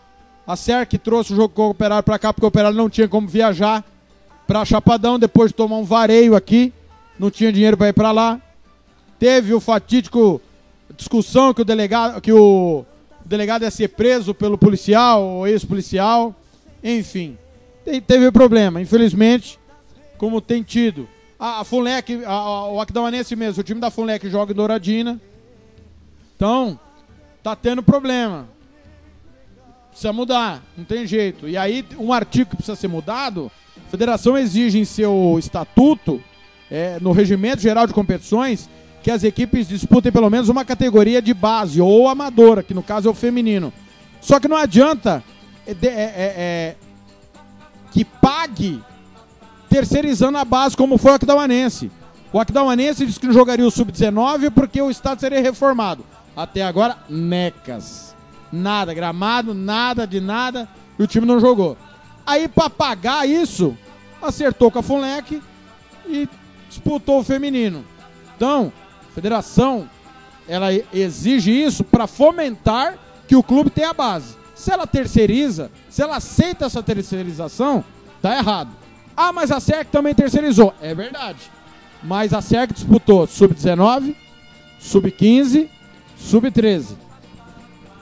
A 0.46 0.56
SERC 0.56 0.98
trouxe 0.98 1.32
o 1.32 1.36
jogo 1.36 1.54
com 1.54 1.62
o 1.62 1.70
Operário 1.70 2.02
para 2.02 2.18
cá, 2.18 2.32
porque 2.32 2.44
o 2.44 2.48
Operário 2.48 2.76
não 2.76 2.90
tinha 2.90 3.08
como 3.08 3.26
viajar 3.26 3.84
para 4.46 4.64
Chapadão, 4.64 5.18
depois 5.18 5.50
de 5.50 5.54
tomar 5.54 5.76
um 5.76 5.84
vareio 5.84 6.34
aqui. 6.34 6.72
Não 7.18 7.30
tinha 7.30 7.52
dinheiro 7.52 7.76
para 7.76 7.88
ir 7.88 7.92
para 7.92 8.12
lá. 8.12 8.40
Teve 9.18 9.54
o 9.54 9.60
fatídico 9.60 10.40
discussão 10.96 11.54
que 11.54 11.62
o 11.62 11.64
delegado, 11.64 12.20
que 12.20 12.32
o 12.32 12.84
delegado 13.24 13.62
ia 13.62 13.70
ser 13.70 13.88
preso 13.88 14.34
pelo 14.34 14.58
policial 14.58 15.22
ou 15.22 15.46
ex-policial. 15.46 16.34
Enfim, 16.82 17.38
teve 18.06 18.30
problema. 18.30 18.80
Infelizmente, 18.80 19.58
como 20.18 20.40
tem 20.40 20.62
tido. 20.62 21.08
A, 21.44 21.60
a 21.60 21.64
Funlec, 21.64 22.24
a, 22.24 22.30
a, 22.30 22.68
o 22.68 22.80
Aquidauanense 22.80 23.36
mesmo, 23.36 23.60
o 23.60 23.62
time 23.62 23.78
da 23.78 23.90
Funlec 23.90 24.30
joga 24.30 24.52
em 24.52 24.56
Douradina. 24.56 25.20
Então, 26.34 26.80
tá 27.42 27.54
tendo 27.54 27.82
problema. 27.82 28.48
Precisa 29.90 30.10
mudar, 30.10 30.62
não 30.74 30.86
tem 30.86 31.06
jeito. 31.06 31.46
E 31.46 31.54
aí, 31.58 31.84
um 31.98 32.14
artigo 32.14 32.48
que 32.48 32.56
precisa 32.56 32.74
ser 32.74 32.88
mudado, 32.88 33.52
a 33.76 33.90
federação 33.90 34.38
exige 34.38 34.78
em 34.78 34.86
seu 34.86 35.36
estatuto, 35.38 36.18
é, 36.70 36.98
no 36.98 37.12
regimento 37.12 37.60
geral 37.60 37.86
de 37.86 37.92
competições, 37.92 38.66
que 39.02 39.10
as 39.10 39.22
equipes 39.22 39.68
disputem 39.68 40.10
pelo 40.10 40.30
menos 40.30 40.48
uma 40.48 40.64
categoria 40.64 41.20
de 41.20 41.34
base 41.34 41.78
ou 41.78 42.08
amadora, 42.08 42.62
que 42.62 42.72
no 42.72 42.82
caso 42.82 43.06
é 43.06 43.10
o 43.10 43.14
feminino. 43.14 43.70
Só 44.18 44.40
que 44.40 44.48
não 44.48 44.56
adianta 44.56 45.22
é, 45.66 45.72
é, 45.72 45.92
é, 45.92 46.34
é 46.38 46.76
que 47.92 48.02
pague 48.02 48.82
terceirizando 49.74 50.38
a 50.38 50.44
base, 50.44 50.76
como 50.76 50.96
foi 50.96 51.10
o 51.10 51.14
Aquidauanense. 51.16 51.90
O 52.32 52.38
Aquidauanense 52.38 53.04
disse 53.04 53.18
que 53.18 53.26
não 53.26 53.34
jogaria 53.34 53.66
o 53.66 53.70
Sub-19 53.72 54.52
porque 54.52 54.80
o 54.80 54.88
estado 54.88 55.18
seria 55.18 55.42
reformado. 55.42 56.04
Até 56.36 56.62
agora, 56.62 56.98
necas. 57.10 58.14
Nada, 58.52 58.94
gramado, 58.94 59.52
nada 59.52 60.06
de 60.06 60.20
nada, 60.20 60.68
e 60.96 61.02
o 61.02 61.08
time 61.08 61.26
não 61.26 61.40
jogou. 61.40 61.76
Aí, 62.24 62.46
para 62.46 62.70
pagar 62.70 63.28
isso, 63.28 63.76
acertou 64.22 64.70
com 64.70 64.78
a 64.78 64.82
Funlec 64.82 65.42
e 66.06 66.28
disputou 66.68 67.18
o 67.18 67.24
feminino. 67.24 67.84
Então, 68.36 68.72
a 69.10 69.12
federação, 69.12 69.90
ela 70.46 70.68
exige 70.92 71.50
isso 71.50 71.82
para 71.82 72.06
fomentar 72.06 72.96
que 73.26 73.34
o 73.34 73.42
clube 73.42 73.70
tenha 73.70 73.90
a 73.90 73.94
base. 73.94 74.36
Se 74.54 74.70
ela 74.70 74.86
terceiriza, 74.86 75.68
se 75.90 76.00
ela 76.00 76.18
aceita 76.18 76.66
essa 76.66 76.80
terceirização, 76.80 77.84
tá 78.22 78.36
errado. 78.36 78.83
Ah, 79.16 79.32
mas 79.32 79.50
a 79.50 79.60
SERC 79.60 79.90
também 79.90 80.14
terceirizou. 80.14 80.74
É 80.80 80.94
verdade. 80.94 81.50
Mas 82.02 82.34
a 82.34 82.42
SERC 82.42 82.74
disputou 82.74 83.26
sub-19, 83.26 84.14
sub-15, 84.78 85.68
sub-13. 86.16 86.96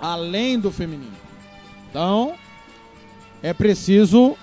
Além 0.01 0.59
do 0.59 0.73
feminino. 0.73 1.13
Então, 1.91 2.35
é 3.43 3.53
preciso 3.53 4.37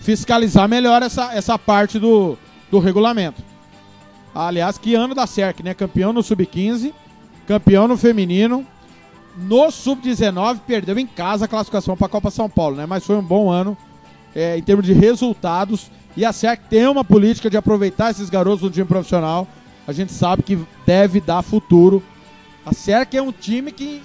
fiscalizar 0.00 0.68
melhor 0.68 1.02
essa, 1.02 1.32
essa 1.32 1.58
parte 1.58 1.98
do, 1.98 2.36
do 2.70 2.78
regulamento. 2.78 3.42
Aliás, 4.34 4.76
que 4.76 4.94
ano 4.94 5.14
da 5.14 5.26
SERC, 5.26 5.62
né? 5.62 5.74
Campeão 5.74 6.12
no 6.12 6.22
sub-15, 6.22 6.92
campeão 7.46 7.86
no 7.86 7.96
feminino. 7.96 8.66
No 9.36 9.70
sub-19, 9.70 10.60
perdeu 10.66 10.98
em 10.98 11.06
casa 11.06 11.46
a 11.46 11.48
classificação 11.48 11.96
para 11.96 12.06
a 12.06 12.10
Copa 12.10 12.30
São 12.30 12.50
Paulo, 12.50 12.76
né? 12.76 12.84
Mas 12.84 13.06
foi 13.06 13.16
um 13.16 13.22
bom 13.22 13.50
ano 13.50 13.76
é, 14.34 14.56
em 14.56 14.62
termos 14.62 14.86
de 14.86 14.92
resultados. 14.92 15.90
E 16.16 16.24
a 16.24 16.32
SERC 16.32 16.62
tem 16.68 16.86
uma 16.86 17.04
política 17.04 17.48
de 17.48 17.56
aproveitar 17.56 18.10
esses 18.10 18.28
garotos 18.28 18.60
do 18.60 18.70
time 18.70 18.86
profissional. 18.86 19.46
A 19.86 19.92
gente 19.92 20.12
sabe 20.12 20.42
que 20.42 20.58
deve 20.86 21.20
dar 21.20 21.42
futuro. 21.42 22.02
A 22.64 22.72
SERC 22.72 23.16
é 23.16 23.22
um 23.22 23.32
time 23.32 23.72
que. 23.72 24.02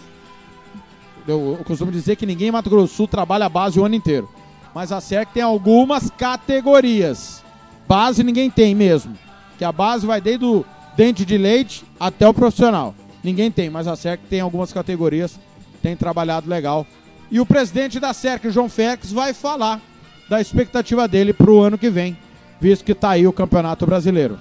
Eu, 1.27 1.59
costumo 1.65 1.91
dizer 1.91 2.15
que 2.15 2.25
ninguém 2.25 2.47
em 2.47 2.51
Mato 2.51 2.69
Grosso 2.69 2.93
do 2.93 2.95
Sul 2.95 3.07
trabalha 3.07 3.45
a 3.45 3.49
base 3.49 3.79
o 3.79 3.85
ano 3.85 3.95
inteiro. 3.95 4.29
Mas 4.73 4.91
a 4.91 5.01
SERC 5.01 5.33
tem 5.33 5.43
algumas 5.43 6.09
categorias. 6.09 7.43
Base 7.87 8.23
ninguém 8.23 8.49
tem 8.49 8.73
mesmo. 8.73 9.17
Que 9.57 9.65
a 9.65 9.71
base 9.71 10.05
vai 10.05 10.21
desde 10.21 10.45
o 10.45 10.65
dente 10.95 11.25
de 11.25 11.37
leite 11.37 11.83
até 11.99 12.27
o 12.27 12.33
profissional. 12.33 12.95
Ninguém 13.23 13.51
tem, 13.51 13.69
mas 13.69 13.87
a 13.87 13.95
SERC 13.95 14.23
tem 14.29 14.39
algumas 14.39 14.71
categorias, 14.71 15.37
tem 15.81 15.95
trabalhado 15.95 16.49
legal. 16.49 16.87
E 17.29 17.39
o 17.39 17.45
presidente 17.45 17.99
da 17.99 18.13
SERC, 18.13 18.49
João 18.49 18.69
Félix, 18.69 19.11
vai 19.11 19.33
falar 19.33 19.81
da 20.29 20.41
expectativa 20.41 21.07
dele 21.07 21.33
para 21.33 21.51
o 21.51 21.61
ano 21.61 21.77
que 21.77 21.89
vem, 21.89 22.17
visto 22.59 22.83
que 22.83 22.91
está 22.91 23.11
aí 23.11 23.27
o 23.27 23.33
Campeonato 23.33 23.85
Brasileiro. 23.85 24.37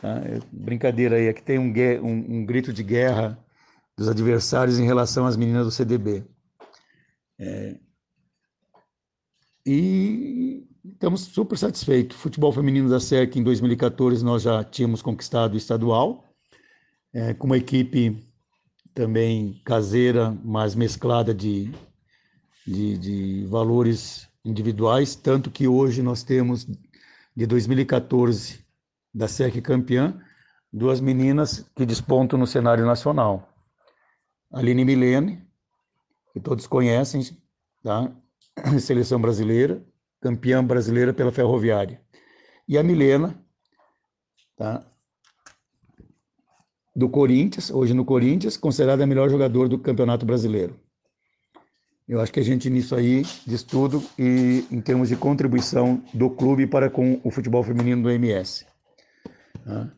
Tá? 0.00 0.18
É, 0.24 0.40
brincadeira 0.50 1.16
aí, 1.16 1.26
é 1.26 1.32
que 1.32 1.42
tem 1.42 1.58
um, 1.58 1.72
um, 2.02 2.38
um, 2.38 2.46
grito 2.46 2.72
de 2.72 2.82
guerra 2.82 3.38
dos 3.96 4.08
adversários 4.08 4.78
em 4.78 4.86
relação 4.86 5.26
às 5.26 5.36
meninas 5.36 5.66
do 5.66 5.70
CDB. 5.70 6.24
É, 7.38 7.76
e 9.66 10.66
estamos 10.84 11.22
super 11.22 11.58
satisfeitos. 11.58 12.16
Futebol 12.16 12.52
feminino 12.52 12.88
da 12.88 13.00
SEC 13.00 13.36
em 13.36 13.42
2014 13.42 14.24
nós 14.24 14.42
já 14.42 14.64
tínhamos 14.64 15.02
conquistado 15.02 15.54
o 15.54 15.58
estadual, 15.58 16.24
é, 17.12 17.34
com 17.34 17.46
uma 17.46 17.58
equipe 17.58 18.26
também 18.94 19.60
caseira, 19.64 20.36
mas 20.44 20.74
mesclada 20.74 21.34
de 21.34 21.72
de, 22.66 22.98
de 22.98 23.46
valores 23.46 24.28
individuais, 24.44 25.14
tanto 25.14 25.50
que 25.50 25.66
hoje 25.66 26.02
nós 26.02 26.22
temos, 26.22 26.66
de 27.34 27.46
2014, 27.46 28.64
da 29.12 29.28
SEC 29.28 29.60
campeã, 29.60 30.20
duas 30.72 31.00
meninas 31.00 31.64
que 31.76 31.86
despontam 31.86 32.38
no 32.38 32.46
cenário 32.46 32.84
nacional. 32.84 33.48
Aline 34.52 34.84
Milene, 34.84 35.42
que 36.32 36.40
todos 36.40 36.66
conhecem, 36.66 37.36
tá? 37.82 38.10
seleção 38.80 39.20
brasileira, 39.20 39.82
campeã 40.20 40.64
brasileira 40.64 41.12
pela 41.12 41.32
Ferroviária. 41.32 42.00
E 42.66 42.76
a 42.78 42.82
Milena, 42.82 43.38
tá? 44.56 44.84
do 46.94 47.08
Corinthians, 47.08 47.70
hoje 47.70 47.92
no 47.92 48.04
Corinthians, 48.04 48.56
considerada 48.56 49.02
a 49.02 49.06
melhor 49.06 49.28
jogadora 49.28 49.68
do 49.68 49.78
Campeonato 49.78 50.24
Brasileiro. 50.24 50.78
Eu 52.06 52.20
acho 52.20 52.32
que 52.32 52.40
a 52.40 52.44
gente 52.44 52.68
nisso 52.68 52.94
aí 52.94 53.22
diz 53.46 53.62
tudo 53.62 54.04
e 54.18 54.66
em 54.70 54.80
termos 54.80 55.08
de 55.08 55.16
contribuição 55.16 56.02
do 56.12 56.28
clube 56.28 56.66
para 56.66 56.90
com 56.90 57.18
o 57.24 57.30
futebol 57.30 57.62
feminino 57.62 58.02
do 58.02 58.10
MS. 58.10 58.66
Tá? 59.64 59.90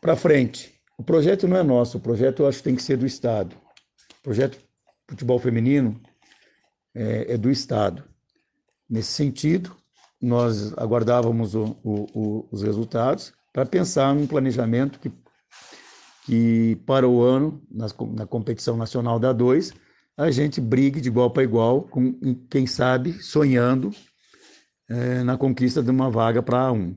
Para 0.00 0.16
frente, 0.16 0.74
o 0.98 1.04
projeto 1.04 1.46
não 1.46 1.56
é 1.56 1.62
nosso, 1.62 1.98
o 1.98 2.00
projeto 2.00 2.42
eu 2.42 2.48
acho 2.48 2.58
que 2.58 2.64
tem 2.64 2.74
que 2.74 2.82
ser 2.82 2.96
do 2.96 3.06
Estado. 3.06 3.54
O 4.18 4.22
projeto 4.22 4.58
futebol 5.08 5.38
feminino 5.38 6.00
é, 6.92 7.34
é 7.34 7.38
do 7.38 7.50
Estado. 7.50 8.02
Nesse 8.90 9.12
sentido, 9.12 9.76
nós 10.20 10.72
aguardávamos 10.76 11.54
o, 11.54 11.76
o, 11.84 12.06
o, 12.14 12.48
os 12.50 12.62
resultados 12.62 13.32
para 13.52 13.64
pensar 13.64 14.12
num 14.12 14.26
planejamento 14.26 14.98
que, 14.98 15.12
que 16.26 16.76
para 16.84 17.08
o 17.08 17.22
ano, 17.22 17.62
na, 17.70 17.86
na 18.14 18.26
competição 18.26 18.76
nacional 18.76 19.20
da 19.20 19.32
2, 19.32 19.72
a 20.16 20.30
gente 20.30 20.60
brigue 20.60 21.00
de 21.00 21.08
igual 21.08 21.30
para 21.30 21.42
igual, 21.42 21.82
com 21.82 22.14
quem 22.48 22.66
sabe 22.66 23.22
sonhando 23.22 23.90
é, 24.88 25.22
na 25.24 25.36
conquista 25.36 25.82
de 25.82 25.90
uma 25.90 26.10
vaga 26.10 26.42
para 26.42 26.70
um. 26.72 26.96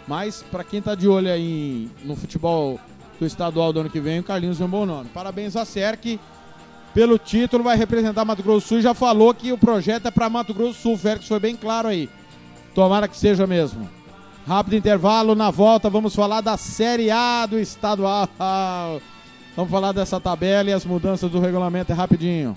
Mas, 0.09 0.43
para 0.43 0.65
quem 0.65 0.79
está 0.79 0.95
de 0.95 1.07
olho 1.07 1.31
aí 1.31 1.91
no 2.03 2.17
futebol 2.17 2.81
do 3.21 3.27
estadual 3.27 3.75
do 3.75 3.81
ano 3.81 3.91
que 3.91 4.01
vem, 4.01 4.21
o 4.21 4.25
Carlinhos 4.25 4.59
é 4.59 4.65
um 4.65 4.69
bom 4.69 4.87
nome. 4.87 5.11
Parabéns 5.11 5.55
a 5.55 5.67
Serk 5.67 6.19
pelo 6.95 7.19
título, 7.19 7.65
vai 7.65 7.77
representar 7.77 8.25
Mato 8.25 8.43
Grosso 8.43 8.67
do 8.67 8.69
Sul. 8.69 8.81
Já 8.81 8.95
falou 8.95 9.35
que 9.35 9.53
o 9.53 9.59
projeto 9.59 10.07
é 10.07 10.11
para 10.11 10.31
Mato 10.31 10.55
Grosso 10.55 10.75
do 10.79 10.83
Sul. 10.83 10.95
O 10.95 10.99
Félix 10.99 11.27
foi 11.27 11.41
bem 11.41 11.57
claro 11.57 11.89
aí. 11.89 12.09
Tomara 12.75 13.09
que 13.09 13.17
seja 13.17 13.47
mesmo. 13.47 13.91
Rápido 14.47 14.77
intervalo, 14.77 15.35
na 15.35 15.51
volta 15.51 15.91
vamos 15.91 16.15
falar 16.15 16.41
da 16.41 16.57
Série 16.57 17.11
A 17.11 17.47
do 17.47 17.59
estadual. 17.59 18.29
Vamos 19.57 19.71
falar 19.71 19.93
dessa 19.93 20.21
tabela 20.21 20.71
e 20.71 20.73
as 20.73 20.85
mudanças 20.85 21.31
do 21.31 21.41
regulamento 21.41 21.91
é 21.93 21.95
rapidinho. 21.95 22.57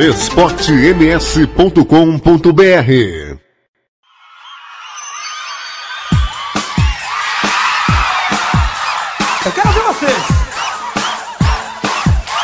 esportems.com.br 0.00 1.80
Eu 9.44 9.52
quero 9.52 9.72
ver 9.72 9.82
vocês. 9.82 10.22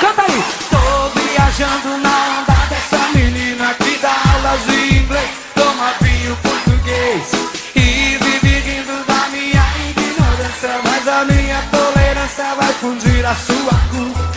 Canta 0.00 0.22
aí. 0.22 0.44
Tô 0.70 1.08
viajando 1.18 1.96
na 1.98 2.40
onda 2.40 2.56
dessa 2.68 2.98
menina 3.14 3.74
que 3.74 3.98
dá 4.02 4.14
aulas 4.34 4.66
de 4.66 4.98
inglês, 4.98 5.30
toma 5.54 5.94
vinho 6.02 6.36
português 6.42 7.32
e 7.74 8.18
vive 8.22 8.58
rindo 8.60 9.02
da 9.06 9.28
minha 9.30 9.64
ignorância, 9.88 10.78
mas 10.84 11.08
a 11.08 11.24
minha 11.24 11.62
tolerância 11.70 12.54
vai 12.54 12.72
fundir 12.74 13.24
a 13.24 13.34
sua 13.34 13.80
culpa. 13.90 14.30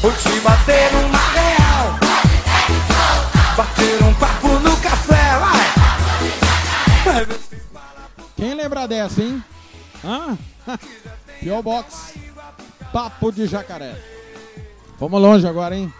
Vou 0.00 0.12
te 0.12 0.40
bater 0.40 0.90
real. 0.90 1.15
Bater 3.56 4.02
um 4.02 4.12
papo 4.14 4.48
no 4.48 4.76
café, 4.82 5.38
vai! 5.38 7.26
Quem 8.36 8.52
lembra 8.52 8.86
dessa, 8.86 9.22
hein? 9.22 9.42
Hã? 10.04 10.36
Pio 11.40 11.62
Box. 11.62 12.12
Papo 12.92 13.32
de 13.32 13.46
jacaré. 13.46 13.96
Vamos 15.00 15.22
longe 15.22 15.46
agora, 15.46 15.74
hein? 15.74 15.90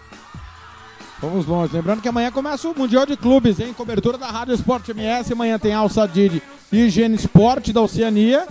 Vamos 1.19 1.47
longe. 1.47 1.73
Lembrando 1.73 1.99
que 2.03 2.07
amanhã 2.07 2.31
começa 2.31 2.69
o 2.69 2.77
Mundial 2.77 3.07
de 3.07 3.17
Clubes, 3.17 3.59
hein? 3.59 3.73
Cobertura 3.73 4.19
da 4.19 4.27
Rádio 4.27 4.53
Esporte 4.53 4.91
MS. 4.91 5.33
Amanhã 5.33 5.57
tem 5.57 5.73
Alça 5.73 6.07
Didi 6.07 6.43
e 6.71 6.81
Higiene 6.81 7.15
Esporte 7.15 7.73
da 7.73 7.81
Oceania. 7.81 8.47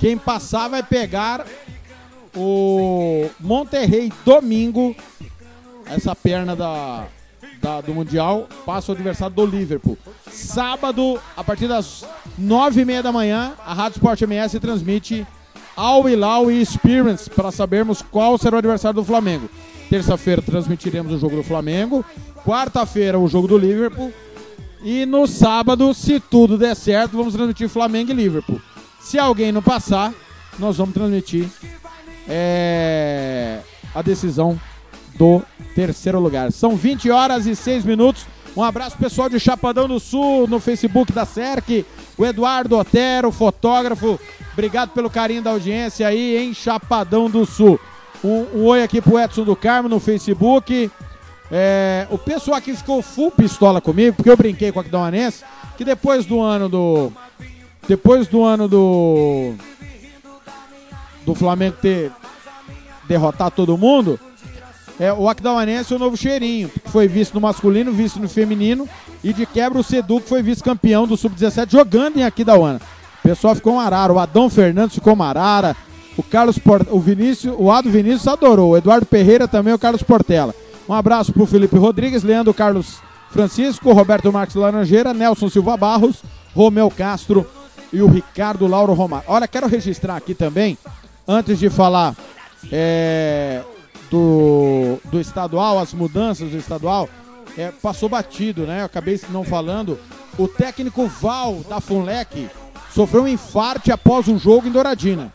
Quem 0.00 0.18
passar 0.18 0.66
vai 0.66 0.82
pegar 0.82 1.46
o 2.34 3.30
Monterrey 3.38 4.12
domingo. 4.24 4.96
Essa 5.86 6.16
perna 6.16 6.56
da, 6.56 7.06
da, 7.64 7.80
do 7.80 7.94
Mundial 7.94 8.46
passa 8.66 8.92
o 8.92 8.94
adversário 8.94 9.34
do 9.34 9.46
Liverpool. 9.46 9.96
Sábado, 10.30 11.18
a 11.34 11.42
partir 11.42 11.66
das 11.66 12.04
nove 12.36 12.82
e 12.82 12.84
meia 12.84 13.02
da 13.02 13.10
manhã, 13.10 13.54
a 13.64 13.72
Rádio 13.72 13.96
Sport 13.96 14.20
MS 14.20 14.60
transmite 14.60 15.26
Al 15.74 16.06
Hilal 16.06 16.50
e 16.50 16.60
Experience 16.60 17.28
para 17.30 17.50
sabermos 17.50 18.02
qual 18.02 18.36
será 18.36 18.56
o 18.56 18.58
adversário 18.58 18.96
do 18.96 19.04
Flamengo. 19.04 19.48
Terça-feira 19.88 20.42
transmitiremos 20.42 21.10
o 21.12 21.18
jogo 21.18 21.36
do 21.36 21.42
Flamengo. 21.42 22.04
Quarta-feira 22.44 23.18
o 23.18 23.26
jogo 23.26 23.48
do 23.48 23.56
Liverpool. 23.56 24.12
E 24.82 25.06
no 25.06 25.26
sábado, 25.26 25.94
se 25.94 26.20
tudo 26.20 26.58
der 26.58 26.76
certo, 26.76 27.16
vamos 27.16 27.32
transmitir 27.32 27.70
Flamengo 27.70 28.10
e 28.10 28.14
Liverpool. 28.14 28.60
Se 29.00 29.18
alguém 29.18 29.50
não 29.50 29.62
passar, 29.62 30.12
nós 30.58 30.76
vamos 30.76 30.92
transmitir 30.92 31.48
é, 32.28 33.60
a 33.94 34.02
decisão 34.02 34.60
do 35.16 35.42
terceiro 35.74 36.20
lugar. 36.20 36.50
São 36.52 36.76
20 36.76 37.10
horas 37.10 37.46
e 37.46 37.54
6 37.54 37.84
minutos. 37.84 38.26
Um 38.56 38.62
abraço 38.62 38.96
pessoal 38.96 39.28
de 39.28 39.40
Chapadão 39.40 39.88
do 39.88 39.98
Sul, 39.98 40.46
no 40.46 40.60
Facebook 40.60 41.12
da 41.12 41.24
SERC, 41.24 41.84
o 42.16 42.24
Eduardo 42.24 42.78
Otero, 42.78 43.32
fotógrafo. 43.32 44.18
Obrigado 44.52 44.90
pelo 44.90 45.10
carinho 45.10 45.42
da 45.42 45.50
audiência 45.50 46.06
aí 46.06 46.36
em 46.36 46.54
Chapadão 46.54 47.28
do 47.28 47.44
Sul. 47.44 47.80
Um, 48.22 48.46
um 48.54 48.64
oi 48.66 48.82
aqui 48.82 49.00
pro 49.00 49.18
Edson 49.18 49.42
do 49.42 49.56
Carmo 49.56 49.88
no 49.88 49.98
Facebook. 49.98 50.88
É, 51.50 52.06
o 52.10 52.16
pessoal 52.16 52.56
aqui 52.56 52.74
ficou 52.74 53.02
full 53.02 53.32
pistola 53.32 53.80
comigo, 53.80 54.16
porque 54.16 54.30
eu 54.30 54.36
brinquei 54.36 54.70
com 54.70 54.78
a 54.78 54.82
Aquidauanense, 54.82 55.44
que 55.76 55.84
depois 55.84 56.24
do 56.24 56.40
ano 56.40 56.68
do. 56.68 57.12
Depois 57.88 58.28
do 58.28 58.44
ano 58.44 58.68
do. 58.68 59.54
Do 61.26 61.34
Flamengo 61.34 61.76
ter 61.80 62.12
derrotar 63.08 63.50
todo 63.50 63.76
mundo, 63.76 64.18
é, 64.98 65.12
o 65.12 65.28
Aquidauanense 65.28 65.92
é 65.92 65.96
o 65.96 65.98
novo 65.98 66.16
cheirinho, 66.16 66.68
que 66.68 66.90
foi 66.90 67.08
visto 67.08 67.34
no 67.34 67.40
masculino, 67.40 67.92
visto 67.92 68.20
no 68.20 68.28
feminino, 68.28 68.88
e 69.22 69.32
de 69.32 69.44
quebra 69.44 69.78
o 69.78 69.82
Sedu, 69.82 70.20
que 70.20 70.28
foi 70.28 70.42
vice-campeão 70.42 71.06
do 71.06 71.16
Sub-17, 71.16 71.70
jogando 71.70 72.18
em 72.18 72.24
Aquidauana. 72.24 72.80
O 73.18 73.28
pessoal 73.28 73.54
ficou 73.54 73.74
marara, 73.76 74.12
o 74.12 74.18
Adão 74.18 74.48
Fernandes 74.48 74.94
ficou 74.94 75.16
marara, 75.16 75.76
o 76.16 76.22
Carlos 76.22 76.58
Port... 76.58 76.86
o 76.90 77.00
Vinícius, 77.00 77.54
o 77.58 77.70
Ado 77.70 77.90
Vinícius 77.90 78.28
adorou, 78.28 78.70
o 78.70 78.76
Eduardo 78.76 79.06
Pereira 79.06 79.48
também, 79.48 79.72
o 79.72 79.78
Carlos 79.78 80.02
Portela. 80.02 80.54
Um 80.88 80.94
abraço 80.94 81.32
pro 81.32 81.46
Felipe 81.46 81.76
Rodrigues, 81.76 82.22
Leandro 82.22 82.54
Carlos 82.54 82.98
Francisco, 83.30 83.92
Roberto 83.92 84.32
Marques 84.32 84.54
Laranjeira, 84.54 85.12
Nelson 85.12 85.48
Silva 85.48 85.76
Barros, 85.76 86.22
Romeu 86.54 86.88
Castro 86.90 87.44
e 87.92 88.00
o 88.00 88.06
Ricardo 88.06 88.66
Lauro 88.66 88.92
Romário. 88.92 89.26
Olha, 89.28 89.48
quero 89.48 89.66
registrar 89.66 90.16
aqui 90.16 90.34
também, 90.34 90.78
antes 91.26 91.58
de 91.58 91.68
falar 91.68 92.14
é, 92.70 93.62
do, 94.14 95.00
do 95.10 95.20
estadual, 95.20 95.80
as 95.80 95.92
mudanças 95.92 96.48
do 96.48 96.56
estadual, 96.56 97.08
é, 97.58 97.72
passou 97.82 98.08
batido, 98.08 98.62
né? 98.64 98.82
Eu 98.82 98.84
acabei 98.84 99.20
não 99.30 99.42
falando. 99.42 99.98
O 100.38 100.46
técnico 100.46 101.08
Val 101.08 101.64
da 101.68 101.80
Funlec 101.80 102.48
sofreu 102.92 103.24
um 103.24 103.28
infarte 103.28 103.90
após 103.90 104.28
um 104.28 104.38
jogo 104.38 104.68
em 104.68 104.70
Douradina. 104.70 105.32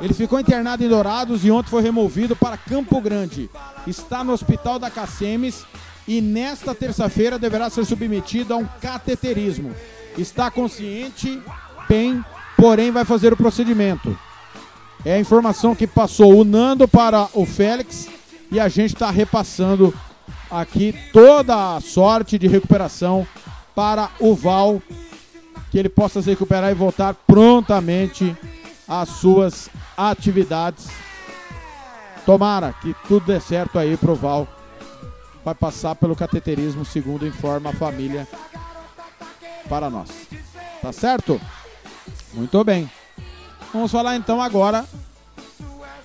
Ele 0.00 0.14
ficou 0.14 0.40
internado 0.40 0.82
em 0.82 0.88
Dourados 0.88 1.44
e 1.44 1.50
ontem 1.50 1.68
foi 1.68 1.82
removido 1.82 2.34
para 2.34 2.56
Campo 2.56 2.98
Grande. 3.02 3.50
Está 3.86 4.24
no 4.24 4.32
hospital 4.32 4.78
da 4.78 4.90
Cacemes 4.90 5.66
e 6.08 6.22
nesta 6.22 6.74
terça-feira 6.74 7.38
deverá 7.38 7.68
ser 7.68 7.84
submetido 7.84 8.54
a 8.54 8.56
um 8.56 8.66
cateterismo. 8.80 9.72
Está 10.16 10.50
consciente, 10.50 11.38
bem, 11.86 12.24
porém 12.56 12.90
vai 12.90 13.04
fazer 13.04 13.30
o 13.32 13.36
procedimento. 13.36 14.18
É 15.04 15.14
a 15.14 15.20
informação 15.20 15.74
que 15.74 15.86
passou 15.86 16.34
o 16.34 16.44
Nando 16.44 16.88
para 16.88 17.28
o 17.34 17.44
Félix 17.44 18.08
e 18.52 18.60
a 18.60 18.68
gente 18.68 18.92
está 18.92 19.10
repassando 19.10 19.94
aqui 20.50 20.94
toda 21.10 21.74
a 21.74 21.80
sorte 21.80 22.38
de 22.38 22.46
recuperação 22.46 23.26
para 23.74 24.10
o 24.20 24.34
Val, 24.34 24.82
que 25.70 25.78
ele 25.78 25.88
possa 25.88 26.20
se 26.20 26.28
recuperar 26.28 26.70
e 26.70 26.74
voltar 26.74 27.14
prontamente 27.14 28.36
às 28.86 29.08
suas 29.08 29.70
atividades. 29.96 30.88
Tomara 32.26 32.74
que 32.74 32.94
tudo 33.08 33.24
dê 33.24 33.40
certo 33.40 33.78
aí 33.78 33.96
pro 33.96 34.14
Val. 34.14 34.46
Vai 35.42 35.54
passar 35.54 35.94
pelo 35.94 36.14
cateterismo, 36.14 36.84
segundo 36.84 37.26
informa 37.26 37.70
a 37.70 37.74
família 37.74 38.28
para 39.66 39.88
nós. 39.88 40.10
Tá 40.82 40.92
certo? 40.92 41.40
Muito 42.34 42.62
bem. 42.62 42.88
Vamos 43.72 43.90
falar 43.90 44.14
então 44.14 44.42
agora 44.42 44.84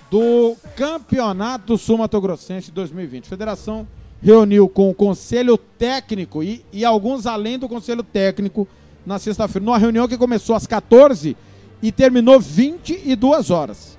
do 0.10 0.56
Campeonato 0.76 1.78
Sul-Mato 1.78 2.20
Grossense 2.22 2.72
2020. 2.72 3.28
Federação 3.28 3.88
reuniu 4.22 4.68
com 4.68 4.90
o 4.90 4.94
Conselho 4.94 5.58
Técnico 5.58 6.42
e, 6.42 6.66
e 6.72 6.86
alguns 6.86 7.26
além 7.26 7.60
do 7.60 7.68
Conselho 7.68 8.04
Técnico 8.04 8.68
na 9.06 9.20
sexta-feira, 9.20 9.66
numa 9.66 9.78
reunião 9.78 10.08
que 10.08 10.18
começou 10.18 10.56
às 10.56 10.66
14 10.66 11.36
e 11.82 11.92
terminou 11.92 12.40
22 12.40 13.52
horas. 13.52 13.98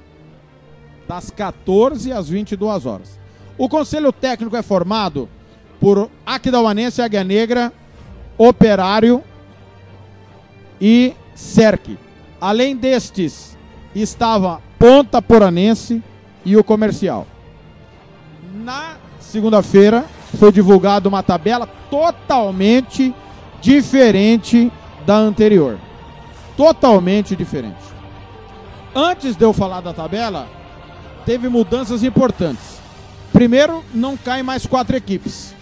Das 1.07 1.31
14 1.31 2.13
às 2.13 2.29
22 2.29 2.87
horas. 2.87 3.19
O 3.57 3.69
Conselho 3.69 4.13
Técnico 4.13 4.57
é 4.57 4.63
formado 4.63 5.29
por 5.81 6.11
Aquidauanense, 6.27 7.01
Águia 7.01 7.25
Negra, 7.25 7.73
Operário 8.37 9.23
e 10.81 11.15
Cerque. 11.35 11.99
Além 12.41 12.77
destes, 12.77 13.57
estava 13.95 14.61
Ponta 14.79 15.21
Poranense 15.21 16.03
e 16.45 16.57
o 16.57 16.63
Comercial. 16.63 17.27
Na 18.55 18.97
segunda-feira 19.19 20.05
foi 20.39 20.53
divulgada 20.53 21.09
uma 21.09 21.23
tabela 21.23 21.67
totalmente 21.91 23.13
diferente 23.61 24.71
da 25.05 25.17
anterior. 25.17 25.79
Totalmente 26.57 27.35
diferente. 27.35 27.77
Antes 28.95 29.37
de 29.37 29.45
eu 29.45 29.53
falar 29.53 29.81
da 29.81 29.93
tabela, 29.93 30.49
teve 31.27 31.49
mudanças 31.49 32.05
importantes. 32.05 32.79
Primeiro, 33.33 33.85
não 33.95 34.17
caem 34.17 34.43
mais 34.43 34.65
quatro 34.65 34.97
equipes. 34.97 35.55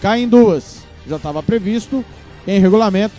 Caem 0.00 0.28
duas. 0.28 0.84
Já 1.06 1.16
estava 1.16 1.42
previsto 1.42 2.04
em 2.46 2.60
regulamento. 2.60 3.14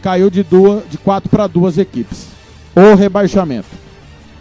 Caiu 0.00 0.30
de, 0.30 0.42
duas, 0.42 0.88
de 0.88 0.98
quatro 0.98 1.28
para 1.28 1.46
duas 1.46 1.76
equipes. 1.76 2.26
O 2.74 2.94
rebaixamento. 2.94 3.81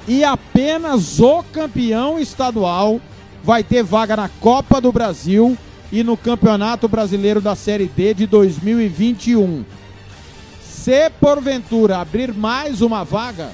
E 0.08 0.24
apenas 0.24 1.20
o 1.20 1.44
campeão 1.44 2.20
estadual 2.20 3.00
vai 3.44 3.64
ter 3.64 3.84
vaga 3.84 4.16
na 4.16 4.30
Copa 4.30 4.82
do 4.82 4.92
Brasil 4.92 5.58
e 5.92 6.04
no 6.04 6.16
Campeonato 6.16 6.88
Brasileiro 6.88 7.42
da 7.42 7.56
Série 7.56 7.86
D 7.86 8.14
de 8.14 8.26
2021. 8.26 9.66
Se 10.62 11.10
porventura 11.12 12.00
abrir 12.00 12.34
mais 12.34 12.82
uma 12.82 13.04
vaga, 13.04 13.52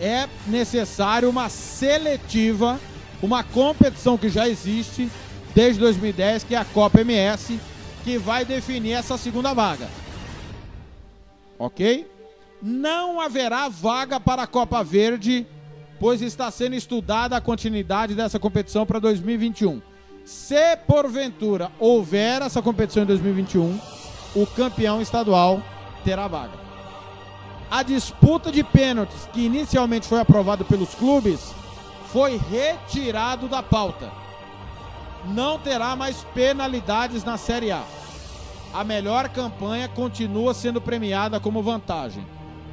é 0.00 0.28
necessário 0.46 1.28
uma 1.28 1.48
seletiva, 1.48 2.78
uma 3.22 3.42
competição 3.42 4.16
que 4.16 4.28
já 4.28 4.48
existe 4.48 5.10
desde 5.54 5.80
2010, 5.80 6.44
que 6.44 6.54
é 6.54 6.58
a 6.58 6.64
Copa 6.64 7.00
MS, 7.00 7.58
que 8.04 8.18
vai 8.18 8.44
definir 8.44 8.92
essa 8.92 9.16
segunda 9.16 9.52
vaga. 9.54 9.88
Ok? 11.58 12.06
Não 12.62 13.20
haverá 13.20 13.68
vaga 13.68 14.18
para 14.18 14.42
a 14.42 14.46
Copa 14.46 14.82
Verde 14.82 15.46
pois 15.98 16.20
está 16.20 16.50
sendo 16.50 16.74
estudada 16.74 17.36
a 17.36 17.40
continuidade 17.40 18.14
dessa 18.14 18.38
competição 18.38 18.84
para 18.84 18.98
2021. 18.98 19.80
Se 20.24 20.76
porventura 20.86 21.70
houver 21.78 22.42
essa 22.42 22.60
competição 22.60 23.02
em 23.02 23.06
2021, 23.06 23.78
o 24.34 24.46
campeão 24.46 25.00
estadual 25.00 25.62
terá 26.04 26.26
vaga. 26.28 26.66
A 27.70 27.82
disputa 27.82 28.52
de 28.52 28.62
pênaltis, 28.62 29.28
que 29.32 29.44
inicialmente 29.44 30.06
foi 30.06 30.20
aprovado 30.20 30.64
pelos 30.64 30.94
clubes, 30.94 31.52
foi 32.12 32.36
retirado 32.36 33.48
da 33.48 33.62
pauta. 33.62 34.10
Não 35.26 35.58
terá 35.58 35.96
mais 35.96 36.24
penalidades 36.34 37.24
na 37.24 37.36
Série 37.36 37.72
A. 37.72 37.82
A 38.72 38.84
melhor 38.84 39.28
campanha 39.28 39.88
continua 39.88 40.54
sendo 40.54 40.80
premiada 40.80 41.40
como 41.40 41.62
vantagem. 41.62 42.24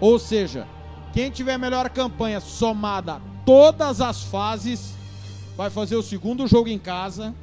Ou 0.04 0.20
seja, 0.20 0.68
quem 1.14 1.32
tiver 1.32 1.58
melhor 1.58 1.89
campanha 1.89 2.41
somada 2.41 3.22
todas 3.45 4.01
as 4.01 4.22
fases 4.22 4.95
vai 5.56 5.70
fazer 5.70 5.95
o 5.95 6.04
segundo 6.04 6.45
jogo 6.45 6.68
em 6.68 6.78
casa 6.78 7.34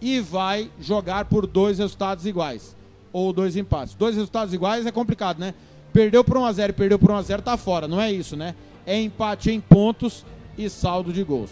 e 0.00 0.20
vai 0.20 0.70
jogar 0.78 1.24
por 1.24 1.44
dois 1.44 1.80
resultados 1.80 2.24
iguais 2.24 2.76
ou 3.12 3.32
dois 3.32 3.56
empates. 3.56 3.94
Dois 3.94 4.14
resultados 4.14 4.54
iguais 4.54 4.86
é 4.86 4.92
complicado, 4.92 5.40
né? 5.40 5.54
Perdeu 5.92 6.22
por 6.22 6.36
1 6.36 6.44
a 6.46 6.52
0 6.52 6.70
e 6.70 6.72
perdeu 6.72 7.00
por 7.00 7.10
1 7.10 7.16
a 7.16 7.22
0 7.22 7.42
tá 7.42 7.56
fora, 7.56 7.88
não 7.88 8.00
é 8.00 8.12
isso, 8.12 8.36
né? 8.36 8.54
É 8.86 8.96
empate 9.02 9.50
em 9.50 9.60
pontos 9.60 10.24
e 10.56 10.70
saldo 10.70 11.12
de 11.12 11.24
gols. 11.24 11.50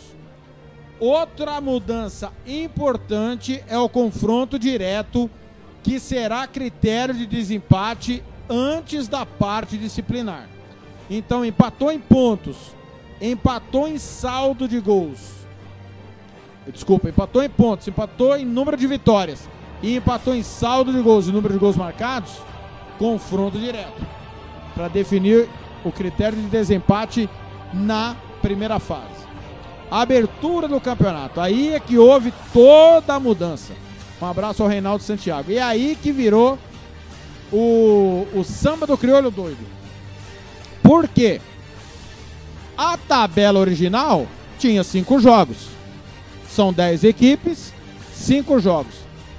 Outra 1.00 1.60
mudança 1.60 2.32
importante 2.46 3.64
é 3.66 3.76
o 3.76 3.88
confronto 3.88 4.60
direto, 4.60 5.28
que 5.82 5.98
será 5.98 6.46
critério 6.46 7.16
de 7.16 7.26
desempate 7.26 8.22
antes 8.50 9.06
da 9.06 9.24
parte 9.24 9.78
disciplinar. 9.78 10.48
Então 11.08 11.44
empatou 11.44 11.90
em 11.90 12.00
pontos, 12.00 12.74
empatou 13.20 13.86
em 13.86 13.98
saldo 13.98 14.66
de 14.66 14.80
gols. 14.80 15.40
Desculpa, 16.66 17.08
empatou 17.08 17.42
em 17.42 17.48
pontos, 17.48 17.88
empatou 17.88 18.36
em 18.36 18.44
número 18.44 18.76
de 18.76 18.86
vitórias 18.86 19.48
e 19.82 19.96
empatou 19.96 20.34
em 20.34 20.42
saldo 20.42 20.92
de 20.92 21.00
gols 21.00 21.26
e 21.26 21.32
número 21.32 21.54
de 21.54 21.60
gols 21.60 21.76
marcados, 21.76 22.38
confronto 22.98 23.58
direto 23.58 24.06
para 24.74 24.88
definir 24.88 25.48
o 25.84 25.90
critério 25.90 26.36
de 26.36 26.48
desempate 26.48 27.28
na 27.72 28.16
primeira 28.42 28.78
fase. 28.78 29.20
abertura 29.90 30.68
do 30.68 30.80
campeonato, 30.80 31.40
aí 31.40 31.74
é 31.74 31.80
que 31.80 31.98
houve 31.98 32.32
toda 32.52 33.14
a 33.14 33.20
mudança. 33.20 33.72
Um 34.22 34.26
abraço 34.26 34.62
ao 34.62 34.68
Reinaldo 34.68 35.02
Santiago. 35.02 35.50
E 35.50 35.56
é 35.56 35.62
aí 35.62 35.98
que 36.00 36.12
virou 36.12 36.56
o, 37.52 38.26
o 38.34 38.44
samba 38.44 38.86
do 38.86 38.96
crioulo 38.96 39.30
doido. 39.30 39.64
Por 40.82 41.08
quê? 41.08 41.40
A 42.76 42.96
tabela 42.96 43.60
original 43.60 44.26
tinha 44.58 44.82
cinco 44.82 45.20
jogos. 45.20 45.68
São 46.48 46.72
dez 46.72 47.04
equipes, 47.04 47.72
cinco 48.12 48.58
jogos. 48.58 48.94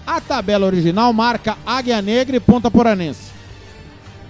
A 0.06 0.20
tabela 0.20 0.66
original 0.66 1.12
marca 1.14 1.58
Águia 1.66 2.02
Negra 2.02 2.36
e 2.36 2.40
Ponta 2.40 2.70
Poranense. 2.70 3.32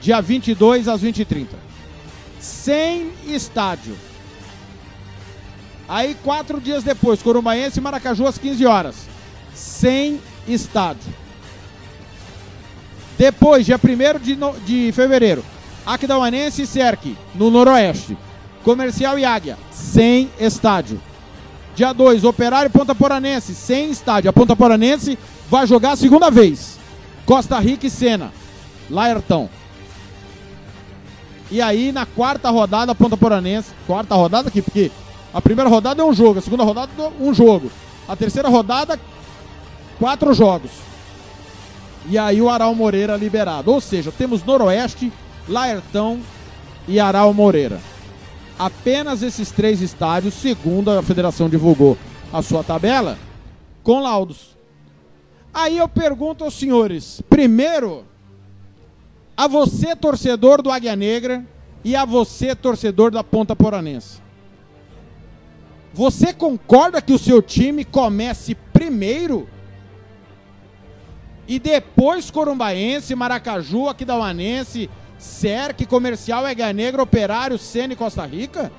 Dia 0.02 0.22
22 0.22 0.88
às 0.88 1.02
20 1.02 1.20
e 1.20 1.26
30. 1.26 1.58
Sem 2.40 3.12
estádio. 3.28 3.96
Aí, 5.88 6.16
quatro 6.24 6.60
dias 6.60 6.84
depois, 6.84 7.22
Corumbaense 7.22 7.80
e 7.80 7.82
Maracaju 7.82 8.26
às 8.26 8.38
15 8.38 8.66
horas. 8.66 8.96
Sem 9.54 10.20
estádio. 10.48 11.14
Depois, 13.22 13.68
dia 13.68 13.78
1 13.80 14.20
de, 14.20 14.36
no... 14.36 14.52
de 14.66 14.92
fevereiro, 14.94 15.46
Aquidauanense 15.86 16.64
e 16.64 16.66
Cerque, 16.66 17.16
no 17.36 17.52
Noroeste. 17.52 18.18
Comercial 18.64 19.20
e 19.20 19.24
Águia, 19.24 19.60
sem 19.70 20.28
estádio. 20.40 21.00
Dia 21.76 21.94
2, 21.94 22.24
Operário 22.24 22.66
e 22.66 22.72
Ponta 22.72 22.96
Poranense, 22.96 23.54
sem 23.54 23.92
estádio. 23.92 24.28
A 24.28 24.34
Ponta 24.34 24.56
Poranense 24.56 25.20
vai 25.52 25.68
jogar 25.68 25.92
a 25.92 25.96
segunda 25.96 26.32
vez. 26.32 26.80
Costa 27.24 27.60
Rica 27.60 27.86
e 27.86 27.92
Sena, 27.92 28.34
Laertão. 28.90 29.48
E 31.52 31.62
aí, 31.62 31.92
na 31.92 32.08
quarta 32.08 32.50
rodada, 32.50 32.92
a 32.92 32.96
Ponta 32.96 33.16
Poranense. 33.16 33.70
Quarta 33.86 34.16
rodada 34.16 34.48
aqui, 34.48 34.64
porque 34.64 34.92
a 35.32 35.40
primeira 35.40 35.70
rodada 35.70 36.02
é 36.02 36.06
um 36.06 36.14
jogo, 36.14 36.40
a 36.40 36.42
segunda 36.42 36.64
rodada 36.64 36.92
é 36.98 37.24
um 37.24 37.32
jogo. 37.36 37.72
A 38.08 38.16
terceira 38.16 38.50
rodada, 38.50 39.00
quatro 40.00 40.34
jogos. 40.34 40.72
E 42.10 42.18
aí 42.18 42.42
o 42.42 42.50
Aral 42.50 42.74
Moreira 42.74 43.16
liberado. 43.16 43.72
Ou 43.72 43.80
seja, 43.80 44.12
temos 44.12 44.44
Noroeste, 44.44 45.12
Laertão 45.48 46.20
e 46.88 47.00
Aral 47.00 47.34
Moreira. 47.34 47.80
Apenas 48.58 49.24
esses 49.24 49.52
três 49.52 49.82
estádios, 49.82 50.34
segundo 50.34 50.92
a 50.92 51.02
federação 51.02 51.50
divulgou 51.50 51.98
a 52.32 52.42
sua 52.42 52.64
tabela, 52.64 53.18
com 53.84 54.00
laudos. 54.00 54.56
Aí 55.54 55.78
eu 55.78 55.88
pergunto 55.88 56.44
aos 56.44 56.54
senhores, 56.54 57.22
primeiro, 57.30 58.06
a 59.36 59.48
você, 59.48 59.96
torcedor 59.96 60.62
do 60.62 60.72
Águia 60.72 60.96
Negra, 60.96 61.46
e 61.84 61.96
a 61.96 62.06
você, 62.06 62.56
torcedor 62.56 63.12
da 63.12 63.24
Ponta 63.24 63.56
Poranense. 63.56 64.22
Você 65.94 66.32
concorda 66.32 67.02
que 67.02 67.12
o 67.12 67.20
seu 67.20 67.42
time 67.42 67.84
comece 67.84 68.56
primeiro 68.56 69.48
e 71.48 71.60
depois 71.60 72.32
Corumbaense, 72.32 73.16
Maracaju, 73.16 73.90
Aquidauanense, 73.90 74.90
Cerque, 75.18 75.86
Comercial, 75.86 76.46
Águia 76.46 76.72
Negra, 76.74 77.04
Operário, 77.04 77.58
Sene 77.58 77.96
Costa 77.96 78.26
Rica? 78.26 78.72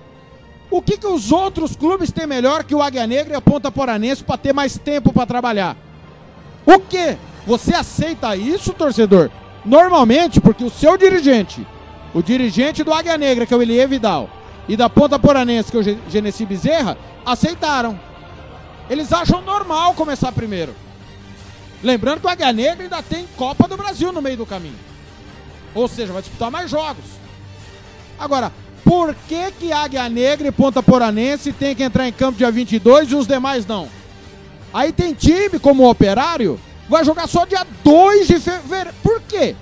O 0.70 0.80
que, 0.80 0.96
que 0.96 1.06
os 1.06 1.30
outros 1.30 1.76
clubes 1.76 2.10
têm 2.10 2.26
melhor 2.26 2.64
que 2.64 2.74
o 2.74 2.82
Águia 2.82 3.06
Negra 3.06 3.34
e 3.34 3.36
a 3.36 3.42
Ponta 3.42 3.70
Poranense 3.70 4.24
para 4.24 4.38
ter 4.38 4.52
mais 4.52 4.78
tempo 4.78 5.12
para 5.12 5.26
trabalhar? 5.26 5.76
O 6.64 6.78
que? 6.78 7.16
Você 7.46 7.74
aceita 7.74 8.34
isso, 8.36 8.72
torcedor? 8.72 9.30
Normalmente, 9.64 10.40
porque 10.40 10.64
o 10.64 10.70
seu 10.70 10.96
dirigente, 10.96 11.66
o 12.14 12.22
dirigente 12.22 12.82
do 12.82 12.92
Águia 12.92 13.18
Negra, 13.18 13.44
que 13.44 13.52
é 13.52 13.56
o 13.56 13.62
Elie 13.62 13.86
Vidal, 13.86 14.30
e 14.68 14.76
da 14.76 14.88
Ponta 14.88 15.18
Poranense, 15.18 15.70
que 15.70 15.76
é 15.76 15.80
o 15.80 16.10
Genesi 16.10 16.46
Bezerra, 16.46 16.96
aceitaram. 17.24 17.98
Eles 18.88 19.12
acham 19.12 19.42
normal 19.42 19.94
começar 19.94 20.32
primeiro. 20.32 20.74
Lembrando 21.82 22.20
que 22.20 22.26
o 22.26 22.30
Águia 22.30 22.52
Negra 22.52 22.84
ainda 22.84 23.02
tem 23.02 23.26
Copa 23.36 23.66
do 23.66 23.76
Brasil 23.76 24.12
no 24.12 24.22
meio 24.22 24.36
do 24.36 24.46
caminho. 24.46 24.78
Ou 25.74 25.88
seja, 25.88 26.12
vai 26.12 26.22
disputar 26.22 26.50
mais 26.50 26.70
jogos. 26.70 27.04
Agora, 28.18 28.52
por 28.84 29.14
que 29.28 29.50
que 29.52 29.72
Águia 29.72 30.08
Negra 30.08 30.48
e 30.48 30.52
Ponta 30.52 30.82
Poranense 30.82 31.52
tem 31.52 31.74
que 31.74 31.82
entrar 31.82 32.06
em 32.06 32.12
campo 32.12 32.38
dia 32.38 32.50
22 32.50 33.10
e 33.10 33.14
os 33.14 33.26
demais 33.26 33.66
não? 33.66 33.88
Aí 34.72 34.92
tem 34.92 35.12
time 35.12 35.58
como 35.58 35.82
o 35.82 35.90
Operário, 35.90 36.58
vai 36.88 37.04
jogar 37.04 37.26
só 37.26 37.44
dia 37.44 37.66
2 37.82 38.26
de 38.26 38.38
fevereiro. 38.38 38.96
Por 39.02 39.20
quê? 39.22 39.56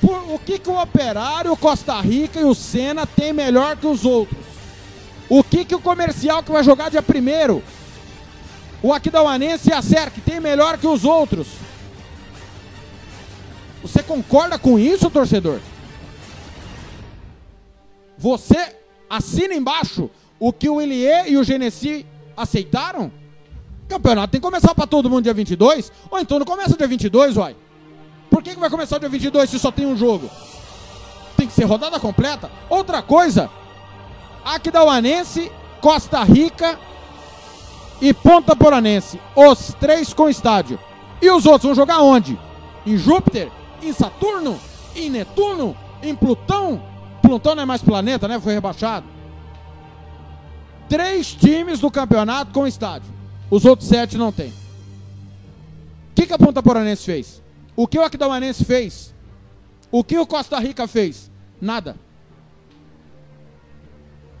Por, 0.00 0.34
o 0.34 0.38
que 0.38 0.58
que 0.58 0.70
o 0.70 0.80
Operário, 0.80 1.52
o 1.52 1.56
Costa 1.56 2.00
Rica 2.00 2.40
e 2.40 2.44
o 2.44 2.54
Senna 2.54 3.06
tem 3.06 3.32
melhor 3.32 3.76
que 3.76 3.86
os 3.86 4.04
outros? 4.04 4.38
O 5.28 5.42
que 5.42 5.64
que 5.64 5.74
o 5.74 5.80
Comercial 5.80 6.42
que 6.42 6.52
vai 6.52 6.62
jogar 6.62 6.90
dia 6.90 7.02
1 7.02 7.62
o 8.82 8.92
Aquidauanense 8.92 9.70
e 9.70 9.72
a 9.72 9.82
SERC 9.82 10.20
tem 10.20 10.40
melhor 10.40 10.78
que 10.78 10.86
os 10.86 11.04
outros? 11.04 11.48
Você 13.82 14.02
concorda 14.02 14.58
com 14.58 14.78
isso, 14.78 15.10
torcedor? 15.10 15.60
Você 18.18 18.76
assina 19.08 19.54
embaixo 19.54 20.10
o 20.38 20.52
que 20.52 20.68
o 20.68 20.80
Elie 20.80 21.30
e 21.30 21.36
o 21.36 21.44
Genesi 21.44 22.06
aceitaram? 22.36 23.12
Campeonato 23.88 24.32
tem 24.32 24.40
que 24.40 24.46
começar 24.46 24.74
para 24.74 24.86
todo 24.86 25.08
mundo 25.08 25.22
dia 25.22 25.34
22? 25.34 25.92
Ou 26.10 26.18
então 26.18 26.38
não 26.38 26.46
começa 26.46 26.76
dia 26.76 26.88
22, 26.88 27.36
uai? 27.36 27.56
Por 28.28 28.42
que, 28.42 28.54
que 28.54 28.60
vai 28.60 28.68
começar 28.68 28.98
dia 28.98 29.08
22 29.08 29.48
se 29.48 29.58
só 29.58 29.70
tem 29.70 29.86
um 29.86 29.96
jogo? 29.96 30.28
Tem 31.36 31.46
que 31.46 31.52
ser 31.52 31.64
rodada 31.64 32.00
completa. 32.00 32.50
Outra 32.68 33.02
coisa, 33.02 33.48
Aquidauanense, 34.44 35.50
Costa 35.80 36.22
Rica 36.24 36.78
e 38.00 38.12
Ponta 38.12 38.54
Poranense. 38.54 39.20
Os 39.34 39.74
três 39.74 40.12
com 40.12 40.28
estádio. 40.28 40.78
E 41.20 41.30
os 41.30 41.46
outros 41.46 41.64
vão 41.64 41.74
jogar 41.74 42.00
onde? 42.00 42.38
Em 42.84 42.96
Júpiter? 42.96 43.50
Em 43.82 43.92
Saturno? 43.92 44.58
Em 44.94 45.10
Netuno? 45.10 45.76
Em 46.02 46.14
Plutão? 46.14 46.82
Plutão 47.22 47.54
não 47.54 47.62
é 47.62 47.66
mais 47.66 47.82
planeta, 47.82 48.28
né? 48.28 48.38
Foi 48.38 48.54
rebaixado. 48.54 49.06
Três 50.88 51.34
times 51.34 51.80
do 51.80 51.90
campeonato 51.90 52.52
com 52.52 52.66
estádio. 52.66 53.12
Os 53.50 53.64
outros 53.64 53.88
sete 53.88 54.16
não 54.16 54.30
tem. 54.30 54.48
O 54.50 56.14
que, 56.14 56.26
que 56.26 56.32
a 56.32 56.38
Ponta 56.38 56.62
Poranense 56.62 57.04
fez? 57.04 57.42
O 57.74 57.86
que 57.86 57.98
o 57.98 58.02
Aquidauanense 58.02 58.64
fez? 58.64 59.14
O 59.90 60.02
que 60.02 60.18
o 60.18 60.26
Costa 60.26 60.58
Rica 60.58 60.86
fez? 60.86 61.30
Nada. 61.60 61.96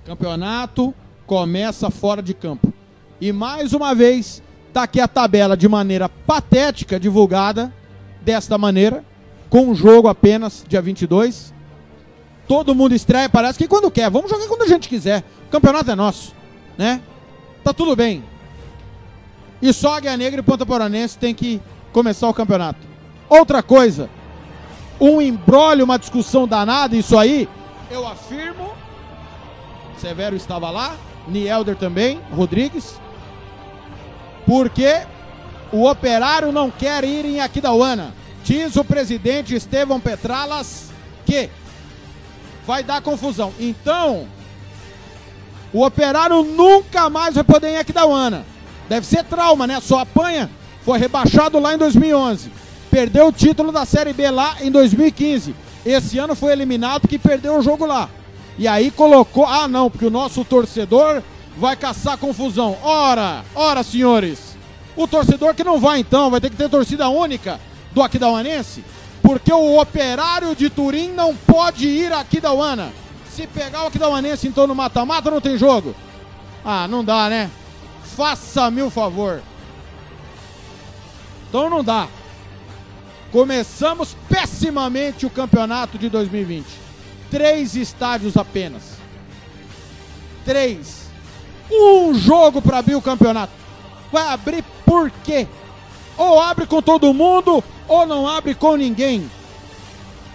Campeonato 0.04 0.94
começa 1.26 1.90
fora 1.90 2.22
de 2.22 2.32
campo. 2.32 2.72
E 3.20 3.32
mais 3.32 3.72
uma 3.72 3.94
vez, 3.94 4.42
está 4.68 4.82
aqui 4.82 5.00
a 5.00 5.08
tabela 5.08 5.56
de 5.56 5.68
maneira 5.68 6.08
patética 6.08 7.00
divulgada 7.00 7.72
desta 8.20 8.58
maneira, 8.58 9.04
com 9.48 9.68
um 9.68 9.74
jogo 9.74 10.08
apenas 10.08 10.64
dia 10.68 10.82
22. 10.82 11.54
Todo 12.46 12.74
mundo 12.74 12.94
estreia, 12.94 13.28
parece 13.28 13.58
que 13.58 13.66
quando 13.66 13.90
quer. 13.90 14.10
Vamos 14.10 14.30
jogar 14.30 14.46
quando 14.46 14.62
a 14.62 14.68
gente 14.68 14.88
quiser. 14.88 15.24
O 15.48 15.50
campeonato 15.50 15.90
é 15.90 15.94
nosso, 15.94 16.34
né? 16.76 17.00
Tá 17.64 17.72
tudo 17.72 17.96
bem. 17.96 18.22
E 19.60 19.72
só 19.72 19.96
Águia 19.96 20.16
Negra 20.16 20.40
e 20.40 20.42
Ponta 20.42 20.66
Poranense 20.66 21.16
tem 21.16 21.34
que 21.34 21.60
começar 21.92 22.28
o 22.28 22.34
campeonato. 22.34 22.80
Outra 23.28 23.62
coisa, 23.62 24.10
um 25.00 25.20
embrólio, 25.20 25.84
uma 25.84 25.98
discussão 25.98 26.46
danada, 26.46 26.94
isso 26.94 27.18
aí, 27.18 27.48
eu 27.90 28.06
afirmo. 28.06 28.74
Severo 29.96 30.36
estava 30.36 30.70
lá, 30.70 30.94
Nielder 31.26 31.76
também, 31.76 32.20
Rodrigues. 32.30 33.00
Porque 34.46 35.02
o 35.72 35.88
operário 35.88 36.52
não 36.52 36.70
quer 36.70 37.04
ir 37.04 37.24
em 37.24 37.40
Aquidauana. 37.40 38.14
Diz 38.44 38.76
o 38.76 38.84
presidente 38.84 39.54
Estevão 39.54 39.98
Petralas 39.98 40.90
que 41.26 41.50
vai 42.64 42.84
dar 42.84 43.02
confusão. 43.02 43.52
Então, 43.58 44.28
o 45.72 45.84
operário 45.84 46.44
nunca 46.44 47.10
mais 47.10 47.34
vai 47.34 47.44
poder 47.44 47.70
ir 47.70 47.72
em 47.72 47.78
Aquidauana. 47.78 48.46
Deve 48.88 49.04
ser 49.04 49.24
trauma, 49.24 49.66
né? 49.66 49.80
Só 49.80 49.98
apanha. 49.98 50.48
Foi 50.84 50.98
rebaixado 50.98 51.58
lá 51.58 51.74
em 51.74 51.78
2011. 51.78 52.50
Perdeu 52.90 53.26
o 53.26 53.32
título 53.32 53.72
da 53.72 53.84
Série 53.84 54.12
B 54.12 54.30
lá 54.30 54.56
em 54.60 54.70
2015. 54.70 55.54
Esse 55.84 56.18
ano 56.18 56.36
foi 56.36 56.52
eliminado 56.52 57.02
porque 57.02 57.18
perdeu 57.18 57.58
o 57.58 57.62
jogo 57.62 57.84
lá. 57.84 58.08
E 58.56 58.68
aí 58.68 58.90
colocou. 58.90 59.44
Ah, 59.44 59.66
não, 59.66 59.90
porque 59.90 60.06
o 60.06 60.10
nosso 60.10 60.44
torcedor 60.44 61.22
vai 61.56 61.76
caçar 61.76 62.18
confusão. 62.18 62.76
Ora, 62.82 63.44
ora, 63.54 63.82
senhores. 63.82 64.56
O 64.96 65.06
torcedor 65.06 65.54
que 65.54 65.64
não 65.64 65.78
vai 65.78 66.00
então, 66.00 66.30
vai 66.30 66.40
ter 66.40 66.50
que 66.50 66.56
ter 66.56 66.68
torcida 66.68 67.08
única 67.08 67.60
do 67.92 68.02
Aquidauanense, 68.02 68.84
porque 69.22 69.52
o 69.52 69.80
operário 69.80 70.54
de 70.54 70.70
Turim 70.70 71.12
não 71.12 71.34
pode 71.34 71.86
ir 71.86 72.12
a 72.12 72.20
Aquidauana. 72.20 72.92
Se 73.30 73.46
pegar 73.46 73.84
o 73.84 73.86
Aquidauanense 73.88 74.48
então 74.48 74.66
no 74.66 74.74
mata-mata, 74.74 75.30
não 75.30 75.40
tem 75.40 75.58
jogo. 75.58 75.94
Ah, 76.64 76.88
não 76.88 77.04
dá, 77.04 77.28
né? 77.28 77.50
Faça-me 78.16 78.82
o 78.82 78.90
favor. 78.90 79.42
Então 81.48 81.68
não 81.68 81.84
dá. 81.84 82.08
Começamos 83.30 84.16
pessimamente 84.28 85.26
o 85.26 85.30
campeonato 85.30 85.98
de 85.98 86.08
2020. 86.08 86.66
Três 87.30 87.76
estádios 87.76 88.36
apenas. 88.36 88.82
Três. 90.44 91.05
Um 91.70 92.14
jogo 92.14 92.62
para 92.62 92.78
abrir 92.78 92.94
o 92.94 93.02
campeonato. 93.02 93.52
Vai 94.12 94.28
abrir 94.28 94.64
por 94.84 95.10
quê? 95.10 95.46
Ou 96.16 96.40
abre 96.40 96.66
com 96.66 96.80
todo 96.80 97.12
mundo, 97.12 97.62
ou 97.88 98.06
não 98.06 98.26
abre 98.26 98.54
com 98.54 98.76
ninguém. 98.76 99.30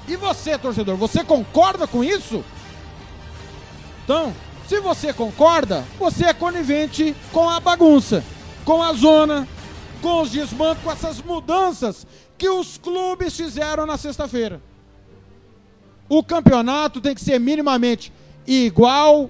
E 0.07 0.15
você, 0.15 0.57
torcedor, 0.57 0.97
você 0.97 1.23
concorda 1.23 1.87
com 1.87 2.03
isso? 2.03 2.43
Então, 4.03 4.33
se 4.67 4.79
você 4.79 5.13
concorda, 5.13 5.85
você 5.97 6.25
é 6.25 6.33
conivente 6.33 7.15
com 7.31 7.49
a 7.49 7.59
bagunça, 7.59 8.23
com 8.65 8.81
a 8.81 8.93
zona, 8.93 9.47
com 10.01 10.21
os 10.21 10.31
desmantos, 10.31 10.83
com 10.83 10.91
essas 10.91 11.21
mudanças 11.21 12.05
que 12.37 12.49
os 12.49 12.77
clubes 12.77 13.35
fizeram 13.35 13.85
na 13.85 13.97
sexta-feira. 13.97 14.61
O 16.09 16.23
campeonato 16.23 16.99
tem 16.99 17.15
que 17.15 17.21
ser 17.21 17.39
minimamente 17.39 18.11
igual 18.45 19.29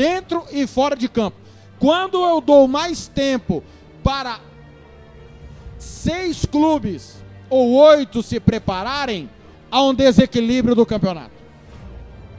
dentro 0.00 0.46
e 0.50 0.66
fora 0.66 0.96
de 0.96 1.10
campo. 1.10 1.36
Quando 1.78 2.24
eu 2.24 2.40
dou 2.40 2.66
mais 2.66 3.06
tempo 3.06 3.62
para 4.02 4.40
seis 5.78 6.46
clubes 6.46 7.22
ou 7.50 7.74
oito 7.74 8.22
se 8.22 8.40
prepararem, 8.40 9.28
há 9.70 9.82
um 9.82 9.92
desequilíbrio 9.92 10.74
do 10.74 10.86
campeonato. 10.86 11.32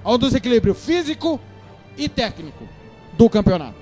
Há 0.04 0.12
um 0.12 0.18
desequilíbrio 0.18 0.74
físico 0.74 1.40
e 1.96 2.10
técnico 2.10 2.68
do 3.14 3.30
campeonato. 3.30 3.76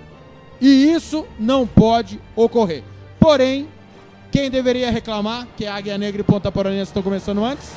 E 0.60 0.91
isso 0.91 1.26
não 1.39 1.65
pode 1.65 2.19
ocorrer. 2.35 2.84
Porém, 3.18 3.69
quem 4.30 4.49
deveria 4.51 4.91
reclamar, 4.91 5.47
que 5.56 5.65
a 5.65 5.76
Águia 5.76 5.97
Negra 5.97 6.19
e 6.19 6.23
Ponta 6.26 6.51
Poranense 6.51 6.89
estão 6.89 7.01
começando 7.01 7.45
antes, 7.45 7.72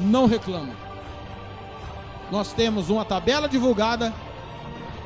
não 0.00 0.26
reclama. 0.26 0.74
Nós 2.32 2.52
temos 2.52 2.90
uma 2.90 3.04
tabela 3.04 3.48
divulgada 3.48 4.12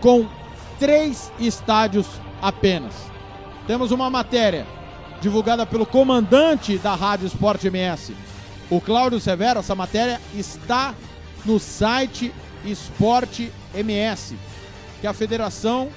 com 0.00 0.37
três 0.78 1.32
estádios 1.38 2.06
apenas. 2.40 2.94
Temos 3.66 3.90
uma 3.90 4.08
matéria 4.08 4.66
divulgada 5.20 5.66
pelo 5.66 5.84
comandante 5.84 6.78
da 6.78 6.94
Rádio 6.94 7.26
Esporte 7.26 7.66
MS, 7.66 8.14
o 8.70 8.80
Cláudio 8.80 9.20
Severo. 9.20 9.60
Essa 9.60 9.74
matéria 9.74 10.20
está 10.34 10.94
no 11.44 11.58
site 11.58 12.32
Esporte 12.64 13.52
MS, 13.74 14.36
que 15.00 15.06
a 15.06 15.12
federação 15.12 15.88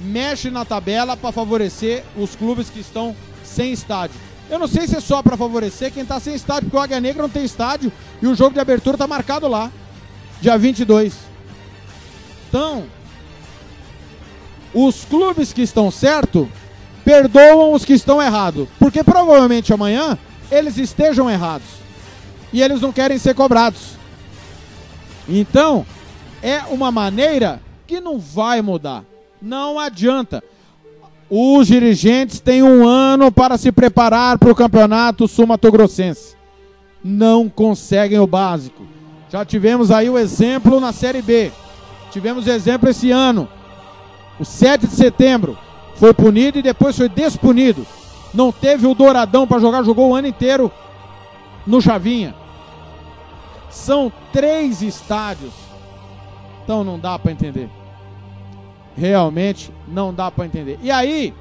mexe 0.00 0.50
na 0.50 0.64
tabela 0.64 1.16
para 1.16 1.32
favorecer 1.32 2.04
os 2.16 2.34
clubes 2.34 2.68
que 2.68 2.80
estão 2.80 3.14
sem 3.44 3.72
estádio. 3.72 4.16
Eu 4.48 4.58
não 4.58 4.68
sei 4.68 4.86
se 4.86 4.96
é 4.96 5.00
só 5.00 5.22
para 5.22 5.36
favorecer 5.36 5.92
quem 5.92 6.02
está 6.02 6.20
sem 6.20 6.34
estádio, 6.34 6.64
porque 6.64 6.76
o 6.76 6.80
Águia 6.80 7.00
Negra 7.00 7.22
não 7.22 7.28
tem 7.28 7.44
estádio 7.44 7.92
e 8.22 8.26
o 8.26 8.34
jogo 8.34 8.54
de 8.54 8.60
abertura 8.60 8.94
está 8.94 9.06
marcado 9.06 9.48
lá, 9.48 9.70
dia 10.40 10.56
22. 10.56 11.14
Então, 12.48 12.84
os 14.78 15.06
clubes 15.06 15.54
que 15.54 15.62
estão 15.62 15.90
certo 15.90 16.46
perdoam 17.02 17.72
os 17.72 17.82
que 17.82 17.94
estão 17.94 18.20
errados, 18.20 18.68
porque 18.78 19.02
provavelmente 19.02 19.72
amanhã 19.72 20.18
eles 20.50 20.76
estejam 20.76 21.30
errados 21.30 21.66
e 22.52 22.60
eles 22.60 22.82
não 22.82 22.92
querem 22.92 23.16
ser 23.16 23.34
cobrados. 23.34 23.96
Então, 25.26 25.86
é 26.42 26.60
uma 26.68 26.92
maneira 26.92 27.58
que 27.86 28.00
não 28.00 28.18
vai 28.18 28.60
mudar. 28.60 29.02
Não 29.40 29.78
adianta. 29.78 30.44
Os 31.30 31.68
dirigentes 31.68 32.38
têm 32.38 32.62
um 32.62 32.86
ano 32.86 33.32
para 33.32 33.56
se 33.56 33.72
preparar 33.72 34.38
para 34.38 34.52
o 34.52 34.54
campeonato 34.54 35.26
sumatogrossense. 35.26 36.36
Não 37.02 37.48
conseguem 37.48 38.18
o 38.18 38.26
básico. 38.26 38.86
Já 39.30 39.42
tivemos 39.42 39.90
aí 39.90 40.10
o 40.10 40.18
exemplo 40.18 40.78
na 40.78 40.92
Série 40.92 41.22
B. 41.22 41.50
Tivemos 42.10 42.46
exemplo 42.46 42.90
esse 42.90 43.10
ano. 43.10 43.48
O 44.38 44.44
7 44.44 44.86
de 44.86 44.94
setembro 44.94 45.58
foi 45.96 46.12
punido 46.12 46.58
e 46.58 46.62
depois 46.62 46.96
foi 46.96 47.08
despunido. 47.08 47.86
Não 48.34 48.52
teve 48.52 48.86
o 48.86 48.94
Douradão 48.94 49.46
para 49.46 49.58
jogar, 49.58 49.82
jogou 49.82 50.10
o 50.10 50.14
ano 50.14 50.28
inteiro 50.28 50.70
no 51.66 51.80
Chavinha. 51.80 52.34
São 53.70 54.12
três 54.32 54.82
estádios. 54.82 55.52
Então 56.62 56.84
não 56.84 56.98
dá 56.98 57.18
para 57.18 57.32
entender. 57.32 57.70
Realmente 58.96 59.72
não 59.88 60.12
dá 60.12 60.30
para 60.30 60.46
entender. 60.46 60.78
E 60.82 60.90
aí, 60.90 61.34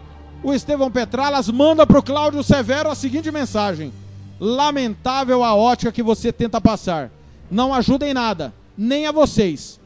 o 0.44 0.54
Estevão 0.54 0.92
Petralas 0.92 1.50
manda 1.50 1.86
para 1.88 2.00
o 2.00 2.04
Cláudio 2.04 2.44
Severo 2.44 2.90
a 2.90 2.96
seguinte 2.96 3.32
mensagem: 3.32 3.92
Lamentável 4.40 5.44
a 5.44 5.56
ótica 5.56 5.92
que 5.92 6.04
você 6.04 6.32
tenta 6.32 6.62
passar. 6.62 7.10
Não 7.50 7.74
ajuda 7.74 8.08
em 8.08 8.14
nada, 8.14 8.54
nem 8.78 9.08
a 9.08 9.12
vocês. 9.12 9.80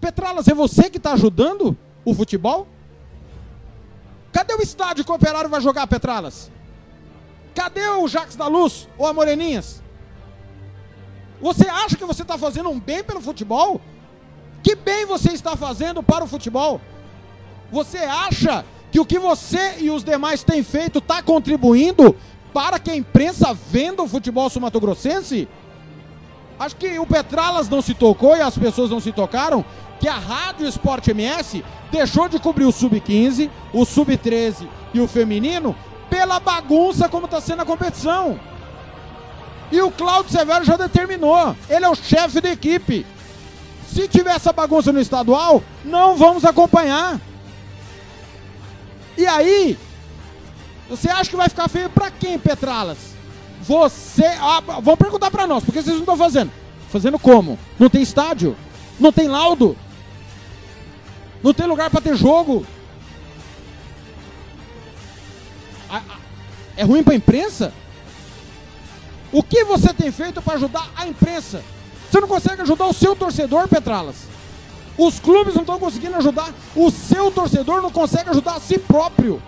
Petralas, 0.00 0.48
é 0.48 0.54
você 0.54 0.88
que 0.88 0.96
está 0.96 1.12
ajudando 1.12 1.76
o 2.04 2.14
futebol? 2.14 2.66
Cadê 4.32 4.54
o 4.54 4.62
estádio 4.62 5.04
que 5.04 5.10
o 5.10 5.14
Operário 5.14 5.50
vai 5.50 5.60
jogar, 5.60 5.86
Petralas? 5.86 6.50
Cadê 7.54 7.88
o 7.88 8.06
Jacques 8.06 8.36
da 8.36 8.46
Luz 8.46 8.88
ou 8.96 9.06
a 9.06 9.12
Moreninhas? 9.12 9.82
Você 11.40 11.68
acha 11.68 11.96
que 11.96 12.04
você 12.04 12.22
está 12.22 12.36
fazendo 12.36 12.68
um 12.68 12.78
bem 12.78 13.02
pelo 13.02 13.20
futebol? 13.20 13.80
Que 14.62 14.74
bem 14.74 15.06
você 15.06 15.32
está 15.32 15.56
fazendo 15.56 16.02
para 16.02 16.24
o 16.24 16.28
futebol? 16.28 16.80
Você 17.72 17.98
acha 17.98 18.64
que 18.92 19.00
o 19.00 19.06
que 19.06 19.18
você 19.18 19.76
e 19.78 19.90
os 19.90 20.04
demais 20.04 20.42
têm 20.42 20.62
feito 20.62 20.98
está 20.98 21.22
contribuindo 21.22 22.14
para 22.52 22.78
que 22.78 22.90
a 22.90 22.96
imprensa 22.96 23.54
venda 23.54 24.02
o 24.02 24.08
futebol 24.08 24.50
sumatogrossense? 24.50 25.48
Acho 26.60 26.76
que 26.76 26.98
o 26.98 27.06
Petralas 27.06 27.70
não 27.70 27.80
se 27.80 27.94
tocou 27.94 28.36
e 28.36 28.42
as 28.42 28.58
pessoas 28.58 28.90
não 28.90 29.00
se 29.00 29.12
tocaram 29.12 29.64
que 29.98 30.06
a 30.06 30.18
Rádio 30.18 30.68
Esporte 30.68 31.10
MS 31.10 31.64
deixou 31.90 32.28
de 32.28 32.38
cobrir 32.38 32.66
o 32.66 32.72
Sub-15, 32.72 33.48
o 33.72 33.86
Sub-13 33.86 34.68
e 34.92 35.00
o 35.00 35.08
feminino 35.08 35.74
pela 36.10 36.38
bagunça 36.38 37.08
como 37.08 37.24
está 37.24 37.40
sendo 37.40 37.62
a 37.62 37.64
competição. 37.64 38.38
E 39.72 39.80
o 39.80 39.90
Cláudio 39.90 40.32
Severo 40.32 40.62
já 40.62 40.76
determinou, 40.76 41.56
ele 41.66 41.86
é 41.86 41.88
o 41.88 41.94
chefe 41.94 42.42
da 42.42 42.50
equipe. 42.50 43.06
Se 43.88 44.06
tiver 44.06 44.36
essa 44.36 44.52
bagunça 44.52 44.92
no 44.92 45.00
estadual, 45.00 45.62
não 45.82 46.14
vamos 46.18 46.44
acompanhar. 46.44 47.18
E 49.16 49.26
aí, 49.26 49.78
você 50.90 51.08
acha 51.08 51.30
que 51.30 51.36
vai 51.36 51.48
ficar 51.48 51.68
feio 51.68 51.88
para 51.88 52.10
quem, 52.10 52.38
Petralas? 52.38 52.98
Você. 53.60 54.24
Ah, 54.24 54.60
vão 54.80 54.96
perguntar 54.96 55.30
para 55.30 55.46
nós, 55.46 55.62
por 55.62 55.72
que 55.72 55.82
vocês 55.82 55.94
não 55.94 56.02
estão 56.02 56.16
fazendo? 56.16 56.50
Fazendo 56.88 57.18
como? 57.18 57.58
Não 57.78 57.88
tem 57.88 58.02
estádio? 58.02 58.56
Não 58.98 59.12
tem 59.12 59.28
laudo? 59.28 59.76
Não 61.42 61.54
tem 61.54 61.66
lugar 61.66 61.90
para 61.90 62.00
ter 62.00 62.16
jogo? 62.16 62.66
É 66.76 66.84
ruim 66.84 67.02
para 67.02 67.14
a 67.14 67.16
imprensa? 67.16 67.72
O 69.32 69.42
que 69.42 69.64
você 69.64 69.92
tem 69.92 70.10
feito 70.10 70.42
para 70.42 70.54
ajudar 70.54 70.90
a 70.96 71.06
imprensa? 71.06 71.62
Você 72.10 72.20
não 72.20 72.28
consegue 72.28 72.62
ajudar 72.62 72.86
o 72.86 72.92
seu 72.92 73.14
torcedor, 73.14 73.68
Petralas? 73.68 74.16
Os 74.98 75.20
clubes 75.20 75.54
não 75.54 75.62
estão 75.62 75.78
conseguindo 75.78 76.16
ajudar. 76.16 76.52
O 76.74 76.90
seu 76.90 77.30
torcedor 77.30 77.80
não 77.80 77.90
consegue 77.90 78.30
ajudar 78.30 78.54
a 78.54 78.60
si 78.60 78.78
próprio. 78.78 79.40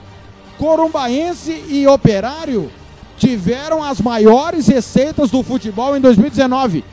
Corumbaense 0.58 1.64
e 1.68 1.86
Operário 1.86 2.70
tiveram 3.16 3.82
as 3.82 4.00
maiores 4.00 4.66
receitas 4.66 5.30
do 5.30 5.42
futebol 5.42 5.96
em 5.96 6.00
2019. 6.00 6.84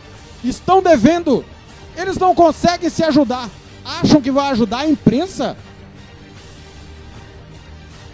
Estão 0.44 0.82
devendo. 0.82 1.44
Eles 1.96 2.18
não 2.18 2.34
conseguem 2.36 2.90
se 2.90 3.04
ajudar. 3.04 3.50
Acham 3.84 4.22
que 4.22 4.32
vai 4.32 4.52
ajudar 4.52 4.80
a 4.80 4.88
imprensa? 4.88 5.58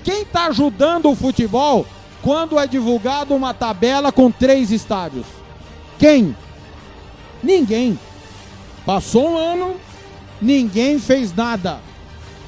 Quem 0.03 0.21
está 0.21 0.45
ajudando 0.45 1.09
o 1.09 1.15
futebol 1.15 1.85
quando 2.21 2.59
é 2.59 2.67
divulgado 2.67 3.33
uma 3.33 3.53
tabela 3.53 4.11
com 4.11 4.31
três 4.31 4.71
estádios? 4.71 5.25
Quem? 5.97 6.35
Ninguém. 7.41 7.99
Passou 8.85 9.31
um 9.31 9.37
ano, 9.37 9.75
ninguém 10.41 10.99
fez 10.99 11.33
nada. 11.35 11.79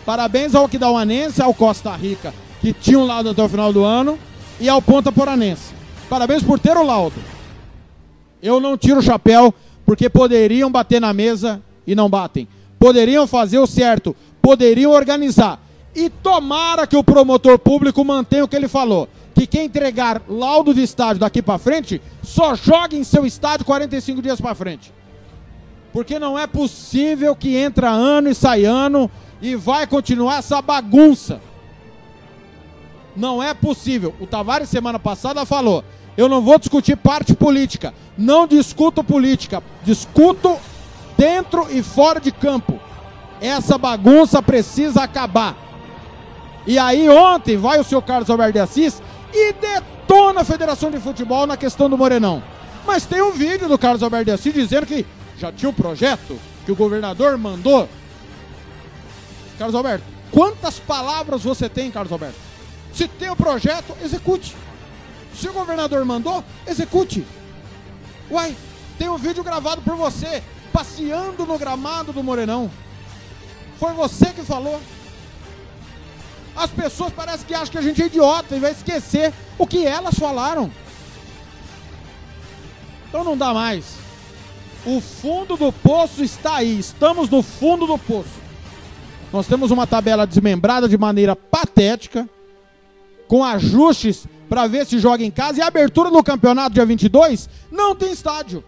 Parabéns 0.06 0.56
ao 0.56 0.66
Aquidauanense, 0.66 1.42
ao 1.42 1.54
Costa 1.54 1.94
Rica, 1.96 2.34
que 2.62 2.72
tinha 2.72 3.00
um 3.00 3.06
laudo 3.06 3.32
até 3.32 3.44
o 3.44 3.50
final 3.50 3.74
do 3.74 3.84
ano, 3.84 4.18
e 4.60 4.68
ao 4.68 4.82
Ponta 4.82 5.12
Poranense. 5.12 5.74
Parabéns 6.10 6.44
por 6.44 6.60
ter 6.60 6.76
o 6.78 6.84
laudo. 6.84 7.16
Eu 8.42 8.60
não 8.60 8.78
tiro 8.78 9.00
o 9.00 9.04
chapéu, 9.04 9.54
porque 9.86 10.10
poderiam 10.10 10.72
bater 10.72 11.02
na 11.02 11.14
mesa 11.14 11.62
e 11.86 11.96
não 11.96 12.10
batem. 12.10 12.48
Poderiam 12.80 13.26
fazer 13.26 13.58
o 13.58 13.68
certo, 13.68 14.16
poderiam 14.42 14.92
organizar. 14.92 15.60
E 15.96 16.10
tomara 16.10 16.86
que 16.86 16.96
o 16.96 17.04
promotor 17.04 17.58
público 17.58 18.04
mantenha 18.06 18.44
o 18.44 18.48
que 18.48 18.56
ele 18.56 18.68
falou. 18.68 19.10
Que 19.34 19.48
quem 19.48 19.66
entregar 19.66 20.22
laudo 20.28 20.74
de 20.74 20.82
estádio 20.82 21.20
daqui 21.20 21.42
para 21.42 21.58
frente, 21.58 22.02
só 22.24 22.56
jogue 22.56 22.98
em 22.98 23.04
seu 23.04 23.26
estádio 23.26 23.66
45 23.66 24.22
dias 24.22 24.40
para 24.40 24.56
frente. 24.56 24.94
Porque 25.92 26.20
não 26.20 26.38
é 26.38 26.46
possível 26.46 27.36
que 27.36 27.56
entra 27.56 27.90
ano 27.90 28.30
e 28.30 28.36
sai 28.36 28.66
ano 28.66 29.10
e 29.42 29.56
vai 29.56 29.88
continuar 29.88 30.38
essa 30.38 30.62
bagunça. 30.62 31.42
Não 33.18 33.42
é 33.42 33.52
possível. 33.54 34.14
O 34.20 34.28
Tavares 34.28 34.70
semana 34.70 35.00
passada 35.00 35.44
falou: 35.44 35.84
"Eu 36.16 36.30
não 36.30 36.42
vou 36.42 36.60
discutir 36.60 36.96
parte 36.96 37.34
política. 37.34 37.94
Não 38.16 38.46
discuto 38.46 39.04
política, 39.04 39.64
discuto 39.84 40.56
dentro 41.18 41.68
e 41.72 41.82
fora 41.82 42.20
de 42.22 42.32
campo. 42.32 42.80
Essa 43.42 43.76
bagunça 43.76 44.42
precisa 44.42 45.02
acabar." 45.02 45.56
E 46.68 46.78
aí 46.78 47.10
ontem 47.10 47.58
vai 47.58 47.80
o 47.80 47.84
senhor 47.84 48.04
Carlos 48.04 48.30
Alberto 48.30 48.54
de 48.54 48.60
Assis 48.60 49.02
e 49.34 49.54
detona 49.54 50.42
a 50.42 50.46
Federação 50.46 50.92
de 50.92 51.00
Futebol 51.00 51.48
na 51.48 51.58
questão 51.58 51.90
do 51.90 51.98
Morenão. 51.98 52.44
Mas 52.86 53.06
tem 53.06 53.22
um 53.22 53.32
vídeo 53.32 53.68
do 53.68 53.80
Carlos 53.80 54.04
Alberto 54.04 54.26
de 54.26 54.32
Assis 54.32 54.54
dizendo 54.54 54.86
que 54.86 55.06
já 55.40 55.52
tinha 55.52 55.70
um 55.70 55.74
projeto 55.74 56.38
que 56.66 56.72
o 56.72 56.76
governador 56.76 57.36
mandou. 57.38 57.90
Carlos 59.58 59.76
Alberto, 59.76 60.04
quantas 60.32 60.78
palavras 60.78 61.42
você 61.42 61.68
tem, 61.68 61.90
Carlos 61.90 62.12
Alberto? 62.12 62.47
Se 62.98 63.08
tem 63.08 63.30
o 63.30 63.34
um 63.34 63.36
projeto, 63.36 63.96
execute. 64.04 64.56
Se 65.36 65.48
o 65.48 65.54
governador 65.54 66.04
mandou, 66.04 66.44
execute. 66.66 67.24
Uai, 68.32 68.58
tem 68.98 69.08
um 69.08 69.20
vídeo 69.20 69.44
gravado 69.44 69.84
por 69.84 69.96
você, 69.96 70.42
passeando 70.74 71.46
no 71.46 71.60
gramado 71.60 72.12
do 72.12 72.24
Morenão. 72.24 72.72
Foi 73.80 73.94
você 73.94 74.26
que 74.34 74.42
falou. 74.42 74.82
As 76.56 76.72
pessoas 76.72 77.14
parecem 77.14 77.46
que 77.46 77.54
acham 77.54 77.68
que 77.68 77.78
a 77.78 77.84
gente 77.84 78.02
é 78.02 78.08
idiota 78.08 78.56
e 78.56 78.60
vai 78.60 78.72
esquecer 78.72 79.32
o 79.60 79.68
que 79.68 79.86
elas 79.86 80.16
falaram. 80.16 80.72
Então 83.08 83.24
não 83.24 83.38
dá 83.38 83.54
mais. 83.54 83.94
O 84.84 85.00
fundo 85.00 85.56
do 85.56 85.72
poço 85.72 86.24
está 86.24 86.56
aí. 86.56 86.80
Estamos 86.80 87.30
no 87.30 87.44
fundo 87.44 87.86
do 87.86 88.00
poço. 88.00 88.42
Nós 89.32 89.46
temos 89.46 89.70
uma 89.70 89.86
tabela 89.86 90.26
desmembrada 90.26 90.90
de 90.90 90.98
maneira 90.98 91.36
patética, 91.36 92.28
com 93.28 93.44
ajustes 93.44 94.26
para 94.50 94.68
ver 94.68 94.86
se 94.86 95.00
joga 95.00 95.24
em 95.24 95.32
casa. 95.32 95.60
E 95.60 95.62
a 95.62 95.68
abertura 95.68 96.10
do 96.10 96.24
campeonato 96.24 96.74
dia 96.74 96.86
22 96.86 97.50
não 97.72 97.96
tem 97.96 98.12
estádio. 98.12 98.64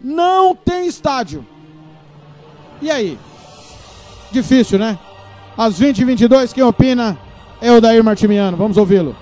Não 0.00 0.54
tem 0.54 0.86
estádio. 0.86 1.46
E 2.82 2.90
aí? 2.90 3.18
Difícil, 4.30 4.78
né? 4.78 4.98
Às 5.56 5.80
20h22, 5.80 6.52
quem 6.52 6.62
opina 6.62 7.18
é 7.60 7.72
o 7.72 7.80
Dair 7.80 8.02
Martimiano. 8.04 8.56
Vamos 8.56 8.76
ouvi-lo. 8.76 9.16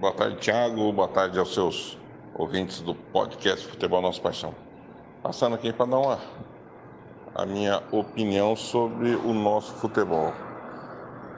Boa 0.00 0.12
tarde, 0.12 0.36
Thiago. 0.36 0.92
Boa 0.92 1.08
tarde 1.08 1.38
aos 1.38 1.54
seus 1.54 1.96
ouvintes 2.36 2.80
do 2.80 2.94
podcast 2.94 3.64
Futebol 3.68 4.02
Nossa 4.02 4.20
Paixão. 4.20 4.52
Passando 5.22 5.54
aqui 5.54 5.72
para 5.72 5.86
dar 5.86 5.98
uma, 5.98 6.18
a 7.34 7.46
minha 7.46 7.80
opinião 7.92 8.56
sobre 8.56 9.14
o 9.14 9.32
nosso 9.32 9.72
futebol. 9.74 10.32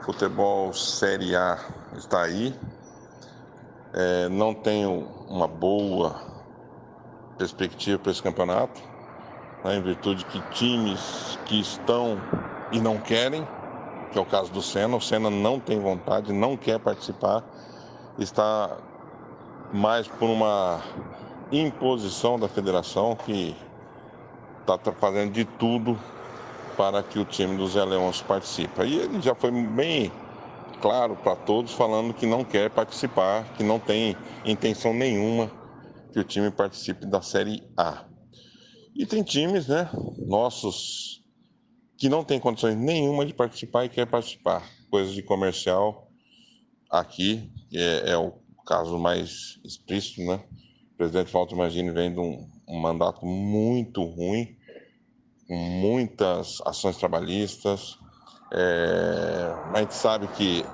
Futebol 0.03 0.73
Série 0.73 1.37
A 1.37 1.59
está 1.97 2.23
aí. 2.23 2.55
É, 3.93 4.29
não 4.31 4.55
tenho 4.55 5.07
uma 5.29 5.47
boa 5.47 6.19
perspectiva 7.37 7.99
para 7.99 8.13
esse 8.13 8.23
campeonato, 8.23 8.81
né, 9.65 9.77
em 9.77 9.83
virtude 9.83 10.25
que 10.25 10.41
times 10.51 11.39
que 11.45 11.61
estão 11.61 12.19
e 12.73 12.81
não 12.81 12.99
querem, 12.99 13.47
que 14.11 14.19
é 14.19 14.21
o 14.21 14.25
caso 14.25 14.51
do 14.51 14.63
Senna, 14.63 14.97
o 14.97 15.01
Senna 15.01 15.29
não 15.29 15.61
tem 15.61 15.79
vontade, 15.79 16.33
não 16.33 16.57
quer 16.57 16.79
participar, 16.79 17.45
está 18.19 18.77
mais 19.73 20.07
por 20.09 20.29
uma 20.29 20.83
imposição 21.51 22.39
da 22.39 22.49
federação 22.49 23.17
que 23.17 23.57
está 24.61 24.93
fazendo 24.93 25.33
de 25.33 25.45
tudo 25.45 25.99
para 26.77 27.03
que 27.03 27.19
o 27.19 27.25
time 27.25 27.57
dos 27.57 27.73
Zé 27.73 27.85
Leões 27.85 28.21
participe. 28.21 28.83
E 28.83 28.97
ele 28.97 29.21
já 29.21 29.35
foi 29.35 29.51
bem 29.51 30.13
claro 30.81 31.17
para 31.17 31.37
todos, 31.37 31.73
falando 31.73 32.13
que 32.13 32.27
não 32.27 32.45
quer 32.45 32.71
participar, 32.71 33.45
que 33.55 33.63
não 33.63 33.79
tem 33.79 34.17
intenção 34.45 34.93
nenhuma 34.93 35.51
que 36.13 36.19
o 36.19 36.25
time 36.25 36.51
participe 36.51 37.07
da 37.07 37.23
Série 37.23 37.63
A. 37.77 38.05
E 38.95 39.07
tem 39.07 39.23
times, 39.23 39.69
né, 39.69 39.89
nossos, 40.27 41.23
que 41.99 42.09
não 42.09 42.25
tem 42.25 42.41
condições 42.41 42.77
nenhuma 42.77 43.25
de 43.25 43.35
participar 43.35 43.85
e 43.85 43.89
quer 43.89 44.07
participar. 44.07 44.63
Coisas 44.91 45.15
de 45.15 45.23
comercial 45.23 46.09
aqui, 46.91 47.51
é, 47.73 48.13
é 48.13 48.17
o 48.17 48.46
caso 48.67 48.99
mais 48.99 49.59
explícito, 49.65 50.23
né? 50.23 50.41
O 50.95 50.97
presidente 50.97 51.33
Walter 51.33 51.55
Magini 51.55 51.91
vem 51.91 52.13
de 52.13 52.19
um, 52.19 52.49
um 52.69 52.81
mandato 52.81 53.25
muito 53.25 54.03
ruim, 54.03 54.57
com 55.47 55.55
muitas 55.55 56.61
ações 56.67 56.97
trabalhistas. 56.97 57.97
É, 58.53 59.55
a 59.75 59.81
gente 59.81 59.95
sabe 59.95 60.27
que 60.29 60.65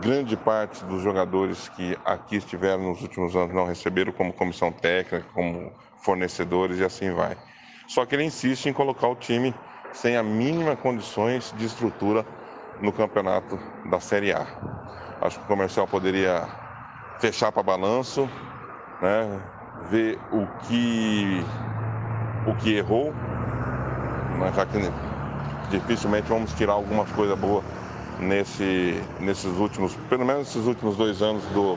grande 0.00 0.36
parte 0.36 0.84
dos 0.84 1.02
jogadores 1.02 1.68
que 1.68 1.96
aqui 2.04 2.36
estiveram 2.36 2.90
nos 2.90 3.02
últimos 3.02 3.34
anos 3.36 3.54
não 3.54 3.66
receberam 3.66 4.12
como 4.12 4.32
comissão 4.32 4.72
técnica, 4.72 5.26
como 5.32 5.72
fornecedores 6.04 6.78
e 6.78 6.84
assim 6.84 7.10
vai. 7.12 7.36
Só 7.88 8.04
que 8.04 8.14
ele 8.14 8.24
insiste 8.24 8.66
em 8.66 8.72
colocar 8.72 9.08
o 9.08 9.16
time 9.16 9.54
sem 9.92 10.16
a 10.16 10.22
mínima 10.22 10.76
condições 10.76 11.52
de 11.52 11.64
estrutura 11.64 12.26
no 12.80 12.92
campeonato 12.92 13.58
da 13.88 14.00
Série 14.00 14.32
A. 14.32 14.46
Acho 15.22 15.38
que 15.38 15.44
o 15.44 15.48
comercial 15.48 15.86
poderia 15.86 16.63
fechar 17.24 17.50
para 17.50 17.62
balanço, 17.62 18.28
né? 19.00 19.40
ver 19.90 20.20
o 20.30 20.46
que 20.66 21.42
o 22.46 22.54
que 22.54 22.76
errou, 22.76 23.14
mas 24.38 24.54
já 24.54 24.66
que 24.66 24.78
dificilmente 25.70 26.28
vamos 26.28 26.52
tirar 26.52 26.74
algumas 26.74 27.10
coisas 27.12 27.38
boas 27.38 27.64
nesse, 28.20 29.02
nesses 29.20 29.56
últimos, 29.56 29.96
pelo 30.10 30.22
menos 30.26 30.48
nesses 30.48 30.66
últimos 30.66 30.98
dois 30.98 31.22
anos 31.22 31.42
do, 31.44 31.76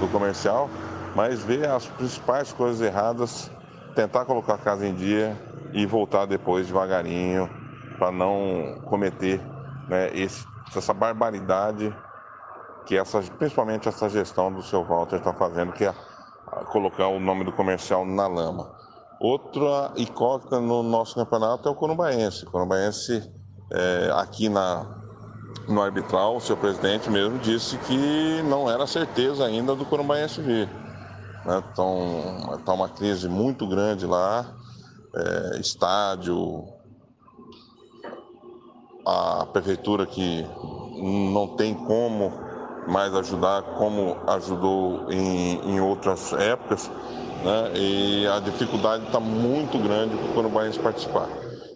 do 0.00 0.08
comercial, 0.10 0.68
mas 1.14 1.44
ver 1.44 1.68
as 1.68 1.86
principais 1.86 2.52
coisas 2.52 2.84
erradas, 2.84 3.52
tentar 3.94 4.24
colocar 4.24 4.54
a 4.54 4.58
casa 4.58 4.84
em 4.84 4.94
dia 4.96 5.40
e 5.72 5.86
voltar 5.86 6.26
depois 6.26 6.66
devagarinho 6.66 7.48
para 7.98 8.10
não 8.10 8.80
cometer 8.86 9.40
né, 9.88 10.10
esse, 10.12 10.44
essa 10.74 10.92
barbaridade 10.92 11.94
que 12.86 12.96
essa, 12.96 13.20
principalmente 13.38 13.88
essa 13.88 14.08
gestão 14.08 14.52
do 14.52 14.62
seu 14.62 14.84
Walter 14.84 15.16
está 15.16 15.32
fazendo, 15.32 15.72
que 15.72 15.84
é 15.84 15.94
colocar 16.70 17.08
o 17.08 17.18
nome 17.18 17.44
do 17.44 17.52
comercial 17.52 18.04
na 18.04 18.26
lama. 18.26 18.70
Outra 19.20 19.92
incógnita 19.96 20.60
no 20.60 20.82
nosso 20.82 21.14
campeonato 21.14 21.68
é 21.68 21.72
o 21.72 21.74
Corumbaense. 21.74 22.44
O 22.44 22.50
Corumbaense, 22.50 23.30
é, 23.70 24.10
aqui 24.14 24.48
na, 24.48 24.84
no 25.68 25.80
arbitral, 25.80 26.36
o 26.36 26.40
seu 26.40 26.56
presidente 26.56 27.08
mesmo 27.08 27.38
disse 27.38 27.78
que 27.78 28.42
não 28.42 28.68
era 28.68 28.86
certeza 28.86 29.44
ainda 29.44 29.74
do 29.74 29.84
Corumbaense 29.84 30.40
vir. 30.42 30.68
Né? 31.44 31.62
Então, 31.72 32.56
está 32.58 32.72
uma 32.72 32.88
crise 32.88 33.28
muito 33.28 33.66
grande 33.66 34.06
lá, 34.06 34.54
é, 35.14 35.60
estádio, 35.60 36.66
a 39.06 39.46
prefeitura 39.52 40.06
que 40.06 40.46
não 41.32 41.56
tem 41.56 41.74
como 41.74 42.32
mais 42.86 43.14
ajudar 43.14 43.62
como 43.62 44.16
ajudou 44.28 45.10
em, 45.10 45.74
em 45.74 45.80
outras 45.80 46.32
épocas, 46.32 46.88
né? 46.88 47.72
e 47.76 48.26
a 48.26 48.40
dificuldade 48.40 49.04
está 49.06 49.20
muito 49.20 49.78
grande 49.78 50.16
para 50.16 50.26
o 50.26 50.34
Corumbaense 50.34 50.78
participar. 50.78 51.28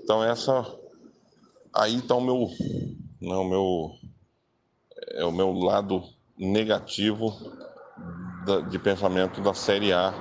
Então 0.03 0.23
essa 0.23 0.65
aí 1.75 1.97
está 1.99 2.15
o 2.15 2.21
meu, 2.21 2.49
né, 3.21 3.35
o 3.35 3.45
meu 3.45 3.91
é 5.13 5.25
o 5.25 5.33
meu 5.33 5.53
lado 5.53 6.03
negativo 6.39 7.33
da, 8.45 8.61
de 8.61 8.79
pensamento 8.79 9.41
da 9.41 9.55
Série 9.55 9.93
A 9.93 10.13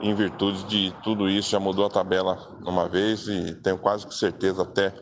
em 0.00 0.14
virtude 0.14 0.64
de 0.64 0.94
tudo 1.02 1.28
isso 1.28 1.50
já 1.50 1.60
mudou 1.60 1.86
a 1.86 1.90
tabela 1.90 2.36
uma 2.64 2.88
vez 2.88 3.26
e 3.28 3.54
tenho 3.54 3.78
quase 3.78 4.06
que 4.06 4.14
certeza 4.14 4.62
até 4.62 4.92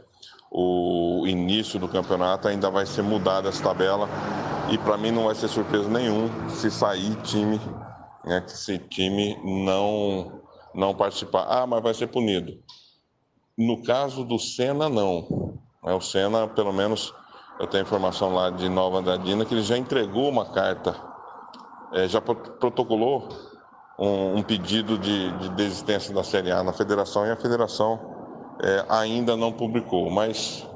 o 0.51 1.25
início 1.27 1.81
do 1.81 1.89
campeonato 1.89 2.47
ainda 2.47 2.71
vai 2.71 2.87
ser 2.87 3.03
mudada 3.03 3.49
essa 3.49 3.63
tabela 3.63 4.09
e 4.70 4.78
para 4.78 4.97
mim 4.97 5.11
não 5.11 5.24
vai 5.24 5.35
ser 5.35 5.49
surpresa 5.49 5.89
nenhum 5.89 6.28
se 6.49 6.70
sair 6.70 7.15
time, 7.23 7.61
né, 8.24 8.41
time 8.89 9.39
não 9.45 10.43
não 10.74 10.95
participar. 10.95 11.47
Ah, 11.49 11.66
mas 11.66 11.82
vai 11.82 11.95
ser 11.95 12.09
punido. 12.09 12.53
No 13.57 13.82
caso 13.82 14.24
do 14.24 14.39
Senna, 14.39 14.89
não. 14.89 15.55
É, 15.85 15.95
o 15.95 16.01
Senna, 16.01 16.49
pelo 16.49 16.73
menos, 16.73 17.15
eu 17.61 17.66
tenho 17.66 17.82
informação 17.82 18.35
lá 18.35 18.51
de 18.51 18.69
Nova 18.69 18.99
Andradina 18.99 19.45
que 19.45 19.55
ele 19.55 19.62
já 19.62 19.78
entregou 19.78 20.28
uma 20.28 20.47
carta, 20.47 20.97
é, 21.93 22.09
já 22.09 22.20
protocolou 22.20 23.28
um, 23.99 24.39
um 24.39 24.43
pedido 24.43 24.99
de, 24.99 25.31
de, 25.39 25.49
desistência 25.51 26.12
da 26.12 26.24
Série 26.24 26.51
A 26.51 26.65
na 26.65 26.73
federação 26.73 27.24
e 27.24 27.31
a 27.31 27.36
federação 27.36 28.01
é, 28.61 28.85
ainda 28.89 29.36
não 29.36 29.53
publicou. 29.53 30.11
Mas 30.11 30.66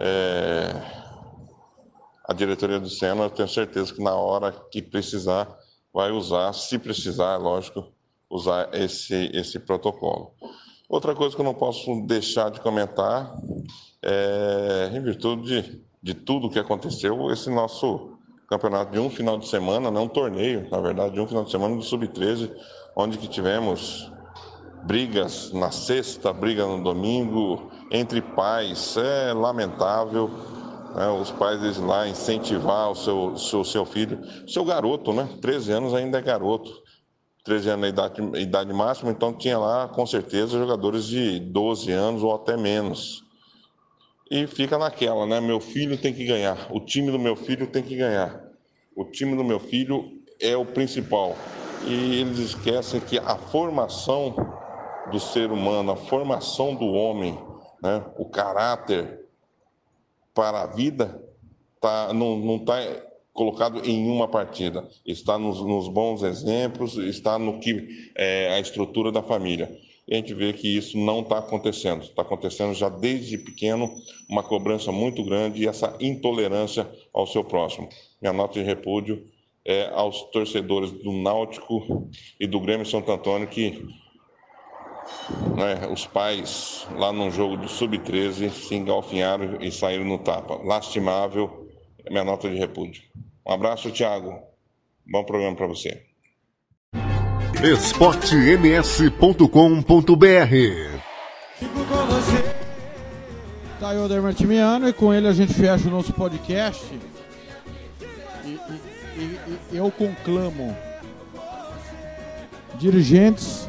é, 0.00 1.05
a 2.26 2.34
diretoria 2.34 2.80
do 2.80 2.90
Senna, 2.90 3.24
eu 3.24 3.30
tenho 3.30 3.48
certeza 3.48 3.94
que 3.94 4.02
na 4.02 4.14
hora 4.14 4.50
que 4.70 4.82
precisar, 4.82 5.48
vai 5.94 6.10
usar, 6.10 6.52
se 6.52 6.78
precisar, 6.78 7.34
é 7.34 7.38
lógico, 7.38 7.92
usar 8.28 8.68
esse, 8.74 9.30
esse 9.32 9.60
protocolo. 9.60 10.32
Outra 10.88 11.14
coisa 11.14 11.34
que 11.34 11.40
eu 11.40 11.44
não 11.44 11.54
posso 11.54 12.04
deixar 12.06 12.50
de 12.50 12.60
comentar 12.60 13.32
é, 14.02 14.90
em 14.92 15.00
virtude 15.00 15.62
de, 15.62 15.82
de 16.02 16.14
tudo 16.14 16.50
que 16.50 16.58
aconteceu, 16.58 17.30
esse 17.30 17.48
nosso 17.48 18.18
campeonato 18.48 18.92
de 18.92 18.98
um 18.98 19.08
final 19.08 19.38
de 19.38 19.48
semana, 19.48 19.90
não 19.90 20.04
um 20.04 20.08
torneio, 20.08 20.68
na 20.70 20.80
verdade, 20.80 21.14
de 21.14 21.20
um 21.20 21.26
final 21.26 21.44
de 21.44 21.50
semana 21.50 21.76
do 21.76 21.82
Sub-13, 21.82 22.50
onde 22.96 23.18
que 23.18 23.28
tivemos 23.28 24.10
brigas 24.84 25.52
na 25.52 25.70
sexta, 25.70 26.32
briga 26.32 26.66
no 26.66 26.82
domingo, 26.82 27.70
entre 27.90 28.20
pais, 28.20 28.96
é 28.96 29.32
lamentável 29.32 30.30
né, 30.96 31.08
os 31.08 31.30
pais 31.30 31.76
lá 31.76 32.08
incentivar 32.08 32.90
o 32.90 32.94
seu, 32.94 33.36
seu, 33.36 33.62
seu 33.62 33.84
filho, 33.84 34.18
seu 34.48 34.64
garoto, 34.64 35.12
né? 35.12 35.28
13 35.42 35.72
anos 35.72 35.94
ainda 35.94 36.18
é 36.18 36.22
garoto. 36.22 36.72
13 37.44 37.68
anos 37.68 37.86
é 37.86 37.88
idade, 37.90 38.22
idade 38.40 38.72
máxima, 38.72 39.10
então 39.10 39.32
tinha 39.32 39.58
lá, 39.58 39.88
com 39.88 40.06
certeza, 40.06 40.58
jogadores 40.58 41.04
de 41.04 41.38
12 41.38 41.92
anos 41.92 42.22
ou 42.22 42.34
até 42.34 42.56
menos. 42.56 43.22
E 44.30 44.46
fica 44.46 44.78
naquela, 44.78 45.26
né? 45.26 45.38
Meu 45.38 45.60
filho 45.60 45.98
tem 45.98 46.14
que 46.14 46.24
ganhar, 46.24 46.66
o 46.70 46.80
time 46.80 47.12
do 47.12 47.18
meu 47.18 47.36
filho 47.36 47.66
tem 47.66 47.82
que 47.82 47.94
ganhar. 47.94 48.42
O 48.96 49.04
time 49.04 49.36
do 49.36 49.44
meu 49.44 49.60
filho 49.60 50.10
é 50.40 50.56
o 50.56 50.64
principal. 50.64 51.36
E 51.86 52.20
eles 52.20 52.38
esquecem 52.38 53.00
que 53.00 53.18
a 53.18 53.36
formação 53.36 54.34
do 55.12 55.20
ser 55.20 55.52
humano, 55.52 55.92
a 55.92 55.96
formação 55.96 56.74
do 56.74 56.86
homem, 56.86 57.38
né? 57.82 58.02
o 58.16 58.24
caráter, 58.24 59.25
para 60.36 60.62
a 60.62 60.66
vida 60.66 61.18
tá, 61.80 62.12
não 62.12 62.56
está 62.56 62.78
colocado 63.32 63.80
em 63.88 64.08
uma 64.08 64.28
partida. 64.28 64.86
Está 65.04 65.38
nos, 65.38 65.60
nos 65.62 65.88
bons 65.88 66.22
exemplos, 66.22 66.96
está 66.98 67.38
no 67.38 67.58
que 67.58 68.10
é 68.14 68.52
a 68.52 68.60
estrutura 68.60 69.10
da 69.10 69.22
família. 69.22 69.74
E 70.06 70.14
a 70.14 70.18
gente 70.18 70.34
vê 70.34 70.52
que 70.52 70.68
isso 70.68 70.96
não 70.98 71.20
está 71.20 71.38
acontecendo. 71.38 72.02
Está 72.02 72.20
acontecendo 72.20 72.74
já 72.74 72.90
desde 72.90 73.38
pequeno 73.38 73.90
uma 74.28 74.42
cobrança 74.42 74.92
muito 74.92 75.24
grande 75.24 75.62
e 75.62 75.66
essa 75.66 75.96
intolerância 76.00 76.86
ao 77.12 77.26
seu 77.26 77.42
próximo. 77.42 77.88
Minha 78.20 78.34
nota 78.34 78.60
de 78.60 78.64
repúdio 78.64 79.26
é 79.64 79.88
aos 79.94 80.22
torcedores 80.30 80.92
do 80.92 81.12
Náutico 81.12 82.08
e 82.38 82.46
do 82.46 82.60
Grêmio 82.60 82.86
Santo 82.86 83.10
Antônio 83.10 83.48
que 83.48 83.84
né, 85.56 85.88
os 85.92 86.06
pais 86.06 86.86
lá 86.96 87.12
num 87.12 87.30
jogo 87.30 87.56
do 87.56 87.68
Sub-13 87.68 88.50
se 88.50 88.74
engalfinharam 88.74 89.58
e 89.60 89.70
saíram 89.72 90.04
no 90.04 90.18
tapa. 90.18 90.58
Lastimável, 90.64 91.68
minha 92.10 92.24
nota 92.24 92.48
de 92.48 92.56
repúdio. 92.56 93.02
Um 93.46 93.52
abraço, 93.52 93.90
Thiago. 93.90 94.38
Bom 95.06 95.24
programa 95.24 95.56
para 95.56 95.66
você. 95.66 96.02
esportems.com.br 97.62 99.46
Tá 103.80 103.90
aí 103.90 103.96
o 103.98 104.04
Oder 104.04 104.22
Martimiano 104.22 104.88
e 104.88 104.92
com 104.92 105.12
ele 105.12 105.26
a 105.28 105.32
gente 105.32 105.52
fecha 105.54 105.88
o 105.88 105.90
nosso 105.90 106.12
podcast. 106.12 106.84
E, 108.44 108.48
e- 108.48 108.60
e- 109.18 109.38
e 109.72 109.76
eu 109.76 109.90
conclamo 109.90 110.76
dirigentes, 112.76 113.68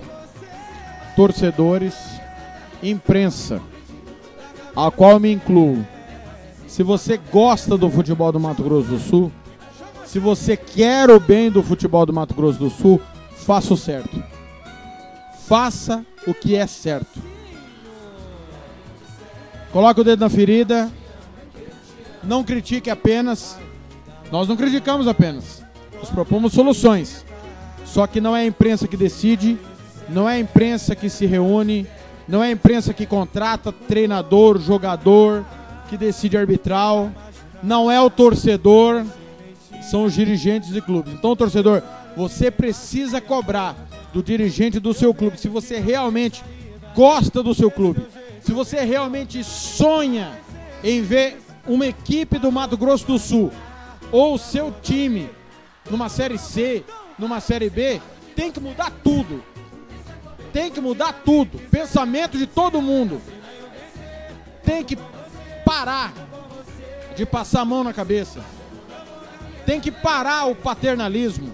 torcedores, 1.17 1.95
imprensa, 2.81 3.59
a 4.75 4.91
qual 4.91 5.19
me 5.19 5.33
incluo. 5.33 5.83
Se 6.67 6.83
você 6.83 7.17
gosta 7.17 7.75
do 7.75 7.89
futebol 7.89 8.31
do 8.31 8.39
Mato 8.39 8.61
Grosso 8.63 8.87
do 8.87 8.99
Sul, 8.99 9.31
se 10.05 10.19
você 10.19 10.55
quer 10.55 11.09
o 11.09 11.19
bem 11.19 11.49
do 11.49 11.63
futebol 11.63 12.05
do 12.05 12.13
Mato 12.13 12.35
Grosso 12.35 12.59
do 12.59 12.69
Sul, 12.69 13.01
faça 13.35 13.73
o 13.73 13.77
certo. 13.77 14.23
Faça 15.47 16.05
o 16.27 16.35
que 16.35 16.55
é 16.55 16.67
certo. 16.67 17.19
Coloque 19.71 20.01
o 20.01 20.03
dedo 20.03 20.19
na 20.19 20.29
ferida. 20.29 20.91
Não 22.23 22.43
critique 22.43 22.91
apenas. 22.91 23.57
Nós 24.31 24.47
não 24.47 24.55
criticamos 24.55 25.07
apenas. 25.07 25.63
Nós 25.97 26.11
propomos 26.11 26.53
soluções. 26.53 27.25
Só 27.85 28.05
que 28.05 28.21
não 28.21 28.35
é 28.35 28.41
a 28.41 28.45
imprensa 28.45 28.87
que 28.87 28.95
decide, 28.95 29.57
não 30.09 30.27
é 30.27 30.35
a 30.35 30.39
imprensa 30.39 30.95
que 30.95 31.09
se 31.09 31.25
reúne, 31.25 31.87
não 32.27 32.43
é 32.43 32.47
a 32.47 32.51
imprensa 32.51 32.93
que 32.93 33.05
contrata 33.05 33.71
treinador, 33.71 34.59
jogador, 34.59 35.45
que 35.89 35.97
decide 35.97 36.37
arbitral, 36.37 37.11
não 37.63 37.89
é 37.89 37.99
o 38.01 38.09
torcedor, 38.09 39.05
são 39.89 40.03
os 40.03 40.13
dirigentes 40.13 40.69
de 40.69 40.81
clubes. 40.81 41.13
Então, 41.13 41.35
torcedor, 41.35 41.81
você 42.15 42.51
precisa 42.51 43.21
cobrar 43.21 43.75
do 44.13 44.21
dirigente 44.21 44.79
do 44.79 44.93
seu 44.93 45.13
clube. 45.13 45.39
Se 45.39 45.47
você 45.47 45.79
realmente 45.79 46.43
gosta 46.95 47.41
do 47.41 47.53
seu 47.53 47.71
clube, 47.71 48.01
se 48.41 48.51
você 48.51 48.81
realmente 48.81 49.43
sonha 49.43 50.31
em 50.83 51.01
ver 51.01 51.37
uma 51.67 51.85
equipe 51.85 52.37
do 52.39 52.51
Mato 52.51 52.77
Grosso 52.77 53.05
do 53.05 53.19
Sul 53.19 53.51
ou 54.11 54.37
seu 54.37 54.73
time 54.81 55.29
numa 55.89 56.09
série 56.09 56.37
C, 56.37 56.83
numa 57.17 57.39
série 57.39 57.69
B, 57.69 58.01
tem 58.35 58.51
que 58.51 58.59
mudar 58.59 58.91
tudo. 59.03 59.43
Tem 60.57 60.71
que 60.71 60.81
mudar 60.81 61.13
tudo. 61.23 61.59
Pensamento 61.69 62.35
de 62.35 62.47
todo 62.47 62.81
mundo. 62.81 63.21
Tem 64.63 64.83
que 64.83 64.97
parar 65.63 66.11
de 67.15 67.27
passar 67.27 67.61
a 67.61 67.65
mão 67.65 67.83
na 67.83 67.93
cabeça. 67.93 68.43
Tem 69.67 69.79
que 69.79 69.91
parar 69.91 70.45
o 70.45 70.55
paternalismo. 70.55 71.53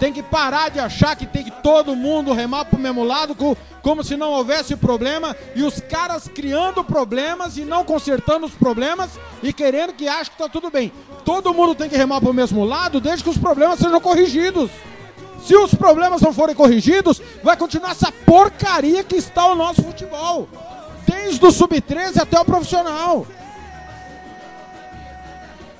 Tem 0.00 0.10
que 0.10 0.22
parar 0.22 0.70
de 0.70 0.80
achar 0.80 1.16
que 1.16 1.26
tem 1.26 1.44
que 1.44 1.50
todo 1.50 1.94
mundo 1.94 2.32
remar 2.32 2.64
pro 2.64 2.78
mesmo 2.78 3.04
lado, 3.04 3.34
co- 3.34 3.54
como 3.82 4.02
se 4.02 4.16
não 4.16 4.30
houvesse 4.30 4.74
problema, 4.74 5.36
e 5.54 5.62
os 5.62 5.78
caras 5.78 6.28
criando 6.34 6.82
problemas 6.82 7.58
e 7.58 7.62
não 7.66 7.84
consertando 7.84 8.46
os 8.46 8.54
problemas 8.54 9.10
e 9.42 9.52
querendo 9.52 9.92
que 9.92 10.08
ache 10.08 10.30
que 10.30 10.38
tá 10.38 10.48
tudo 10.48 10.70
bem. 10.70 10.90
Todo 11.26 11.52
mundo 11.52 11.74
tem 11.74 11.90
que 11.90 11.96
remar 11.96 12.22
pro 12.22 12.32
mesmo 12.32 12.64
lado, 12.64 13.02
desde 13.02 13.22
que 13.22 13.28
os 13.30 13.36
problemas 13.38 13.78
sejam 13.78 14.00
corrigidos. 14.00 14.70
Se 15.46 15.54
os 15.54 15.72
problemas 15.72 16.20
não 16.20 16.32
forem 16.32 16.56
corrigidos, 16.56 17.22
vai 17.40 17.56
continuar 17.56 17.92
essa 17.92 18.10
porcaria 18.10 19.04
que 19.04 19.14
está 19.14 19.46
o 19.46 19.54
nosso 19.54 19.80
futebol. 19.80 20.48
Desde 21.06 21.46
o 21.46 21.52
sub-13 21.52 22.20
até 22.20 22.40
o 22.40 22.44
profissional. 22.44 23.24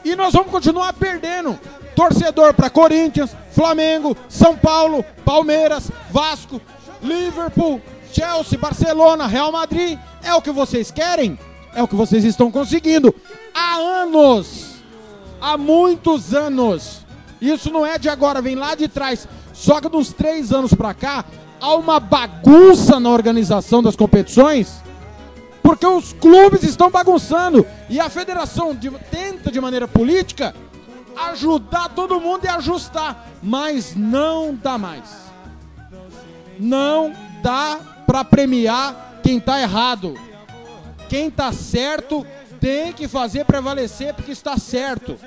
E 0.04 0.14
nós 0.14 0.32
vamos 0.32 0.52
continuar 0.52 0.92
perdendo. 0.92 1.58
Torcedor 1.96 2.54
para 2.54 2.70
Corinthians, 2.70 3.34
Flamengo, 3.50 4.16
São 4.28 4.56
Paulo, 4.56 5.04
Palmeiras, 5.24 5.90
Vasco, 6.10 6.60
Liverpool, 7.02 7.82
Chelsea, 8.12 8.56
Barcelona, 8.56 9.26
Real 9.26 9.50
Madrid. 9.50 9.98
É 10.22 10.32
o 10.32 10.40
que 10.40 10.52
vocês 10.52 10.92
querem? 10.92 11.36
É 11.74 11.82
o 11.82 11.88
que 11.88 11.96
vocês 11.96 12.22
estão 12.22 12.52
conseguindo. 12.52 13.12
Há 13.52 13.74
anos. 13.78 14.76
Há 15.40 15.58
muitos 15.58 16.32
anos. 16.32 17.04
Isso 17.40 17.70
não 17.70 17.84
é 17.84 17.98
de 17.98 18.08
agora, 18.08 18.40
vem 18.40 18.54
lá 18.54 18.76
de 18.76 18.86
trás. 18.86 19.26
Só 19.56 19.80
que 19.80 19.88
dos 19.88 20.12
três 20.12 20.52
anos 20.52 20.74
pra 20.74 20.92
cá, 20.92 21.24
há 21.58 21.74
uma 21.74 21.98
bagunça 21.98 23.00
na 23.00 23.08
organização 23.08 23.82
das 23.82 23.96
competições 23.96 24.84
porque 25.62 25.86
os 25.86 26.12
clubes 26.12 26.62
estão 26.62 26.90
bagunçando 26.90 27.66
e 27.88 27.98
a 27.98 28.08
federação 28.10 28.72
de- 28.74 28.90
tenta 29.10 29.50
de 29.50 29.60
maneira 29.60 29.88
política 29.88 30.54
ajudar 31.30 31.88
todo 31.88 32.20
mundo 32.20 32.44
e 32.44 32.48
ajustar, 32.48 33.26
mas 33.42 33.96
não 33.96 34.54
dá 34.54 34.76
mais. 34.76 35.10
Não 36.58 37.12
dá 37.42 37.80
para 38.06 38.22
premiar 38.22 39.18
quem 39.22 39.40
tá 39.40 39.60
errado. 39.60 40.14
Quem 41.08 41.30
tá 41.30 41.50
certo 41.52 42.24
tem 42.60 42.92
que 42.92 43.08
fazer 43.08 43.44
prevalecer 43.46 44.12
porque 44.14 44.32
está 44.32 44.56
certo. 44.58 45.18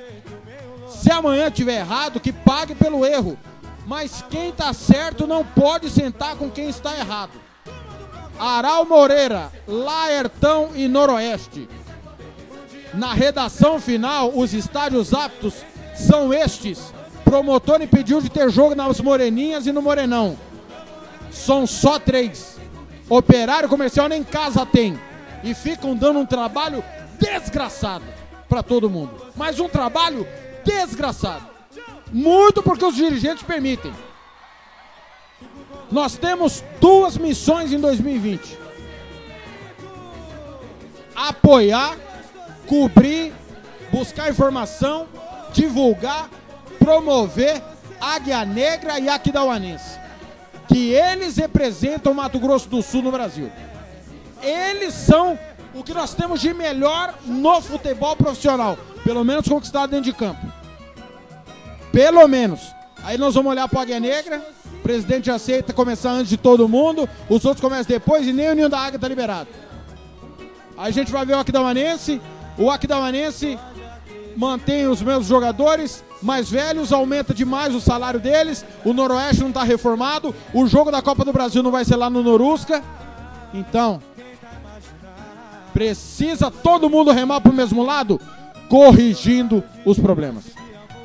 Se 0.87 1.11
amanhã 1.11 1.49
tiver 1.51 1.79
errado, 1.79 2.19
que 2.19 2.31
pague 2.31 2.75
pelo 2.75 3.05
erro. 3.05 3.37
Mas 3.89 4.23
quem 4.29 4.51
tá 4.51 4.71
certo 4.71 5.25
não 5.25 5.43
pode 5.43 5.89
sentar 5.89 6.35
com 6.35 6.47
quem 6.47 6.69
está 6.69 6.95
errado. 6.95 7.31
Aral 8.37 8.85
Moreira, 8.85 9.51
Laertão 9.67 10.69
e 10.75 10.87
Noroeste. 10.87 11.67
Na 12.93 13.13
redação 13.13 13.79
final, 13.79 14.29
os 14.37 14.53
estádios 14.53 15.11
aptos 15.11 15.65
são 15.95 16.31
estes. 16.31 16.93
Promotor 17.23 17.81
impediu 17.81 18.21
de 18.21 18.29
ter 18.29 18.51
jogo 18.51 18.75
nas 18.75 19.01
Moreninhas 19.01 19.65
e 19.65 19.71
no 19.71 19.81
Morenão. 19.81 20.37
São 21.31 21.65
só 21.65 21.97
três. 21.97 22.59
Operário 23.09 23.67
comercial 23.67 24.07
nem 24.07 24.23
casa 24.23 24.67
tem. 24.67 24.99
E 25.43 25.55
ficam 25.55 25.95
dando 25.95 26.19
um 26.19 26.27
trabalho 26.27 26.83
desgraçado 27.19 28.05
para 28.47 28.61
todo 28.61 28.87
mundo. 28.87 29.19
Mas 29.35 29.59
um 29.59 29.67
trabalho 29.67 30.27
desgraçado. 30.63 31.58
Muito 32.11 32.63
porque 32.63 32.85
os 32.85 32.95
dirigentes 32.95 33.43
permitem. 33.43 33.93
Nós 35.91 36.17
temos 36.17 36.63
duas 36.79 37.17
missões 37.17 37.71
em 37.71 37.79
2020: 37.79 38.57
apoiar, 41.15 41.97
cobrir, 42.67 43.33
buscar 43.91 44.29
informação, 44.29 45.07
divulgar, 45.53 46.29
promover 46.77 47.61
Águia 47.99 48.45
Negra 48.45 48.99
e 48.99 49.09
Aquidauanense. 49.09 49.99
Que 50.67 50.93
eles 50.93 51.37
representam 51.37 52.11
o 52.11 52.15
Mato 52.15 52.39
Grosso 52.39 52.69
do 52.69 52.81
Sul 52.83 53.01
no 53.01 53.11
Brasil. 53.11 53.51
Eles 54.41 54.93
são 54.93 55.37
o 55.73 55.83
que 55.83 55.93
nós 55.93 56.13
temos 56.13 56.39
de 56.39 56.53
melhor 56.53 57.15
no 57.25 57.59
futebol 57.61 58.15
profissional, 58.15 58.77
pelo 59.03 59.23
menos 59.23 59.47
conquistado 59.47 59.89
dentro 59.89 60.05
de 60.05 60.13
campo. 60.13 60.58
Pelo 61.91 62.27
menos. 62.27 62.59
Aí 63.03 63.17
nós 63.17 63.33
vamos 63.33 63.51
olhar 63.51 63.67
para 63.67 63.81
Águia 63.81 63.99
Negra, 63.99 64.41
o 64.73 64.81
presidente 64.83 65.31
aceita 65.31 65.73
começar 65.73 66.11
antes 66.11 66.29
de 66.29 66.37
todo 66.37 66.67
mundo, 66.67 67.07
os 67.29 67.45
outros 67.45 67.61
começam 67.61 67.85
depois 67.87 68.27
e 68.27 68.33
nem 68.33 68.49
o 68.49 68.55
Ninho 68.55 68.69
da 68.69 68.79
Águia 68.79 68.99
tá 68.99 69.07
liberado. 69.07 69.47
Aí 70.77 70.89
a 70.89 70.91
gente 70.91 71.11
vai 71.11 71.25
ver 71.25 71.35
o 71.35 71.39
Aquidauanense, 71.39 72.21
o 72.57 72.69
Aquidauanense 72.69 73.57
mantém 74.35 74.87
os 74.87 75.01
mesmos 75.01 75.27
jogadores, 75.27 76.03
mais 76.21 76.49
velhos, 76.49 76.91
aumenta 76.91 77.33
demais 77.33 77.73
o 77.73 77.81
salário 77.81 78.19
deles, 78.19 78.65
o 78.83 78.93
Noroeste 78.93 79.41
não 79.41 79.49
está 79.49 79.63
reformado, 79.63 80.35
o 80.53 80.67
jogo 80.67 80.91
da 80.91 81.01
Copa 81.01 81.23
do 81.25 81.33
Brasil 81.33 81.63
não 81.63 81.71
vai 81.71 81.85
ser 81.85 81.95
lá 81.95 82.09
no 82.09 82.23
Norusca. 82.23 82.83
Então, 83.53 84.01
precisa 85.73 86.51
todo 86.51 86.89
mundo 86.89 87.11
remar 87.11 87.41
para 87.41 87.51
o 87.51 87.55
mesmo 87.55 87.83
lado, 87.83 88.19
corrigindo 88.67 89.63
os 89.85 89.97
problemas. 89.97 90.58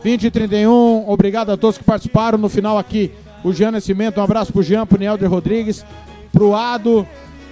20 0.05 0.24
e 0.24 0.31
31, 0.31 1.09
obrigado 1.09 1.51
a 1.51 1.56
todos 1.56 1.78
que 1.78 1.82
participaram. 1.82 2.36
No 2.36 2.51
final 2.51 2.76
aqui, 2.76 3.10
o 3.43 3.55
Jean 3.55 3.70
Nascimento, 3.70 4.20
um 4.20 4.22
abraço 4.22 4.52
pro 4.52 4.62
Jean, 4.62 4.86
pro 4.86 4.98
Nielder 4.98 5.31
Rodrigues, 5.31 5.85
pro 6.31 6.55
Ado, 6.55 7.06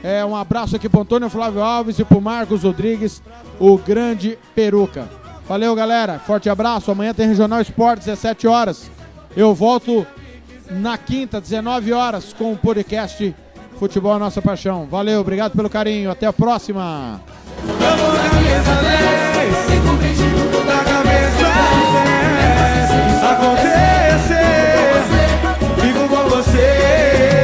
é, 0.05 0.23
um 0.23 0.37
abraço 0.37 0.77
aqui 0.77 0.87
pro 0.87 1.01
Antônio 1.01 1.31
Flávio 1.31 1.63
Alves 1.63 1.99
e 1.99 2.05
pro 2.05 2.21
Marcos 2.21 2.63
Rodrigues, 2.63 3.23
o 3.59 3.79
grande 3.79 4.39
peruca. 4.55 5.09
Valeu, 5.49 5.75
galera. 5.75 6.19
Forte 6.19 6.51
abraço. 6.51 6.91
Amanhã 6.91 7.15
tem 7.15 7.27
Regional 7.27 7.61
Esportes, 7.61 8.07
17 8.07 8.47
horas. 8.47 8.91
Eu 9.35 9.55
volto 9.55 10.07
na 10.71 10.99
quinta, 10.99 11.41
19 11.41 11.93
horas, 11.93 12.33
com 12.33 12.53
o 12.53 12.57
podcast 12.57 13.35
Futebol 13.79 14.15
é 14.15 14.19
Nossa 14.19 14.43
Paixão. 14.43 14.87
Valeu, 14.87 15.21
obrigado 15.21 15.53
pelo 15.53 15.71
carinho. 15.71 16.11
Até 16.11 16.27
a 16.27 16.33
próxima. 16.33 17.21
Acontecer. 23.33 24.43
Fico 25.81 26.09
com 26.09 26.29
você. 26.29 27.42